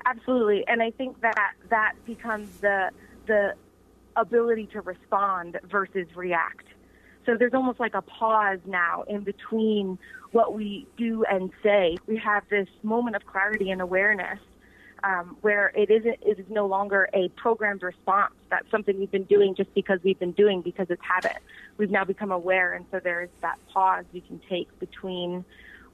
Absolutely. 0.04 0.64
And 0.66 0.82
I 0.82 0.90
think 0.90 1.20
that 1.20 1.52
that 1.70 1.94
becomes 2.06 2.48
the 2.60 2.90
the 3.26 3.54
ability 4.14 4.66
to 4.72 4.80
respond 4.80 5.58
versus 5.68 6.06
react. 6.14 6.66
So 7.26 7.36
there's 7.36 7.54
almost 7.54 7.80
like 7.80 7.94
a 7.94 8.02
pause 8.02 8.60
now 8.64 9.02
in 9.08 9.22
between 9.22 9.98
what 10.30 10.54
we 10.54 10.86
do 10.96 11.24
and 11.24 11.50
say. 11.62 11.98
We 12.06 12.16
have 12.18 12.44
this 12.48 12.68
moment 12.82 13.16
of 13.16 13.26
clarity 13.26 13.70
and 13.70 13.80
awareness 13.80 14.38
um, 15.04 15.36
where 15.40 15.72
it 15.74 15.90
isn't 15.90 16.18
it 16.22 16.38
is 16.38 16.46
no 16.48 16.66
longer 16.66 17.08
a 17.12 17.28
programmed 17.30 17.82
response. 17.82 18.32
That's 18.50 18.70
something 18.70 18.98
we've 18.98 19.10
been 19.10 19.24
doing 19.24 19.54
just 19.54 19.72
because 19.74 20.00
we've 20.02 20.18
been 20.18 20.32
doing 20.32 20.62
because 20.62 20.86
it's 20.88 21.02
habit. 21.02 21.38
We've 21.78 21.90
now 21.90 22.04
become 22.04 22.32
aware, 22.32 22.72
and 22.72 22.86
so 22.90 23.00
there 23.00 23.22
is 23.22 23.30
that 23.40 23.58
pause 23.72 24.04
we 24.12 24.20
can 24.20 24.40
take 24.48 24.78
between 24.78 25.44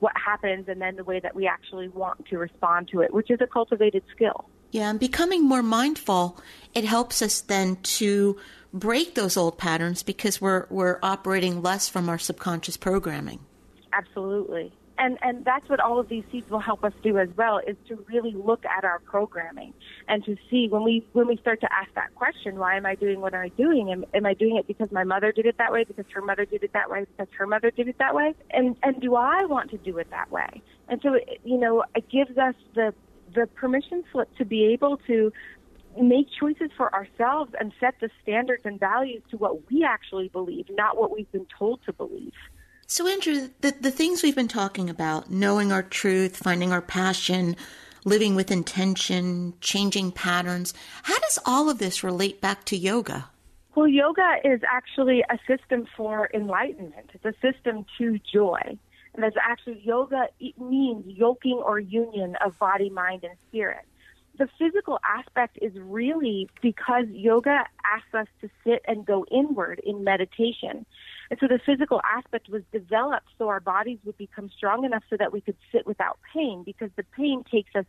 what 0.02 0.12
happens 0.16 0.66
and 0.68 0.80
then 0.80 0.96
the 0.96 1.04
way 1.04 1.20
that 1.20 1.34
we 1.34 1.46
actually 1.46 1.86
want 1.88 2.26
to 2.26 2.36
respond 2.36 2.88
to 2.88 3.00
it, 3.00 3.14
which 3.14 3.30
is 3.30 3.40
a 3.40 3.46
cultivated 3.46 4.02
skill. 4.14 4.48
Yeah, 4.72 4.90
and 4.90 4.98
becoming 4.98 5.44
more 5.44 5.62
mindful, 5.62 6.40
it 6.74 6.84
helps 6.84 7.22
us 7.22 7.40
then 7.40 7.76
to 7.76 8.36
break 8.72 9.14
those 9.14 9.36
old 9.36 9.58
patterns 9.58 10.02
because 10.02 10.40
we're 10.40 10.66
we're 10.70 10.98
operating 11.02 11.62
less 11.62 11.88
from 11.88 12.08
our 12.08 12.18
subconscious 12.18 12.76
programming. 12.76 13.40
Absolutely 13.92 14.72
and 15.02 15.18
and 15.20 15.44
that's 15.44 15.68
what 15.68 15.80
all 15.80 15.98
of 15.98 16.08
these 16.08 16.22
seeds 16.30 16.48
will 16.48 16.60
help 16.60 16.84
us 16.84 16.92
do 17.02 17.18
as 17.18 17.28
well 17.36 17.60
is 17.66 17.76
to 17.88 17.96
really 18.08 18.32
look 18.32 18.64
at 18.64 18.84
our 18.84 19.00
programming 19.00 19.74
and 20.08 20.24
to 20.24 20.36
see 20.48 20.68
when 20.68 20.84
we 20.84 21.04
when 21.12 21.26
we 21.26 21.36
start 21.38 21.60
to 21.60 21.68
ask 21.72 21.92
that 21.94 22.14
question 22.14 22.56
why 22.56 22.76
am 22.76 22.86
i 22.86 22.94
doing 22.94 23.20
what 23.20 23.34
am 23.34 23.40
i'm 23.40 23.52
doing? 23.56 23.90
Am, 23.90 24.04
am 24.14 24.26
i 24.26 24.34
doing 24.34 24.56
it 24.56 24.66
because 24.66 24.90
my 24.92 25.04
mother 25.04 25.32
did 25.32 25.46
it 25.46 25.58
that 25.58 25.72
way 25.72 25.84
because 25.84 26.06
her 26.14 26.22
mother 26.22 26.44
did 26.44 26.62
it 26.62 26.72
that 26.72 26.88
way 26.88 27.04
because 27.04 27.32
her 27.36 27.46
mother 27.46 27.70
did 27.70 27.88
it 27.88 27.98
that 27.98 28.14
way? 28.14 28.34
And 28.50 28.76
and 28.82 29.00
do 29.00 29.16
i 29.16 29.44
want 29.44 29.70
to 29.70 29.78
do 29.78 29.98
it 29.98 30.08
that 30.10 30.30
way? 30.30 30.62
And 30.88 31.00
so 31.02 31.14
it, 31.14 31.40
you 31.44 31.58
know 31.58 31.84
it 31.96 32.08
gives 32.08 32.38
us 32.38 32.54
the 32.74 32.94
the 33.34 33.46
permission 33.46 34.04
slip 34.12 34.28
to 34.36 34.44
be 34.44 34.66
able 34.66 34.98
to 35.08 35.32
make 36.00 36.26
choices 36.38 36.70
for 36.76 36.94
ourselves 36.94 37.52
and 37.58 37.72
set 37.80 37.94
the 38.00 38.08
standards 38.22 38.62
and 38.64 38.78
values 38.80 39.22
to 39.30 39.36
what 39.36 39.70
we 39.70 39.84
actually 39.84 40.28
believe 40.28 40.66
not 40.70 40.96
what 40.96 41.10
we've 41.14 41.30
been 41.32 41.46
told 41.58 41.80
to 41.84 41.92
believe 41.92 42.32
so, 42.92 43.08
Andrea, 43.08 43.48
the, 43.62 43.74
the 43.80 43.90
things 43.90 44.22
we've 44.22 44.36
been 44.36 44.48
talking 44.48 44.90
about, 44.90 45.30
knowing 45.30 45.72
our 45.72 45.82
truth, 45.82 46.36
finding 46.36 46.72
our 46.72 46.82
passion, 46.82 47.56
living 48.04 48.34
with 48.34 48.50
intention, 48.50 49.54
changing 49.62 50.12
patterns, 50.12 50.74
how 51.04 51.18
does 51.20 51.38
all 51.46 51.70
of 51.70 51.78
this 51.78 52.04
relate 52.04 52.42
back 52.42 52.66
to 52.66 52.76
yoga? 52.76 53.30
Well, 53.74 53.88
yoga 53.88 54.34
is 54.44 54.60
actually 54.70 55.24
a 55.30 55.38
system 55.46 55.86
for 55.96 56.28
enlightenment. 56.34 57.12
It's 57.14 57.24
a 57.24 57.32
system 57.40 57.86
to 57.96 58.20
joy. 58.30 58.60
And 59.14 59.24
that's 59.24 59.36
actually 59.40 59.80
yoga 59.82 60.26
it 60.38 60.60
means 60.60 61.06
yoking 61.06 61.62
or 61.64 61.80
union 61.80 62.36
of 62.44 62.58
body, 62.58 62.90
mind, 62.90 63.24
and 63.24 63.38
spirit. 63.48 63.86
The 64.36 64.50
physical 64.58 64.98
aspect 65.02 65.58
is 65.62 65.72
really 65.76 66.50
because 66.60 67.06
yoga 67.08 67.64
asks 67.90 68.14
us 68.14 68.26
to 68.42 68.50
sit 68.64 68.82
and 68.86 69.06
go 69.06 69.24
inward 69.30 69.80
in 69.82 70.04
meditation. 70.04 70.84
And 71.32 71.38
so 71.40 71.48
the 71.48 71.58
physical 71.64 72.02
aspect 72.04 72.50
was 72.50 72.60
developed 72.72 73.28
so 73.38 73.48
our 73.48 73.58
bodies 73.58 73.98
would 74.04 74.18
become 74.18 74.50
strong 74.54 74.84
enough 74.84 75.02
so 75.08 75.16
that 75.16 75.32
we 75.32 75.40
could 75.40 75.56
sit 75.72 75.86
without 75.86 76.18
pain 76.34 76.62
because 76.62 76.90
the 76.94 77.04
pain 77.16 77.42
takes 77.50 77.74
us 77.74 77.86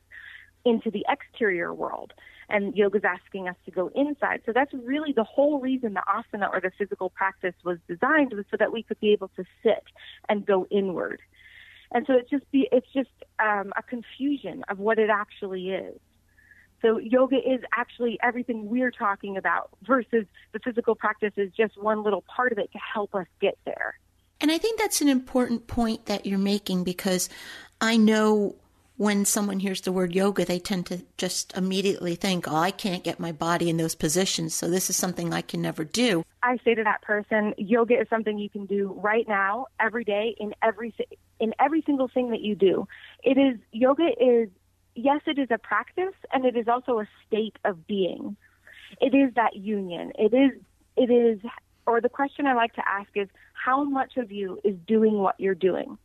into 0.63 0.89
the 0.89 1.05
exterior 1.09 1.73
world. 1.73 2.13
And 2.47 2.73
yoga's 2.73 3.03
asking 3.03 3.49
us 3.49 3.57
to 3.65 3.71
go 3.71 3.91
inside. 3.95 4.43
So 4.45 4.53
that's 4.55 4.73
really 4.73 5.11
the 5.11 5.25
whole 5.25 5.59
reason 5.59 5.93
the 5.93 6.03
asana 6.07 6.49
or 6.53 6.61
the 6.61 6.71
physical 6.77 7.09
practice 7.09 7.55
was 7.65 7.79
designed 7.85 8.31
was 8.31 8.45
so 8.49 8.55
that 8.55 8.71
we 8.71 8.81
could 8.81 9.01
be 9.01 9.11
able 9.11 9.29
to 9.35 9.43
sit 9.61 9.83
and 10.29 10.45
go 10.45 10.65
inward. 10.71 11.19
And 11.91 12.05
so 12.07 12.13
it's 12.13 12.29
just 12.29 12.49
be, 12.49 12.69
it's 12.71 12.87
just 12.93 13.11
um, 13.39 13.73
a 13.75 13.83
confusion 13.83 14.63
of 14.69 14.79
what 14.79 14.99
it 14.99 15.09
actually 15.09 15.71
is. 15.71 15.99
So 16.83 16.99
yoga 16.99 17.37
is 17.37 17.61
actually 17.73 18.19
everything 18.21 18.69
we're 18.69 18.91
talking 18.91 19.37
about 19.37 19.69
versus 19.83 20.25
the 20.51 20.59
physical 20.59 20.95
practice 20.95 21.33
is 21.37 21.49
just 21.53 21.81
one 21.81 22.03
little 22.03 22.23
part 22.23 22.51
of 22.51 22.57
it 22.57 22.71
to 22.73 22.77
help 22.77 23.15
us 23.15 23.25
get 23.39 23.57
there. 23.65 23.97
And 24.41 24.51
I 24.51 24.57
think 24.57 24.79
that's 24.79 25.01
an 25.01 25.07
important 25.07 25.67
point 25.67 26.07
that 26.07 26.25
you're 26.25 26.37
making 26.37 26.83
because 26.83 27.29
I 27.79 27.95
know 27.95 28.55
when 28.97 29.25
someone 29.25 29.59
hears 29.59 29.81
the 29.81 29.91
word 29.91 30.13
yoga, 30.13 30.45
they 30.45 30.59
tend 30.59 30.85
to 30.87 31.01
just 31.17 31.55
immediately 31.57 32.15
think, 32.15 32.47
oh, 32.47 32.55
I 32.55 32.71
can't 32.71 33.03
get 33.03 33.19
my 33.19 33.31
body 33.31 33.69
in 33.69 33.77
those 33.77 33.95
positions, 33.95 34.53
so 34.53 34.69
this 34.69 34.89
is 34.89 34.95
something 34.95 35.33
I 35.33 35.41
can 35.41 35.61
never 35.61 35.83
do. 35.83 36.23
I 36.43 36.57
say 36.63 36.75
to 36.75 36.83
that 36.83 37.01
person, 37.01 37.55
yoga 37.57 37.99
is 37.99 38.07
something 38.09 38.37
you 38.37 38.49
can 38.49 38.65
do 38.65 38.93
right 39.01 39.27
now, 39.27 39.67
every 39.79 40.03
day, 40.03 40.35
in 40.39 40.53
every 40.61 40.93
in 41.39 41.53
every 41.59 41.81
single 41.81 42.07
thing 42.07 42.29
that 42.29 42.41
you 42.41 42.55
do. 42.55 42.87
It 43.23 43.37
is 43.37 43.57
yoga 43.71 44.09
is 44.19 44.49
yes, 44.95 45.21
it 45.25 45.39
is 45.39 45.47
a 45.51 45.57
practice 45.57 46.15
and 46.31 46.45
it 46.45 46.55
is 46.55 46.67
also 46.67 46.99
a 46.99 47.07
state 47.27 47.57
of 47.65 47.87
being. 47.87 48.35
It 49.01 49.13
is 49.15 49.33
that 49.35 49.55
union. 49.55 50.11
It 50.17 50.33
is, 50.33 50.59
it 50.95 51.11
is, 51.11 51.39
or 51.85 52.01
the 52.01 52.09
question 52.09 52.45
I 52.45 52.53
like 52.53 52.73
to 52.73 52.87
ask 52.87 53.09
is 53.15 53.27
how 53.53 53.83
much 53.83 54.17
of 54.17 54.31
you 54.31 54.59
is 54.63 54.75
doing 54.87 55.17
what 55.17 55.39
you're 55.39 55.55
doing? 55.55 55.97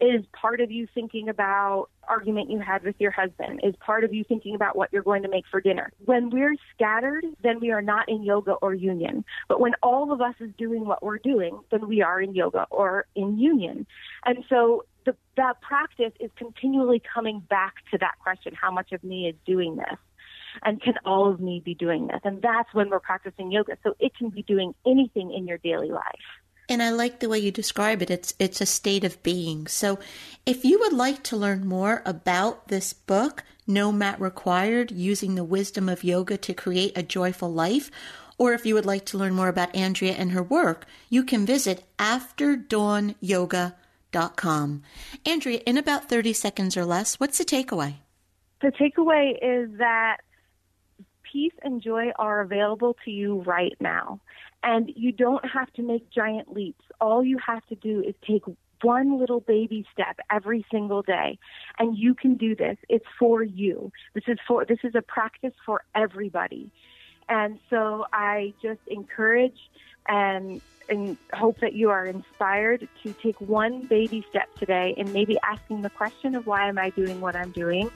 Is 0.00 0.24
part 0.32 0.60
of 0.60 0.72
you 0.72 0.88
thinking 0.92 1.28
about 1.28 1.86
argument 2.08 2.50
you 2.50 2.58
had 2.58 2.82
with 2.82 2.96
your 2.98 3.12
husband? 3.12 3.60
Is 3.62 3.74
part 3.78 4.02
of 4.02 4.12
you 4.12 4.24
thinking 4.24 4.56
about 4.56 4.76
what 4.76 4.92
you're 4.92 5.04
going 5.04 5.22
to 5.22 5.28
make 5.28 5.44
for 5.48 5.60
dinner? 5.60 5.92
When 6.04 6.30
we're 6.30 6.56
scattered, 6.74 7.24
then 7.42 7.60
we 7.60 7.70
are 7.70 7.80
not 7.80 8.08
in 8.08 8.24
yoga 8.24 8.54
or 8.54 8.74
union. 8.74 9.24
But 9.48 9.60
when 9.60 9.72
all 9.82 10.12
of 10.12 10.20
us 10.20 10.34
is 10.40 10.50
doing 10.58 10.84
what 10.84 11.02
we're 11.02 11.18
doing, 11.18 11.60
then 11.70 11.86
we 11.86 12.02
are 12.02 12.20
in 12.20 12.34
yoga 12.34 12.66
or 12.70 13.06
in 13.14 13.38
union. 13.38 13.86
And 14.24 14.44
so 14.48 14.84
the, 15.04 15.16
that 15.36 15.60
practice 15.60 16.12
is 16.20 16.30
continually 16.36 17.02
coming 17.14 17.40
back 17.40 17.74
to 17.90 17.98
that 17.98 18.14
question 18.22 18.54
how 18.54 18.70
much 18.70 18.92
of 18.92 19.02
me 19.04 19.28
is 19.28 19.34
doing 19.46 19.76
this? 19.76 19.98
And 20.62 20.80
can 20.80 20.94
all 21.04 21.28
of 21.30 21.40
me 21.40 21.60
be 21.64 21.74
doing 21.74 22.06
this? 22.06 22.20
And 22.22 22.40
that's 22.40 22.72
when 22.72 22.88
we're 22.88 23.00
practicing 23.00 23.50
yoga. 23.50 23.76
So 23.82 23.96
it 23.98 24.14
can 24.16 24.30
be 24.30 24.42
doing 24.42 24.74
anything 24.86 25.32
in 25.32 25.46
your 25.46 25.58
daily 25.58 25.90
life. 25.90 26.04
And 26.68 26.82
I 26.82 26.90
like 26.90 27.20
the 27.20 27.28
way 27.28 27.38
you 27.40 27.50
describe 27.50 28.00
it. 28.02 28.10
It's 28.10 28.34
it's 28.38 28.60
a 28.60 28.66
state 28.66 29.04
of 29.04 29.22
being. 29.22 29.66
So 29.66 29.98
if 30.46 30.64
you 30.64 30.78
would 30.80 30.94
like 30.94 31.22
to 31.24 31.36
learn 31.36 31.66
more 31.66 32.02
about 32.06 32.68
this 32.68 32.92
book, 32.94 33.44
No 33.66 33.92
Mat 33.92 34.18
Required, 34.20 34.90
using 34.90 35.34
the 35.34 35.44
wisdom 35.44 35.88
of 35.88 36.04
yoga 36.04 36.38
to 36.38 36.54
create 36.54 36.96
a 36.96 37.02
joyful 37.02 37.52
life, 37.52 37.90
or 38.38 38.54
if 38.54 38.64
you 38.64 38.74
would 38.74 38.86
like 38.86 39.04
to 39.06 39.18
learn 39.18 39.34
more 39.34 39.48
about 39.48 39.74
Andrea 39.74 40.12
and 40.12 40.30
her 40.32 40.42
work, 40.42 40.86
you 41.10 41.22
can 41.24 41.44
visit 41.44 41.84
afterdawnyoga.com 41.98 43.74
com. 44.36 44.82
Andrea, 45.26 45.60
in 45.66 45.78
about 45.78 46.08
30 46.08 46.32
seconds 46.32 46.76
or 46.76 46.84
less, 46.84 47.20
what's 47.20 47.38
the 47.38 47.44
takeaway? 47.44 47.96
The 48.62 48.72
takeaway 48.72 49.32
is 49.32 49.78
that 49.78 50.18
peace 51.22 51.52
and 51.62 51.82
joy 51.82 52.12
are 52.16 52.40
available 52.40 52.96
to 53.04 53.10
you 53.10 53.42
right 53.42 53.76
now. 53.80 54.20
And 54.62 54.90
you 54.96 55.12
don't 55.12 55.44
have 55.44 55.70
to 55.74 55.82
make 55.82 56.10
giant 56.10 56.52
leaps. 56.52 56.84
All 57.00 57.22
you 57.24 57.38
have 57.46 57.66
to 57.66 57.74
do 57.74 58.00
is 58.00 58.14
take 58.26 58.44
one 58.82 59.18
little 59.18 59.40
baby 59.40 59.86
step 59.92 60.18
every 60.30 60.64
single 60.70 61.02
day 61.02 61.38
and 61.78 61.96
you 61.96 62.14
can 62.14 62.34
do 62.34 62.54
this 62.54 62.76
it's 62.90 63.06
for 63.18 63.42
you 63.42 63.90
this 64.14 64.24
is 64.26 64.36
for 64.46 64.66
this 64.66 64.78
is 64.84 64.94
a 64.94 65.00
practice 65.00 65.54
for 65.64 65.82
everybody 65.94 66.70
and 67.30 67.58
so 67.70 68.04
i 68.12 68.52
just 68.60 68.80
encourage 68.88 69.56
and 70.08 70.60
and 70.90 71.16
hope 71.32 71.58
that 71.60 71.72
you 71.72 71.88
are 71.88 72.04
inspired 72.04 72.86
to 73.02 73.14
take 73.22 73.40
one 73.40 73.86
baby 73.86 74.24
step 74.28 74.54
today 74.58 74.94
and 74.98 75.10
maybe 75.14 75.38
asking 75.42 75.80
the 75.80 75.88
question 75.88 76.34
of 76.34 76.46
why 76.46 76.68
am 76.68 76.78
I 76.78 76.90
doing 76.90 77.22
what 77.22 77.34
I'm 77.34 77.52
doing 77.52 77.90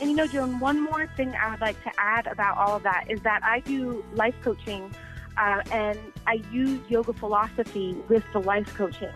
and 0.00 0.10
you 0.10 0.16
know, 0.16 0.26
Joan, 0.26 0.58
one 0.58 0.80
more 0.82 1.06
thing 1.16 1.34
I 1.34 1.50
would 1.50 1.60
like 1.60 1.82
to 1.84 1.90
add 1.98 2.26
about 2.26 2.56
all 2.58 2.76
of 2.76 2.82
that 2.82 3.06
is 3.08 3.20
that 3.22 3.42
I 3.44 3.60
do 3.60 4.04
life 4.14 4.34
coaching 4.42 4.90
uh, 5.36 5.62
and 5.70 5.98
I 6.26 6.42
use 6.50 6.80
yoga 6.88 7.12
philosophy 7.12 7.96
with 8.08 8.24
the 8.32 8.40
life 8.40 8.72
coaching. 8.74 9.12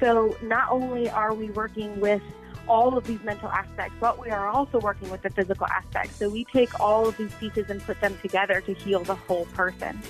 So 0.00 0.36
not 0.42 0.70
only 0.70 1.08
are 1.10 1.34
we 1.34 1.50
working 1.50 2.00
with 2.00 2.22
all 2.68 2.96
of 2.96 3.06
these 3.06 3.22
mental 3.22 3.48
aspects, 3.48 3.94
but 4.00 4.18
we 4.18 4.30
are 4.30 4.48
also 4.48 4.80
working 4.80 5.10
with 5.10 5.22
the 5.22 5.30
physical 5.30 5.66
aspects. 5.66 6.16
So 6.16 6.28
we 6.28 6.44
take 6.44 6.80
all 6.80 7.08
of 7.08 7.16
these 7.16 7.34
pieces 7.34 7.68
and 7.68 7.80
put 7.82 8.00
them 8.00 8.18
together 8.22 8.60
to 8.62 8.72
heal 8.72 9.00
the 9.00 9.14
whole 9.14 9.46
person. 9.46 10.00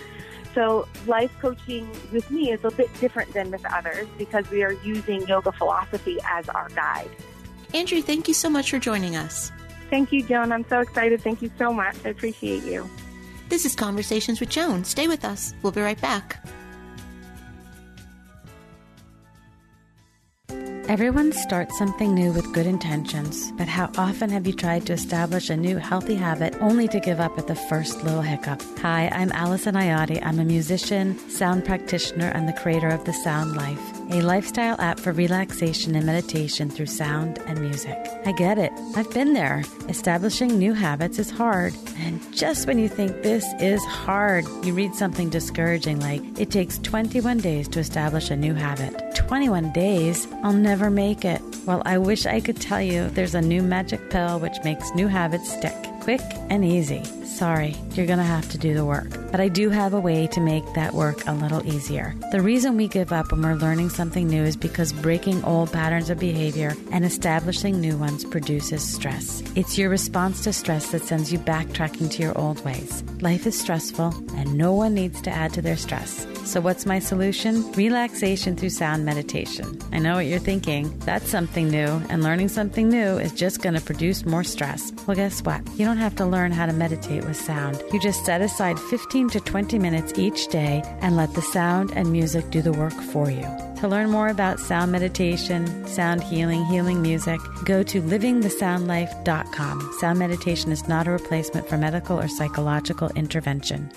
So 0.54 0.86
life 1.06 1.32
coaching 1.40 1.88
with 2.12 2.30
me 2.30 2.52
is 2.52 2.64
a 2.64 2.70
bit 2.70 2.92
different 3.00 3.32
than 3.32 3.50
with 3.50 3.64
others 3.72 4.06
because 4.18 4.48
we 4.50 4.62
are 4.62 4.72
using 4.72 5.26
yoga 5.26 5.52
philosophy 5.52 6.18
as 6.24 6.48
our 6.48 6.68
guide. 6.70 7.10
Andrea, 7.74 8.02
thank 8.02 8.28
you 8.28 8.34
so 8.34 8.50
much 8.50 8.70
for 8.70 8.78
joining 8.78 9.16
us. 9.16 9.50
Thank 9.88 10.12
you, 10.12 10.22
Joan. 10.22 10.52
I'm 10.52 10.66
so 10.68 10.80
excited. 10.80 11.22
Thank 11.22 11.42
you 11.42 11.50
so 11.58 11.72
much. 11.72 11.96
I 12.04 12.10
appreciate 12.10 12.64
you. 12.64 12.88
This 13.48 13.64
is 13.64 13.74
Conversations 13.74 14.40
with 14.40 14.48
Joan. 14.48 14.84
Stay 14.84 15.08
with 15.08 15.24
us. 15.24 15.54
We'll 15.62 15.72
be 15.72 15.82
right 15.82 16.00
back. 16.00 16.42
Everyone 20.92 21.32
starts 21.32 21.78
something 21.78 22.12
new 22.12 22.32
with 22.32 22.52
good 22.52 22.66
intentions, 22.66 23.50
but 23.52 23.66
how 23.66 23.90
often 23.96 24.28
have 24.28 24.46
you 24.46 24.52
tried 24.52 24.84
to 24.84 24.92
establish 24.92 25.48
a 25.48 25.56
new 25.56 25.78
healthy 25.78 26.14
habit 26.14 26.54
only 26.60 26.86
to 26.88 27.00
give 27.00 27.18
up 27.18 27.38
at 27.38 27.46
the 27.46 27.54
first 27.54 28.04
little 28.04 28.20
hiccup? 28.20 28.60
Hi, 28.80 29.08
I'm 29.08 29.32
Allison 29.32 29.74
Ayati. 29.74 30.22
I'm 30.22 30.38
a 30.38 30.44
musician, 30.44 31.18
sound 31.30 31.64
practitioner, 31.64 32.26
and 32.26 32.46
the 32.46 32.52
creator 32.52 32.88
of 32.88 33.06
The 33.06 33.14
Sound 33.14 33.56
Life, 33.56 33.80
a 34.10 34.20
lifestyle 34.20 34.78
app 34.82 35.00
for 35.00 35.12
relaxation 35.12 35.94
and 35.94 36.04
meditation 36.04 36.68
through 36.68 36.84
sound 36.84 37.38
and 37.46 37.62
music. 37.62 37.96
I 38.26 38.32
get 38.32 38.58
it. 38.58 38.70
I've 38.94 39.10
been 39.14 39.32
there. 39.32 39.64
Establishing 39.88 40.58
new 40.58 40.74
habits 40.74 41.18
is 41.18 41.30
hard. 41.30 41.72
And 42.00 42.20
just 42.34 42.66
when 42.66 42.78
you 42.78 42.90
think 42.90 43.22
this 43.22 43.46
is 43.60 43.82
hard, 43.86 44.44
you 44.62 44.74
read 44.74 44.94
something 44.94 45.30
discouraging 45.30 46.00
like, 46.00 46.20
it 46.38 46.50
takes 46.50 46.76
21 46.80 47.38
days 47.38 47.66
to 47.68 47.80
establish 47.80 48.28
a 48.28 48.36
new 48.36 48.52
habit. 48.52 49.11
21 49.32 49.72
days? 49.72 50.28
I'll 50.42 50.52
never 50.52 50.90
make 50.90 51.24
it. 51.24 51.40
Well, 51.64 51.80
I 51.86 51.96
wish 51.96 52.26
I 52.26 52.38
could 52.38 52.60
tell 52.60 52.82
you 52.82 53.08
there's 53.08 53.34
a 53.34 53.40
new 53.40 53.62
magic 53.62 54.10
pill 54.10 54.38
which 54.38 54.62
makes 54.62 54.94
new 54.94 55.08
habits 55.08 55.50
stick 55.50 55.74
quick 56.02 56.20
and 56.50 56.64
easy. 56.64 57.02
Sorry, 57.24 57.76
you're 57.94 58.06
gonna 58.06 58.24
have 58.24 58.50
to 58.50 58.58
do 58.58 58.74
the 58.74 58.84
work. 58.84 59.08
But 59.30 59.40
I 59.40 59.48
do 59.48 59.70
have 59.70 59.94
a 59.94 60.00
way 60.00 60.26
to 60.26 60.40
make 60.40 60.64
that 60.74 60.92
work 60.92 61.26
a 61.26 61.32
little 61.32 61.64
easier. 61.64 62.14
The 62.32 62.42
reason 62.42 62.76
we 62.76 62.88
give 62.88 63.12
up 63.12 63.30
when 63.30 63.40
we're 63.40 63.54
learning 63.54 63.90
something 63.90 64.26
new 64.26 64.42
is 64.42 64.56
because 64.56 64.92
breaking 64.92 65.44
old 65.44 65.72
patterns 65.72 66.10
of 66.10 66.18
behavior 66.18 66.74
and 66.90 67.04
establishing 67.04 67.80
new 67.80 67.96
ones 67.96 68.24
produces 68.24 68.82
stress. 68.82 69.42
It's 69.54 69.78
your 69.78 69.90
response 69.90 70.42
to 70.42 70.52
stress 70.52 70.90
that 70.90 71.04
sends 71.04 71.32
you 71.32 71.38
backtracking 71.38 72.10
to 72.10 72.22
your 72.22 72.36
old 72.36 72.64
ways. 72.64 73.04
Life 73.20 73.46
is 73.46 73.58
stressful, 73.58 74.12
and 74.36 74.58
no 74.58 74.72
one 74.74 74.92
needs 74.92 75.22
to 75.22 75.30
add 75.30 75.54
to 75.54 75.62
their 75.62 75.76
stress. 75.76 76.26
So, 76.44 76.60
what's 76.60 76.86
my 76.86 76.98
solution? 76.98 77.70
Relaxation 77.72 78.56
through 78.56 78.70
sound 78.70 79.04
meditation. 79.04 79.78
I 79.92 79.98
know 79.98 80.14
what 80.16 80.26
you're 80.26 80.38
thinking. 80.38 80.98
That's 81.00 81.28
something 81.28 81.70
new, 81.70 82.02
and 82.08 82.22
learning 82.22 82.48
something 82.48 82.88
new 82.88 83.18
is 83.18 83.32
just 83.32 83.62
going 83.62 83.74
to 83.74 83.80
produce 83.80 84.26
more 84.26 84.44
stress. 84.44 84.92
Well, 85.06 85.16
guess 85.16 85.42
what? 85.42 85.60
You 85.78 85.84
don't 85.86 85.98
have 85.98 86.16
to 86.16 86.26
learn 86.26 86.52
how 86.52 86.66
to 86.66 86.72
meditate 86.72 87.24
with 87.24 87.36
sound. 87.36 87.82
You 87.92 88.00
just 88.00 88.24
set 88.24 88.40
aside 88.40 88.78
15 88.78 89.30
to 89.30 89.40
20 89.40 89.78
minutes 89.78 90.12
each 90.18 90.48
day 90.48 90.82
and 91.00 91.16
let 91.16 91.32
the 91.34 91.42
sound 91.42 91.92
and 91.94 92.10
music 92.12 92.50
do 92.50 92.60
the 92.60 92.72
work 92.72 92.92
for 92.92 93.30
you. 93.30 93.46
To 93.76 93.88
learn 93.88 94.10
more 94.10 94.28
about 94.28 94.60
sound 94.60 94.92
meditation, 94.92 95.86
sound 95.86 96.22
healing, 96.22 96.64
healing 96.66 97.02
music, 97.02 97.40
go 97.64 97.82
to 97.82 98.00
livingthesoundlife.com. 98.00 99.94
Sound 99.98 100.18
meditation 100.18 100.70
is 100.70 100.86
not 100.86 101.08
a 101.08 101.10
replacement 101.10 101.68
for 101.68 101.76
medical 101.76 102.18
or 102.18 102.28
psychological 102.28 103.08
intervention. 103.16 103.90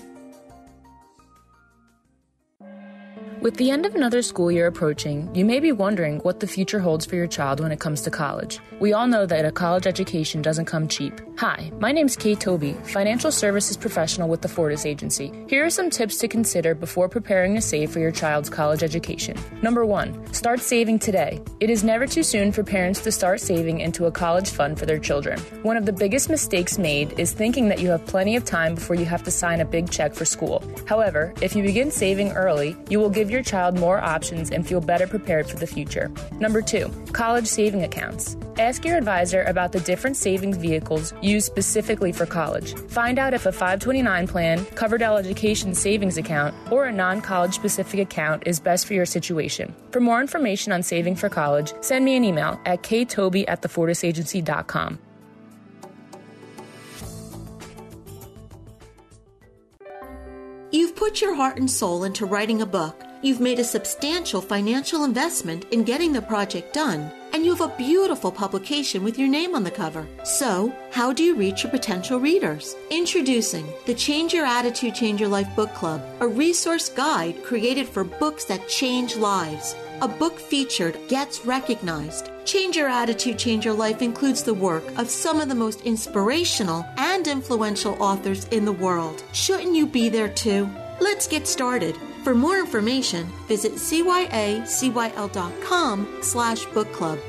With 3.46 3.58
the 3.58 3.70
end 3.70 3.86
of 3.86 3.94
another 3.94 4.22
school 4.22 4.50
year 4.50 4.66
approaching, 4.66 5.32
you 5.32 5.44
may 5.44 5.60
be 5.60 5.70
wondering 5.70 6.18
what 6.24 6.40
the 6.40 6.48
future 6.48 6.80
holds 6.80 7.06
for 7.06 7.14
your 7.14 7.28
child 7.28 7.60
when 7.60 7.70
it 7.70 7.78
comes 7.78 8.00
to 8.00 8.10
college. 8.10 8.58
We 8.80 8.92
all 8.92 9.06
know 9.06 9.24
that 9.24 9.44
a 9.44 9.52
college 9.52 9.86
education 9.86 10.42
doesn't 10.42 10.64
come 10.64 10.88
cheap. 10.88 11.20
Hi, 11.38 11.70
my 11.78 11.92
name's 11.92 12.16
Kate 12.16 12.40
Toby, 12.40 12.72
financial 12.82 13.30
services 13.30 13.76
professional 13.76 14.28
with 14.28 14.42
the 14.42 14.48
Fortis 14.48 14.84
Agency. 14.84 15.32
Here 15.46 15.64
are 15.64 15.70
some 15.70 15.90
tips 15.90 16.18
to 16.18 16.28
consider 16.28 16.74
before 16.74 17.08
preparing 17.08 17.54
to 17.54 17.60
save 17.60 17.92
for 17.92 18.00
your 18.00 18.10
child's 18.10 18.50
college 18.50 18.82
education. 18.82 19.36
Number 19.62 19.86
one, 19.86 20.26
start 20.32 20.58
saving 20.58 20.98
today. 20.98 21.40
It 21.60 21.70
is 21.70 21.84
never 21.84 22.06
too 22.08 22.24
soon 22.24 22.50
for 22.50 22.64
parents 22.64 23.00
to 23.02 23.12
start 23.12 23.40
saving 23.40 23.78
into 23.78 24.06
a 24.06 24.10
college 24.10 24.50
fund 24.50 24.76
for 24.76 24.86
their 24.86 24.98
children. 24.98 25.38
One 25.62 25.76
of 25.76 25.86
the 25.86 25.92
biggest 25.92 26.30
mistakes 26.30 26.78
made 26.78 27.16
is 27.20 27.32
thinking 27.32 27.68
that 27.68 27.80
you 27.80 27.90
have 27.90 28.04
plenty 28.06 28.34
of 28.34 28.44
time 28.44 28.74
before 28.74 28.96
you 28.96 29.04
have 29.04 29.22
to 29.22 29.30
sign 29.30 29.60
a 29.60 29.64
big 29.64 29.88
check 29.88 30.14
for 30.14 30.24
school. 30.24 30.64
However, 30.86 31.32
if 31.40 31.54
you 31.54 31.62
begin 31.62 31.92
saving 31.92 32.32
early, 32.32 32.76
you 32.90 32.98
will 32.98 33.10
give 33.10 33.30
your 33.30 33.35
child 33.42 33.78
more 33.78 33.98
options 33.98 34.50
and 34.50 34.66
feel 34.66 34.80
better 34.80 35.06
prepared 35.06 35.48
for 35.48 35.56
the 35.56 35.66
future. 35.66 36.10
Number 36.40 36.62
two, 36.62 36.90
college 37.12 37.46
saving 37.46 37.82
accounts. 37.82 38.36
Ask 38.58 38.84
your 38.84 38.96
advisor 38.96 39.42
about 39.42 39.72
the 39.72 39.80
different 39.80 40.16
savings 40.16 40.56
vehicles 40.56 41.12
used 41.20 41.46
specifically 41.46 42.12
for 42.12 42.26
college. 42.26 42.74
Find 42.88 43.18
out 43.18 43.34
if 43.34 43.46
a 43.46 43.52
529 43.52 44.26
plan, 44.28 44.60
Coverdell 44.76 45.18
Education 45.18 45.74
Savings 45.74 46.16
Account, 46.18 46.54
or 46.70 46.86
a 46.86 46.92
non 46.92 47.20
college 47.20 47.54
specific 47.54 48.00
account 48.00 48.44
is 48.46 48.60
best 48.60 48.86
for 48.86 48.94
your 48.94 49.06
situation. 49.06 49.74
For 49.90 50.00
more 50.00 50.20
information 50.20 50.72
on 50.72 50.82
saving 50.82 51.16
for 51.16 51.28
college, 51.28 51.72
send 51.80 52.04
me 52.04 52.16
an 52.16 52.24
email 52.24 52.60
at 52.64 52.82
ktoby 52.82 53.46
at 53.48 53.62
thefortisagency.com. 53.62 54.98
You've 60.72 60.96
put 60.96 61.20
your 61.20 61.34
heart 61.34 61.58
and 61.58 61.70
soul 61.70 62.04
into 62.04 62.26
writing 62.26 62.60
a 62.60 62.66
book. 62.66 63.05
You've 63.26 63.40
made 63.40 63.58
a 63.58 63.64
substantial 63.64 64.40
financial 64.40 65.02
investment 65.02 65.64
in 65.72 65.82
getting 65.82 66.12
the 66.12 66.22
project 66.22 66.72
done, 66.72 67.10
and 67.32 67.44
you 67.44 67.56
have 67.56 67.72
a 67.72 67.76
beautiful 67.76 68.30
publication 68.30 69.02
with 69.02 69.18
your 69.18 69.26
name 69.26 69.56
on 69.56 69.64
the 69.64 69.70
cover. 69.72 70.06
So, 70.22 70.72
how 70.92 71.12
do 71.12 71.24
you 71.24 71.34
reach 71.34 71.64
your 71.64 71.72
potential 71.72 72.20
readers? 72.20 72.76
Introducing 72.88 73.66
the 73.84 73.94
Change 73.94 74.32
Your 74.32 74.46
Attitude, 74.46 74.94
Change 74.94 75.20
Your 75.20 75.28
Life 75.28 75.48
Book 75.56 75.74
Club, 75.74 76.00
a 76.20 76.28
resource 76.28 76.88
guide 76.88 77.42
created 77.42 77.88
for 77.88 78.04
books 78.04 78.44
that 78.44 78.68
change 78.68 79.16
lives. 79.16 79.74
A 80.02 80.06
book 80.06 80.38
featured 80.38 80.96
gets 81.08 81.44
recognized. 81.44 82.30
Change 82.44 82.76
Your 82.76 82.88
Attitude, 82.88 83.40
Change 83.40 83.64
Your 83.64 83.74
Life 83.74 84.02
includes 84.02 84.44
the 84.44 84.54
work 84.54 84.84
of 85.00 85.10
some 85.10 85.40
of 85.40 85.48
the 85.48 85.54
most 85.56 85.80
inspirational 85.80 86.86
and 86.96 87.26
influential 87.26 88.00
authors 88.00 88.44
in 88.52 88.64
the 88.64 88.70
world. 88.86 89.24
Shouldn't 89.32 89.74
you 89.74 89.84
be 89.84 90.08
there 90.08 90.28
too? 90.28 90.70
Let's 91.00 91.26
get 91.26 91.48
started. 91.48 91.96
For 92.26 92.34
more 92.34 92.58
information, 92.58 93.30
visit 93.46 93.74
cyacyl.com 93.74 94.58
slash 96.22 96.64
book 96.66 96.92
club. 96.92 97.20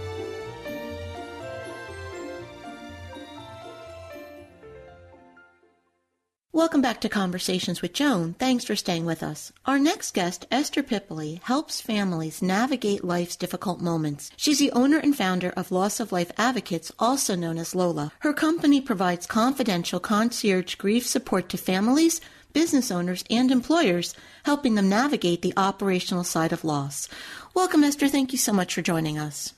Welcome 6.51 6.81
back 6.81 7.01
to 7.01 7.09
Conversations 7.09 7.83
with 7.83 7.93
Joan. 7.93 8.33
Thanks 8.39 8.65
for 8.65 8.75
staying 8.75 9.05
with 9.05 9.21
us. 9.21 9.53
Our 9.67 9.77
next 9.77 10.15
guest, 10.15 10.47
Esther 10.49 10.81
Pipoli, 10.81 11.41
helps 11.43 11.79
families 11.79 12.41
navigate 12.41 13.03
life's 13.03 13.35
difficult 13.35 13.79
moments. 13.79 14.31
She's 14.35 14.57
the 14.57 14.71
owner 14.71 14.97
and 14.97 15.15
founder 15.15 15.51
of 15.51 15.71
Loss 15.71 15.99
of 15.99 16.11
Life 16.11 16.31
Advocates, 16.39 16.91
also 16.97 17.35
known 17.35 17.59
as 17.59 17.75
Lola. 17.75 18.11
Her 18.21 18.33
company 18.33 18.81
provides 18.81 19.27
confidential 19.27 19.99
concierge 19.99 20.73
grief 20.73 21.05
support 21.05 21.49
to 21.49 21.57
families, 21.57 22.19
business 22.57 22.89
owners, 22.89 23.23
and 23.29 23.51
employers, 23.51 24.15
helping 24.43 24.73
them 24.73 24.89
navigate 24.89 25.43
the 25.43 25.53
operational 25.55 26.23
side 26.23 26.51
of 26.51 26.63
loss. 26.63 27.07
Welcome, 27.53 27.83
Esther. 27.83 28.07
Thank 28.07 28.31
you 28.31 28.39
so 28.39 28.51
much 28.51 28.73
for 28.73 28.81
joining 28.81 29.19
us. 29.19 29.53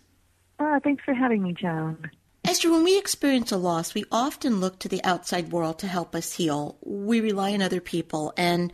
Uh, 0.59 0.81
thanks 0.83 1.01
for 1.05 1.13
having 1.13 1.41
me, 1.41 1.53
Joan. 1.53 2.11
Esther, 2.43 2.69
when 2.69 2.83
we 2.83 2.97
experience 2.97 3.53
a 3.53 3.57
loss, 3.57 3.93
we 3.93 4.03
often 4.11 4.59
look 4.59 4.79
to 4.79 4.89
the 4.89 5.01
outside 5.05 5.53
world 5.53 5.79
to 5.79 5.87
help 5.87 6.13
us 6.13 6.33
heal. 6.33 6.77
We 6.83 7.21
rely 7.21 7.53
on 7.53 7.61
other 7.61 7.79
people, 7.79 8.33
and 8.35 8.73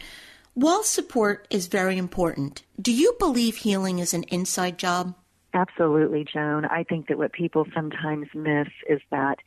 while 0.56 0.82
support 0.82 1.48
is 1.52 1.68
very 1.68 1.96
important, 1.96 2.64
do 2.82 2.92
you 2.92 3.16
believe 3.20 3.58
healing 3.58 4.00
is 4.00 4.16
an 4.16 4.24
inside 4.24 4.80
job? 4.80 5.14
Absolutely, 5.54 6.26
Joan. 6.26 6.66
I 6.66 6.84
think 6.84 7.10
that 7.10 7.20
what 7.20 7.32
people 7.32 7.68
sometimes 7.76 8.26
miss 8.34 8.70
is 8.90 9.02
that 9.12 9.38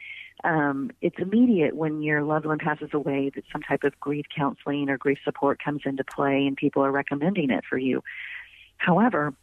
um, 0.44 0.90
it's 1.00 1.18
immediate 1.18 1.74
when 1.74 2.02
your 2.02 2.22
loved 2.22 2.46
one 2.46 2.58
passes 2.58 2.90
away 2.92 3.30
that 3.34 3.44
some 3.52 3.62
type 3.62 3.84
of 3.84 3.98
grief 3.98 4.26
counseling 4.34 4.88
or 4.88 4.96
grief 4.96 5.18
support 5.24 5.62
comes 5.62 5.82
into 5.84 6.04
play 6.04 6.46
and 6.46 6.56
people 6.56 6.84
are 6.84 6.92
recommending 6.92 7.50
it 7.50 7.64
for 7.68 7.78
you. 7.78 8.02
However, 8.76 9.34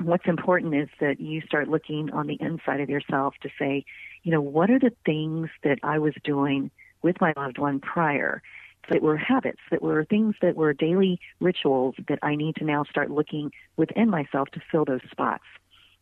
what's 0.00 0.26
important 0.26 0.74
is 0.74 0.88
that 1.00 1.20
you 1.20 1.42
start 1.42 1.68
looking 1.68 2.10
on 2.10 2.26
the 2.26 2.38
inside 2.40 2.80
of 2.80 2.88
yourself 2.88 3.34
to 3.42 3.50
say, 3.58 3.84
you 4.22 4.32
know, 4.32 4.40
what 4.40 4.70
are 4.70 4.78
the 4.78 4.92
things 5.04 5.48
that 5.64 5.78
I 5.82 5.98
was 5.98 6.14
doing 6.24 6.70
with 7.02 7.20
my 7.20 7.32
loved 7.36 7.58
one 7.58 7.80
prior 7.80 8.42
that 8.90 9.02
were 9.02 9.16
habits, 9.16 9.60
that 9.70 9.82
were 9.82 10.04
things 10.04 10.34
that 10.42 10.56
were 10.56 10.72
daily 10.72 11.20
rituals 11.40 11.94
that 12.08 12.18
I 12.22 12.34
need 12.34 12.56
to 12.56 12.64
now 12.64 12.84
start 12.84 13.10
looking 13.10 13.52
within 13.76 14.10
myself 14.10 14.48
to 14.50 14.62
fill 14.70 14.84
those 14.84 15.00
spots. 15.10 15.44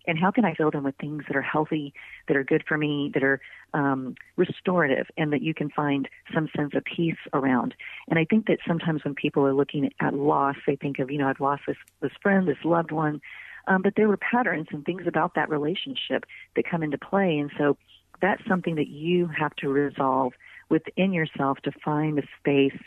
And 0.07 0.19
how 0.19 0.31
can 0.31 0.45
I 0.45 0.55
fill 0.55 0.71
them 0.71 0.85
with 0.85 0.97
things 0.97 1.25
that 1.29 1.37
are 1.37 1.43
healthy, 1.43 1.93
that 2.29 2.37
are 2.37 2.45
good 2.45 2.65
for 2.67 2.79
me, 2.79 3.11
that 3.15 3.23
are 3.23 3.41
um, 3.75 4.15
restorative, 4.37 5.07
and 5.17 5.33
that 5.33 5.43
you 5.43 5.55
can 5.55 5.71
find 5.71 6.09
some 6.35 6.49
sense 6.57 6.75
of 6.75 6.85
peace 6.85 7.19
around. 7.33 7.75
And 8.09 8.19
I 8.19 8.25
think 8.25 8.47
that 8.47 8.59
sometimes 8.67 9.05
when 9.05 9.15
people 9.15 9.47
are 9.47 9.55
looking 9.55 9.91
at 10.01 10.15
loss, 10.15 10.57
they 10.67 10.77
think 10.77 10.99
of, 10.99 11.11
you 11.11 11.19
know, 11.19 11.29
I've 11.29 11.41
lost 11.41 11.63
this 11.67 11.77
this 12.01 12.13
friend, 12.23 12.49
this 12.49 12.65
loved 12.65 12.93
one, 12.93 13.21
um, 13.67 13.83
but 13.83 13.95
there 13.97 14.09
were 14.09 14.17
patterns 14.17 14.69
and 14.71 14.85
things 14.85 15.03
about 15.07 15.35
that 15.35 15.51
relationship 15.51 16.25
that 16.57 16.69
come 16.69 16.83
into 16.83 16.99
play, 16.99 17.39
and 17.39 17.51
so 17.59 17.77
that's 18.21 18.43
something 18.47 18.75
that 18.77 18.89
you 18.89 19.27
have 19.29 19.55
to 19.57 19.69
resolve 19.69 20.33
within 20.69 21.13
yourself 21.13 21.59
to 21.65 21.73
find 21.85 22.19
a 22.19 22.23
space 22.39 22.79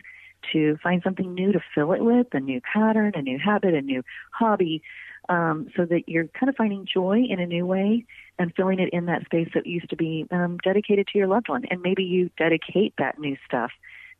to 0.51 0.77
find 0.83 1.01
something 1.03 1.33
new 1.33 1.51
to 1.51 1.59
fill 1.73 1.93
it 1.93 2.03
with, 2.03 2.27
a 2.33 2.39
new 2.39 2.61
pattern, 2.61 3.13
a 3.15 3.21
new 3.21 3.39
habit, 3.39 3.73
a 3.73 3.81
new 3.81 4.03
hobby, 4.31 4.83
um, 5.29 5.67
so 5.75 5.85
that 5.85 6.03
you're 6.07 6.27
kind 6.27 6.49
of 6.49 6.55
finding 6.55 6.85
joy 6.91 7.23
in 7.29 7.39
a 7.39 7.45
new 7.45 7.65
way 7.65 8.05
and 8.39 8.53
filling 8.55 8.79
it 8.79 8.89
in 8.93 9.05
that 9.05 9.25
space 9.25 9.49
that 9.53 9.65
used 9.65 9.89
to 9.89 9.95
be 9.95 10.27
um, 10.31 10.57
dedicated 10.63 11.07
to 11.07 11.17
your 11.17 11.27
loved 11.27 11.49
one. 11.49 11.65
And 11.69 11.81
maybe 11.81 12.03
you 12.03 12.29
dedicate 12.37 12.93
that 12.97 13.19
new 13.19 13.37
stuff 13.45 13.71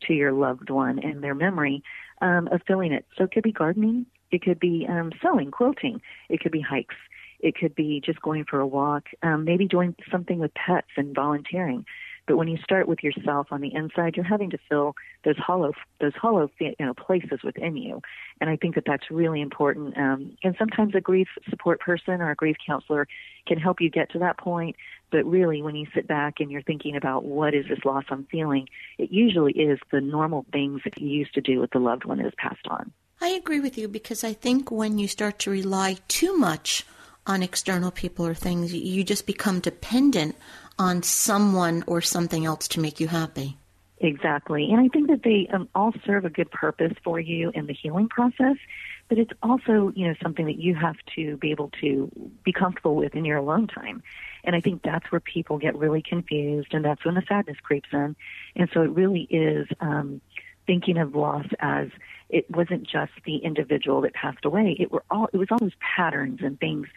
to 0.07 0.13
your 0.13 0.31
loved 0.31 0.69
one 0.69 0.99
and 0.99 1.23
their 1.23 1.35
memory 1.35 1.83
um, 2.21 2.47
of 2.51 2.61
filling 2.67 2.91
it. 2.91 3.05
So 3.17 3.25
it 3.25 3.31
could 3.31 3.43
be 3.43 3.51
gardening, 3.51 4.05
it 4.31 4.41
could 4.41 4.59
be 4.59 4.85
um, 4.89 5.11
sewing, 5.21 5.51
quilting, 5.51 6.01
it 6.29 6.39
could 6.39 6.51
be 6.51 6.61
hikes, 6.61 6.95
it 7.39 7.55
could 7.55 7.75
be 7.75 8.01
just 8.03 8.21
going 8.21 8.45
for 8.45 8.59
a 8.59 8.67
walk, 8.67 9.07
um, 9.21 9.43
maybe 9.43 9.67
doing 9.67 9.95
something 10.09 10.39
with 10.39 10.53
pets 10.53 10.87
and 10.97 11.13
volunteering. 11.13 11.85
But 12.25 12.37
when 12.37 12.47
you 12.47 12.57
start 12.63 12.87
with 12.87 13.03
yourself 13.03 13.47
on 13.51 13.59
the 13.59 13.73
inside, 13.73 14.15
you're 14.15 14.25
having 14.25 14.49
to 14.51 14.57
fill 14.69 14.95
those 15.25 15.37
hollow 15.37 15.73
those 15.99 16.15
hollow 16.15 16.49
you 16.59 16.73
know 16.79 16.93
places 16.93 17.39
within 17.43 17.75
you, 17.75 18.01
and 18.39 18.49
I 18.49 18.55
think 18.55 18.75
that 18.75 18.85
that's 18.85 19.11
really 19.11 19.41
important. 19.41 19.97
Um, 19.97 20.37
and 20.43 20.55
sometimes 20.57 20.95
a 20.95 21.01
grief 21.01 21.27
support 21.49 21.81
person 21.81 22.21
or 22.21 22.31
a 22.31 22.35
grief 22.35 22.55
counselor 22.65 23.07
can 23.45 23.57
help 23.57 23.81
you 23.81 23.89
get 23.89 24.11
to 24.11 24.19
that 24.19 24.37
point. 24.37 24.77
But 25.11 25.25
really, 25.25 25.61
when 25.61 25.75
you 25.75 25.85
sit 25.93 26.07
back 26.07 26.35
and 26.39 26.49
you're 26.49 26.61
thinking 26.61 26.95
about 26.95 27.25
what 27.25 27.53
is 27.53 27.65
this 27.67 27.83
loss 27.83 28.05
I'm 28.09 28.25
feeling, 28.31 28.67
it 28.97 29.11
usually 29.11 29.53
is 29.53 29.79
the 29.91 30.01
normal 30.01 30.45
things 30.51 30.81
that 30.85 30.99
you 30.99 31.07
used 31.07 31.33
to 31.35 31.41
do 31.41 31.59
with 31.59 31.71
the 31.71 31.79
loved 31.79 32.05
one 32.05 32.17
that 32.17 32.23
has 32.23 32.33
passed 32.37 32.67
on. 32.67 32.91
I 33.21 33.29
agree 33.29 33.59
with 33.59 33.77
you 33.77 33.87
because 33.87 34.23
I 34.23 34.33
think 34.33 34.71
when 34.71 34.97
you 34.97 35.07
start 35.07 35.39
to 35.39 35.51
rely 35.51 35.97
too 36.07 36.35
much 36.35 36.85
on 37.25 37.41
external 37.41 37.91
people 37.91 38.27
or 38.27 38.33
things, 38.33 38.73
you 38.73 39.03
just 39.03 39.25
become 39.25 39.59
dependent 39.59 40.35
on 40.79 41.03
someone 41.03 41.83
or 41.87 42.01
something 42.01 42.45
else 42.45 42.67
to 42.69 42.79
make 42.79 42.99
you 42.99 43.07
happy. 43.07 43.57
Exactly. 43.99 44.69
And 44.69 44.81
I 44.81 44.89
think 44.89 45.07
that 45.07 45.23
they 45.23 45.47
um, 45.53 45.69
all 45.73 45.93
serve 46.05 46.25
a 46.25 46.29
good 46.29 46.51
purpose 46.51 46.91
for 47.03 47.19
you 47.19 47.51
in 47.55 47.67
the 47.67 47.73
healing 47.73 48.09
process, 48.09 48.57
but 49.07 49.17
it's 49.17 49.31
also, 49.41 49.93
you 49.95 50.07
know, 50.07 50.13
something 50.21 50.45
that 50.45 50.59
you 50.59 50.75
have 50.75 50.97
to 51.15 51.37
be 51.37 51.51
able 51.51 51.69
to 51.79 52.11
be 52.43 52.51
comfortable 52.51 52.95
with 52.95 53.15
in 53.15 53.23
your 53.23 53.37
alone 53.37 53.67
time. 53.67 54.03
And 54.43 54.57
I 54.57 54.61
think 54.61 54.81
that's 54.83 55.09
where 55.09 55.21
people 55.21 55.57
get 55.57 55.77
really 55.77 56.01
confused 56.01 56.73
and 56.73 56.83
that's 56.83 57.05
when 57.05 57.15
the 57.15 57.23
sadness 57.27 57.57
creeps 57.63 57.89
in. 57.93 58.17
And 58.57 58.69
so 58.73 58.81
it 58.81 58.89
really 58.89 59.21
is 59.29 59.67
um, 59.79 60.19
thinking 60.65 60.97
of 60.97 61.15
loss 61.15 61.45
as 61.59 61.87
it 62.29 62.49
wasn't 62.49 62.83
just 62.83 63.11
the 63.25 63.37
individual 63.37 64.01
that 64.01 64.13
passed 64.13 64.43
away. 64.43 64.75
It 64.79 64.91
were 64.91 65.03
all 65.09 65.29
it 65.31 65.37
was 65.37 65.47
all 65.51 65.59
those 65.59 65.77
patterns 65.95 66.39
and 66.41 66.59
things 66.59 66.87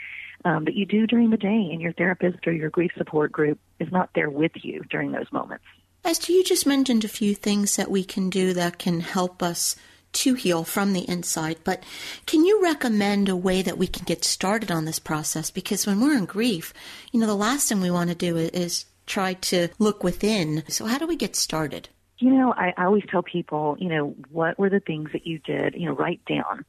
um, 0.45 0.65
that 0.65 0.75
you 0.75 0.87
do 0.87 1.07
during 1.07 1.31
the 1.31 1.37
day, 1.37 1.69
and 1.73 1.81
your 1.81 1.93
therapist 1.93 2.47
or 2.47 2.53
your 2.53 2.71
grief 2.71 2.93
support 2.97 3.33
group 3.33 3.59
is 3.81 3.91
not 3.91 4.11
there 4.15 4.31
with 4.31 4.53
you 4.57 4.83
during 4.91 5.13
those 5.13 5.31
moments. 5.33 5.65
Esther, 6.05 6.33
you 6.33 6.45
just 6.45 6.67
mentioned 6.67 7.05
a 7.05 7.09
few 7.09 7.35
things 7.35 7.77
that 7.77 7.91
we 7.91 8.05
can 8.05 8.31
do 8.31 8.53
that 8.53 8.79
can 8.79 9.01
help 9.01 9.43
us 9.43 9.75
to 10.13 10.35
heal 10.35 10.65
from 10.65 10.93
the 10.93 11.09
inside, 11.09 11.59
but 11.65 11.83
can 12.27 12.45
you 12.45 12.63
recommend 12.63 13.29
a 13.29 13.37
way 13.37 13.61
that 13.61 13.77
we 13.77 13.87
can 13.87 14.05
get 14.05 14.25
started 14.25 14.71
on 14.71 14.85
this 14.85 14.99
process? 14.99 15.51
Because 15.51 15.87
when 15.87 16.01
we're 16.01 16.17
in 16.17 16.25
grief, 16.25 16.73
you 17.13 17.21
know, 17.21 17.27
the 17.27 17.35
last 17.35 17.69
thing 17.69 17.81
we 17.81 17.91
want 17.91 18.09
to 18.11 18.17
do 18.17 18.37
is 18.37 18.87
try 19.07 19.35
to 19.35 19.69
look 19.79 20.03
within. 20.03 20.63
So, 20.69 20.87
how 20.87 20.99
do 20.99 21.07
we 21.07 21.17
get 21.17 21.37
started? 21.37 21.89
You 22.19 22.31
know, 22.31 22.55
I, 22.57 22.73
I 22.77 22.85
always 22.85 23.05
tell 23.11 23.23
people, 23.23 23.77
you 23.79 23.89
know, 23.89 24.15
what 24.31 24.59
were 24.59 24.71
the 24.71 24.81
things 24.81 25.11
that 25.13 25.27
you 25.27 25.39
did? 25.41 25.75
You 25.75 25.87
know, 25.87 25.95
write 25.95 26.25
down 26.25 26.65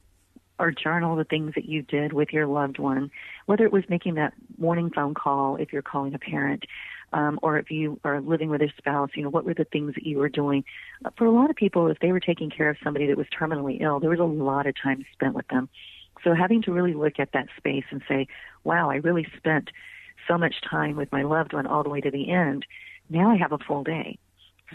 or 0.58 0.70
journal 0.70 1.16
the 1.16 1.24
things 1.24 1.54
that 1.54 1.66
you 1.66 1.82
did 1.82 2.12
with 2.12 2.32
your 2.32 2.46
loved 2.46 2.78
one, 2.78 3.10
whether 3.46 3.64
it 3.64 3.72
was 3.72 3.84
making 3.88 4.14
that 4.14 4.34
morning 4.58 4.90
phone 4.90 5.14
call 5.14 5.56
if 5.56 5.72
you're 5.72 5.82
calling 5.82 6.14
a 6.14 6.18
parent, 6.18 6.64
um, 7.12 7.38
or 7.42 7.58
if 7.58 7.70
you 7.70 7.98
are 8.04 8.20
living 8.20 8.50
with 8.50 8.60
a 8.60 8.68
spouse, 8.76 9.10
you 9.14 9.22
know, 9.22 9.30
what 9.30 9.44
were 9.44 9.54
the 9.54 9.64
things 9.64 9.94
that 9.94 10.04
you 10.04 10.18
were 10.18 10.28
doing? 10.28 10.64
Uh, 11.04 11.10
for 11.16 11.24
a 11.24 11.30
lot 11.30 11.48
of 11.48 11.56
people, 11.56 11.86
if 11.88 11.98
they 12.00 12.12
were 12.12 12.20
taking 12.20 12.50
care 12.50 12.68
of 12.68 12.76
somebody 12.82 13.06
that 13.06 13.16
was 13.16 13.26
terminally 13.28 13.80
ill, 13.80 14.00
there 14.00 14.10
was 14.10 14.18
a 14.18 14.24
lot 14.24 14.66
of 14.66 14.74
time 14.80 15.04
spent 15.12 15.34
with 15.34 15.48
them. 15.48 15.68
So 16.24 16.34
having 16.34 16.62
to 16.62 16.72
really 16.72 16.94
look 16.94 17.18
at 17.18 17.32
that 17.32 17.46
space 17.56 17.84
and 17.90 18.02
say, 18.08 18.26
wow, 18.64 18.90
I 18.90 18.96
really 18.96 19.26
spent 19.36 19.70
so 20.26 20.36
much 20.36 20.56
time 20.68 20.96
with 20.96 21.10
my 21.12 21.22
loved 21.22 21.52
one 21.52 21.66
all 21.66 21.82
the 21.82 21.88
way 21.88 22.00
to 22.00 22.10
the 22.10 22.30
end. 22.30 22.66
Now 23.08 23.30
I 23.30 23.36
have 23.36 23.52
a 23.52 23.58
full 23.58 23.84
day. 23.84 24.18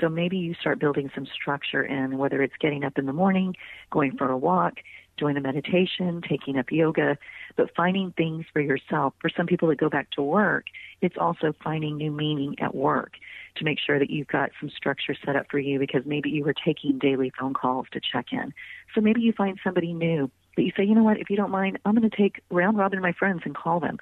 So 0.02 0.10
maybe 0.10 0.38
you 0.38 0.56
start 0.56 0.80
building 0.80 1.12
some 1.14 1.28
structure 1.28 1.84
in 1.84 2.18
whether 2.18 2.42
it's 2.42 2.56
getting 2.60 2.84
up 2.84 2.98
in 2.98 3.06
the 3.06 3.14
morning, 3.14 3.56
going 3.92 4.18
for 4.18 4.30
a 4.30 4.38
walk, 4.38 4.76
doing 5.18 5.38
a 5.38 5.42
meditation, 5.42 6.22
taking 6.28 6.58
up 6.58 6.72
yoga, 6.72 7.18
but 7.56 7.70
finding 7.76 8.12
things 8.12 8.46
for 8.52 8.62
yourself. 8.62 9.14
For 9.20 9.30
some 9.30 9.46
people 9.46 9.68
that 9.70 9.78
go 9.80 9.90
back 9.90 10.10
to 10.12 10.22
work, 10.22 10.66
it's 11.02 11.16
also 11.18 11.54
finding 11.64 11.98
new 11.98 12.12
meaning 12.12 12.56
at 12.60 12.74
work 12.74 13.14
to 13.56 13.64
make 13.64 13.80
sure 13.80 14.00
that 14.00 14.10
you've 14.10 14.28
got 14.28 14.52
some 14.60 14.70
structure 14.70 15.16
set 15.26 15.36
up 15.36 15.46
for 15.50 15.60
you 15.60 15.80
because 15.80 16.04
maybe 16.06 16.30
you 16.30 16.44
were 16.44 16.54
taking 16.54 16.98
daily 16.98 17.32
phone 17.40 17.54
calls 17.54 17.86
to 17.92 18.00
check 18.00 18.28
in. 18.32 18.54
So 18.96 19.02
maybe 19.02 19.22
you 19.22 19.34
find 19.34 19.60
somebody 19.64 19.94
new 19.94 20.32
that 20.56 20.64
you 20.64 20.72
say, 20.76 20.84
you 20.84 20.96
know 20.96 21.04
what, 21.04 21.20
if 21.20 21.30
you 21.30 21.36
don't 21.36 21.52
mind, 21.52 21.80
I'm 21.86 21.96
going 21.96 22.10
to 22.10 22.16
take 22.16 22.42
round 22.50 22.78
robin 22.78 23.02
my 23.02 23.14
friends 23.14 23.42
and 23.46 23.56
call 23.56 23.80
them. 23.80 23.98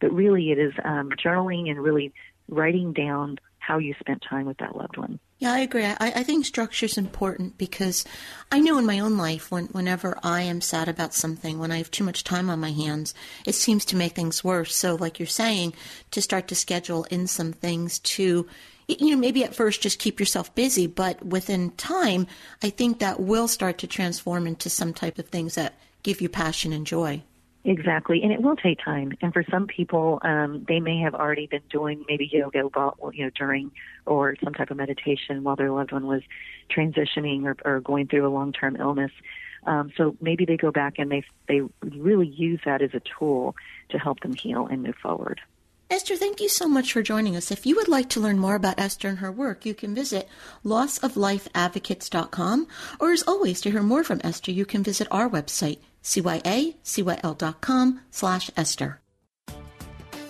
But 0.00 0.12
really, 0.12 0.50
it 0.50 0.58
is 0.58 0.72
um, 0.84 1.10
journaling 1.10 1.70
and 1.70 1.82
really 1.82 2.12
writing 2.48 2.92
down 2.92 3.38
how 3.66 3.78
you 3.78 3.94
spent 3.98 4.22
time 4.22 4.46
with 4.46 4.58
that 4.58 4.76
loved 4.76 4.96
one. 4.96 5.18
Yeah, 5.38 5.52
I 5.52 5.58
agree. 5.58 5.84
I, 5.84 5.96
I 6.00 6.22
think 6.22 6.46
structure 6.46 6.86
is 6.86 6.96
important 6.96 7.58
because 7.58 8.04
I 8.50 8.60
know 8.60 8.78
in 8.78 8.86
my 8.86 9.00
own 9.00 9.18
life, 9.18 9.50
when, 9.50 9.66
whenever 9.66 10.18
I 10.22 10.42
am 10.42 10.60
sad 10.60 10.88
about 10.88 11.12
something, 11.12 11.58
when 11.58 11.72
I 11.72 11.78
have 11.78 11.90
too 11.90 12.04
much 12.04 12.24
time 12.24 12.48
on 12.48 12.60
my 12.60 12.70
hands, 12.70 13.12
it 13.44 13.54
seems 13.54 13.84
to 13.86 13.96
make 13.96 14.12
things 14.12 14.44
worse. 14.44 14.74
So, 14.74 14.94
like 14.94 15.18
you're 15.18 15.26
saying, 15.26 15.74
to 16.12 16.22
start 16.22 16.48
to 16.48 16.54
schedule 16.54 17.04
in 17.04 17.26
some 17.26 17.52
things 17.52 17.98
to, 17.98 18.46
you 18.86 19.10
know, 19.10 19.16
maybe 19.16 19.44
at 19.44 19.54
first 19.54 19.82
just 19.82 19.98
keep 19.98 20.20
yourself 20.20 20.54
busy, 20.54 20.86
but 20.86 21.22
within 21.24 21.72
time, 21.72 22.26
I 22.62 22.70
think 22.70 23.00
that 23.00 23.20
will 23.20 23.48
start 23.48 23.78
to 23.78 23.86
transform 23.86 24.46
into 24.46 24.70
some 24.70 24.94
type 24.94 25.18
of 25.18 25.28
things 25.28 25.56
that 25.56 25.74
give 26.02 26.20
you 26.20 26.28
passion 26.28 26.72
and 26.72 26.86
joy. 26.86 27.22
Exactly, 27.68 28.22
and 28.22 28.30
it 28.30 28.40
will 28.40 28.54
take 28.54 28.78
time. 28.78 29.12
And 29.20 29.32
for 29.32 29.42
some 29.50 29.66
people, 29.66 30.20
um, 30.22 30.64
they 30.68 30.78
may 30.78 31.00
have 31.00 31.16
already 31.16 31.48
been 31.48 31.64
doing 31.68 32.04
maybe 32.08 32.30
yoga, 32.32 32.62
you 33.12 33.24
know, 33.24 33.30
during 33.36 33.72
or 34.06 34.36
some 34.44 34.54
type 34.54 34.70
of 34.70 34.76
meditation 34.76 35.42
while 35.42 35.56
their 35.56 35.72
loved 35.72 35.90
one 35.90 36.06
was 36.06 36.22
transitioning 36.70 37.42
or, 37.42 37.56
or 37.64 37.80
going 37.80 38.06
through 38.06 38.24
a 38.24 38.30
long-term 38.30 38.76
illness. 38.76 39.10
Um, 39.64 39.90
so 39.96 40.14
maybe 40.20 40.44
they 40.44 40.56
go 40.56 40.70
back 40.70 40.94
and 40.98 41.10
they 41.10 41.24
they 41.48 41.62
really 41.82 42.28
use 42.28 42.60
that 42.64 42.82
as 42.82 42.94
a 42.94 43.02
tool 43.18 43.56
to 43.88 43.98
help 43.98 44.20
them 44.20 44.34
heal 44.34 44.68
and 44.68 44.84
move 44.84 44.94
forward. 45.02 45.40
Esther, 45.90 46.14
thank 46.14 46.40
you 46.40 46.48
so 46.48 46.68
much 46.68 46.92
for 46.92 47.02
joining 47.02 47.34
us. 47.34 47.50
If 47.50 47.66
you 47.66 47.74
would 47.74 47.88
like 47.88 48.08
to 48.10 48.20
learn 48.20 48.38
more 48.38 48.54
about 48.54 48.78
Esther 48.78 49.08
and 49.08 49.18
her 49.18 49.32
work, 49.32 49.66
you 49.66 49.74
can 49.74 49.92
visit 49.92 50.28
lossoflifeadvocates.com, 50.64 52.68
or 53.00 53.10
as 53.10 53.24
always, 53.26 53.60
to 53.62 53.72
hear 53.72 53.82
more 53.82 54.04
from 54.04 54.20
Esther, 54.22 54.52
you 54.52 54.64
can 54.64 54.84
visit 54.84 55.08
our 55.10 55.28
website, 55.28 55.78
cyacyl.com 56.06 58.00
slash 58.10 58.50
Esther. 58.56 59.00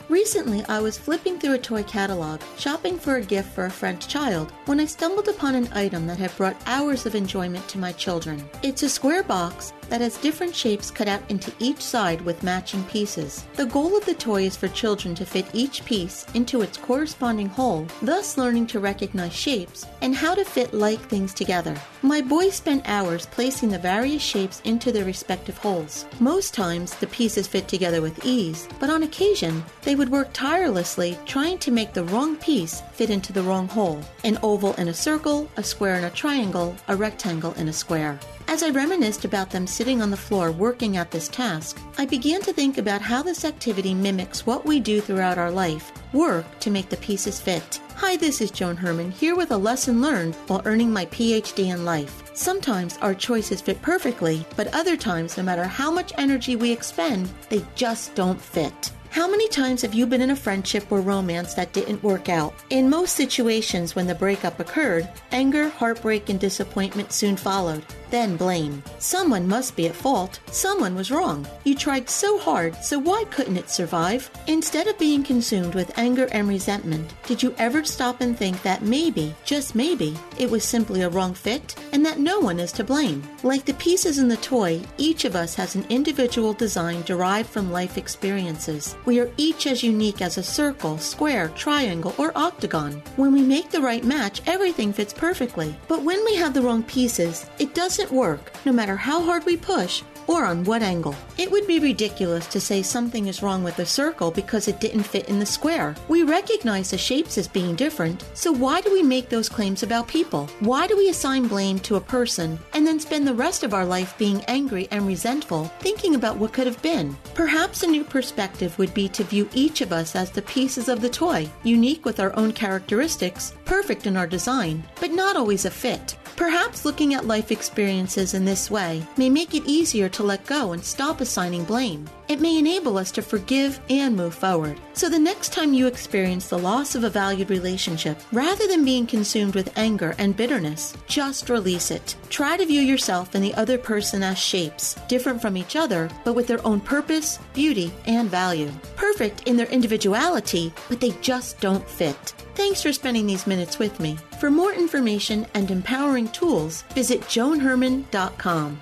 Recently, 0.08 0.64
I 0.68 0.78
was 0.80 0.96
flipping 0.96 1.38
through 1.38 1.54
a 1.54 1.58
toy 1.58 1.82
catalog, 1.82 2.40
shopping 2.56 2.96
for 2.96 3.16
a 3.16 3.20
gift 3.20 3.52
for 3.52 3.66
a 3.66 3.70
friend's 3.70 4.06
child, 4.06 4.52
when 4.66 4.78
I 4.78 4.84
stumbled 4.86 5.26
upon 5.26 5.56
an 5.56 5.68
item 5.72 6.06
that 6.06 6.18
had 6.18 6.36
brought 6.36 6.56
hours 6.64 7.06
of 7.06 7.16
enjoyment 7.16 7.68
to 7.68 7.78
my 7.78 7.90
children. 7.92 8.48
It's 8.62 8.84
a 8.84 8.88
square 8.88 9.24
box 9.24 9.72
that 9.88 10.00
has 10.00 10.18
different 10.18 10.54
shapes 10.54 10.90
cut 10.90 11.08
out 11.08 11.22
into 11.30 11.52
each 11.58 11.80
side 11.80 12.20
with 12.20 12.42
matching 12.42 12.84
pieces. 12.84 13.44
The 13.54 13.66
goal 13.66 13.96
of 13.96 14.04
the 14.04 14.14
toy 14.14 14.42
is 14.44 14.56
for 14.56 14.68
children 14.68 15.14
to 15.16 15.24
fit 15.24 15.46
each 15.52 15.84
piece 15.84 16.26
into 16.34 16.62
its 16.62 16.76
corresponding 16.76 17.48
hole, 17.48 17.86
thus 18.02 18.38
learning 18.38 18.66
to 18.68 18.80
recognize 18.80 19.34
shapes 19.34 19.86
and 20.02 20.14
how 20.14 20.34
to 20.34 20.44
fit 20.44 20.74
like 20.74 21.00
things 21.00 21.32
together. 21.32 21.76
My 22.02 22.20
boys 22.20 22.54
spent 22.54 22.88
hours 22.88 23.26
placing 23.26 23.70
the 23.70 23.78
various 23.78 24.22
shapes 24.22 24.60
into 24.64 24.92
their 24.92 25.04
respective 25.04 25.58
holes. 25.58 26.06
Most 26.20 26.54
times, 26.54 26.94
the 26.94 27.06
pieces 27.06 27.46
fit 27.46 27.68
together 27.68 28.00
with 28.00 28.24
ease, 28.24 28.68
but 28.78 28.90
on 28.90 29.02
occasion, 29.02 29.64
they 29.82 29.94
would 29.94 30.08
work 30.08 30.28
tirelessly 30.32 31.18
trying 31.26 31.58
to 31.58 31.70
make 31.70 31.92
the 31.92 32.04
wrong 32.04 32.36
piece 32.36 32.82
fit 32.92 33.10
into 33.10 33.32
the 33.32 33.42
wrong 33.42 33.68
hole 33.68 34.00
an 34.24 34.38
oval 34.42 34.74
in 34.74 34.88
a 34.88 34.94
circle, 34.94 35.48
a 35.56 35.62
square 35.62 35.96
in 35.96 36.04
a 36.04 36.10
triangle, 36.10 36.74
a 36.88 36.96
rectangle 36.96 37.52
in 37.54 37.68
a 37.68 37.72
square. 37.72 38.18
As 38.48 38.62
I 38.62 38.70
reminisced 38.70 39.24
about 39.24 39.50
them 39.50 39.66
sitting 39.66 40.00
on 40.00 40.10
the 40.10 40.16
floor 40.16 40.52
working 40.52 40.96
at 40.96 41.10
this 41.10 41.26
task, 41.26 41.80
I 41.98 42.06
began 42.06 42.40
to 42.42 42.52
think 42.52 42.78
about 42.78 43.02
how 43.02 43.20
this 43.20 43.44
activity 43.44 43.92
mimics 43.92 44.46
what 44.46 44.64
we 44.64 44.78
do 44.78 45.00
throughout 45.00 45.36
our 45.36 45.50
life 45.50 45.92
work 46.12 46.46
to 46.60 46.70
make 46.70 46.88
the 46.88 46.96
pieces 46.98 47.40
fit. 47.40 47.80
Hi, 47.96 48.16
this 48.16 48.40
is 48.40 48.52
Joan 48.52 48.76
Herman, 48.76 49.10
here 49.10 49.34
with 49.34 49.50
a 49.50 49.56
lesson 49.56 50.00
learned 50.00 50.36
while 50.46 50.62
earning 50.64 50.92
my 50.92 51.06
PhD 51.06 51.74
in 51.74 51.84
life. 51.84 52.22
Sometimes 52.34 52.98
our 53.02 53.14
choices 53.14 53.60
fit 53.60 53.82
perfectly, 53.82 54.46
but 54.54 54.72
other 54.72 54.96
times, 54.96 55.36
no 55.36 55.42
matter 55.42 55.64
how 55.64 55.90
much 55.90 56.12
energy 56.16 56.54
we 56.54 56.70
expend, 56.70 57.28
they 57.48 57.64
just 57.74 58.14
don't 58.14 58.40
fit. 58.40 58.92
How 59.16 59.26
many 59.26 59.48
times 59.48 59.80
have 59.80 59.94
you 59.94 60.06
been 60.06 60.20
in 60.20 60.28
a 60.28 60.36
friendship 60.36 60.92
or 60.92 61.00
romance 61.00 61.54
that 61.54 61.72
didn't 61.72 62.02
work 62.02 62.28
out? 62.28 62.52
In 62.68 62.90
most 62.90 63.16
situations, 63.16 63.96
when 63.96 64.06
the 64.06 64.14
breakup 64.14 64.60
occurred, 64.60 65.08
anger, 65.32 65.70
heartbreak, 65.70 66.28
and 66.28 66.38
disappointment 66.38 67.12
soon 67.12 67.34
followed. 67.34 67.82
Then 68.10 68.36
blame. 68.36 68.82
Someone 68.98 69.48
must 69.48 69.76
be 69.76 69.86
at 69.88 69.94
fault. 69.94 70.40
Someone 70.50 70.94
was 70.94 71.10
wrong. 71.10 71.46
You 71.64 71.74
tried 71.74 72.08
so 72.08 72.38
hard, 72.38 72.76
so 72.84 72.98
why 72.98 73.24
couldn't 73.30 73.56
it 73.56 73.70
survive? 73.70 74.30
Instead 74.46 74.86
of 74.86 74.98
being 74.98 75.22
consumed 75.22 75.74
with 75.74 75.96
anger 75.98 76.28
and 76.32 76.48
resentment, 76.48 77.12
did 77.26 77.42
you 77.42 77.54
ever 77.58 77.84
stop 77.84 78.20
and 78.20 78.36
think 78.36 78.62
that 78.62 78.82
maybe, 78.82 79.34
just 79.44 79.74
maybe, 79.74 80.16
it 80.38 80.50
was 80.50 80.64
simply 80.64 81.02
a 81.02 81.08
wrong 81.08 81.34
fit 81.34 81.74
and 81.92 82.04
that 82.06 82.18
no 82.18 82.40
one 82.40 82.60
is 82.60 82.72
to 82.72 82.84
blame? 82.84 83.22
Like 83.42 83.64
the 83.64 83.74
pieces 83.74 84.18
in 84.18 84.28
the 84.28 84.36
toy, 84.36 84.80
each 84.98 85.24
of 85.24 85.36
us 85.36 85.54
has 85.56 85.74
an 85.74 85.86
individual 85.88 86.52
design 86.52 87.02
derived 87.02 87.48
from 87.48 87.72
life 87.72 87.98
experiences. 87.98 88.96
We 89.04 89.20
are 89.20 89.30
each 89.36 89.66
as 89.66 89.82
unique 89.82 90.22
as 90.22 90.38
a 90.38 90.42
circle, 90.42 90.98
square, 90.98 91.48
triangle, 91.56 92.14
or 92.18 92.36
octagon. 92.36 93.02
When 93.16 93.32
we 93.32 93.42
make 93.42 93.70
the 93.70 93.80
right 93.80 94.04
match, 94.04 94.42
everything 94.46 94.92
fits 94.92 95.12
perfectly. 95.12 95.76
But 95.88 96.02
when 96.02 96.24
we 96.24 96.36
have 96.36 96.54
the 96.54 96.62
wrong 96.62 96.82
pieces, 96.82 97.46
it 97.58 97.74
doesn't 97.74 98.05
work, 98.10 98.52
no 98.64 98.72
matter 98.72 98.96
how 98.96 99.22
hard 99.22 99.44
we 99.44 99.56
push 99.56 100.02
or 100.26 100.44
on 100.44 100.64
what 100.64 100.82
angle. 100.82 101.14
It 101.38 101.50
would 101.50 101.66
be 101.66 101.78
ridiculous 101.78 102.46
to 102.48 102.60
say 102.60 102.82
something 102.82 103.26
is 103.26 103.42
wrong 103.42 103.62
with 103.62 103.78
a 103.78 103.86
circle 103.86 104.30
because 104.30 104.68
it 104.68 104.80
didn't 104.80 105.04
fit 105.04 105.28
in 105.28 105.38
the 105.38 105.46
square. 105.46 105.94
We 106.08 106.22
recognize 106.22 106.90
the 106.90 106.98
shapes 106.98 107.38
as 107.38 107.48
being 107.48 107.74
different, 107.76 108.24
so 108.34 108.52
why 108.52 108.80
do 108.80 108.92
we 108.92 109.02
make 109.02 109.28
those 109.28 109.48
claims 109.48 109.82
about 109.82 110.08
people? 110.08 110.48
Why 110.60 110.86
do 110.86 110.96
we 110.96 111.08
assign 111.08 111.48
blame 111.48 111.78
to 111.80 111.96
a 111.96 112.00
person 112.00 112.58
and 112.72 112.86
then 112.86 113.00
spend 113.00 113.26
the 113.26 113.34
rest 113.34 113.62
of 113.62 113.74
our 113.74 113.84
life 113.84 114.16
being 114.18 114.44
angry 114.44 114.88
and 114.90 115.06
resentful, 115.06 115.66
thinking 115.80 116.14
about 116.14 116.36
what 116.36 116.52
could 116.52 116.66
have 116.66 116.82
been? 116.82 117.16
Perhaps 117.34 117.82
a 117.82 117.86
new 117.86 118.04
perspective 118.04 118.76
would 118.78 118.92
be 118.94 119.08
to 119.10 119.24
view 119.24 119.48
each 119.54 119.80
of 119.80 119.92
us 119.92 120.16
as 120.16 120.30
the 120.30 120.42
pieces 120.42 120.88
of 120.88 121.00
the 121.00 121.08
toy, 121.08 121.48
unique 121.62 122.04
with 122.04 122.20
our 122.20 122.34
own 122.36 122.52
characteristics, 122.52 123.54
perfect 123.64 124.06
in 124.06 124.16
our 124.16 124.26
design, 124.26 124.82
but 125.00 125.10
not 125.10 125.36
always 125.36 125.64
a 125.64 125.70
fit. 125.70 126.16
Perhaps 126.36 126.84
looking 126.84 127.14
at 127.14 127.26
life 127.26 127.50
experiences 127.50 128.34
in 128.34 128.44
this 128.44 128.70
way 128.70 129.02
may 129.16 129.30
make 129.30 129.54
it 129.54 129.64
easier 129.64 130.06
to 130.10 130.22
let 130.22 130.44
go 130.44 130.72
and 130.72 130.84
stop 130.84 131.22
assigning 131.22 131.64
blame. 131.64 132.06
It 132.28 132.42
may 132.42 132.58
enable 132.58 132.98
us 132.98 133.10
to 133.12 133.22
forgive 133.22 133.80
and 133.88 134.14
move 134.14 134.34
forward. 134.34 134.78
So 134.92 135.08
the 135.08 135.18
next 135.18 135.54
time 135.54 135.72
you 135.72 135.86
experience 135.86 136.48
the 136.48 136.58
loss 136.58 136.94
of 136.94 137.04
a 137.04 137.10
valued 137.10 137.48
relationship, 137.48 138.20
rather 138.32 138.66
than 138.66 138.84
being 138.84 139.06
consumed 139.06 139.54
with 139.54 139.76
anger 139.78 140.14
and 140.18 140.36
bitterness, 140.36 140.94
just 141.06 141.48
release 141.48 141.90
it. 141.90 142.14
Try 142.28 142.58
to 142.58 142.66
view 142.66 142.82
yourself 142.82 143.34
and 143.34 143.42
the 143.42 143.54
other 143.54 143.78
person 143.78 144.22
as 144.22 144.36
shapes, 144.38 144.96
different 145.08 145.40
from 145.40 145.56
each 145.56 145.74
other, 145.74 146.10
but 146.22 146.34
with 146.34 146.46
their 146.48 146.64
own 146.66 146.80
purpose, 146.80 147.38
beauty, 147.54 147.90
and 148.06 148.28
value. 148.28 148.70
Perfect 148.96 149.48
in 149.48 149.56
their 149.56 149.68
individuality, 149.68 150.70
but 150.90 151.00
they 151.00 151.12
just 151.22 151.60
don't 151.60 151.88
fit. 151.88 152.34
Thanks 152.56 152.82
for 152.82 152.90
spending 152.90 153.26
these 153.26 153.46
minutes 153.46 153.78
with 153.78 154.00
me. 154.00 154.16
For 154.40 154.50
more 154.50 154.72
information 154.72 155.46
and 155.52 155.70
empowering 155.70 156.28
tools, 156.28 156.82
visit 156.94 157.20
joanherman.com. 157.20 158.80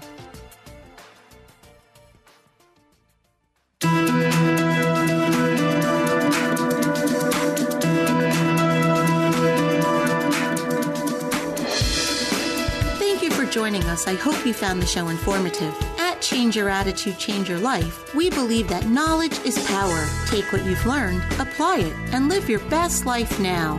Thank 13.00 13.22
you 13.22 13.30
for 13.32 13.44
joining 13.44 13.82
us. 13.84 14.06
I 14.06 14.14
hope 14.14 14.46
you 14.46 14.54
found 14.54 14.80
the 14.80 14.86
show 14.86 15.08
informative. 15.08 15.93
Change 16.24 16.56
Your 16.56 16.70
Attitude, 16.70 17.18
Change 17.18 17.50
Your 17.50 17.58
Life, 17.58 18.14
we 18.14 18.30
believe 18.30 18.66
that 18.68 18.86
knowledge 18.86 19.38
is 19.44 19.62
power. 19.66 20.08
Take 20.26 20.50
what 20.52 20.64
you've 20.64 20.86
learned, 20.86 21.22
apply 21.38 21.80
it, 21.80 21.92
and 22.14 22.30
live 22.30 22.48
your 22.48 22.60
best 22.70 23.04
life 23.04 23.38
now. 23.38 23.78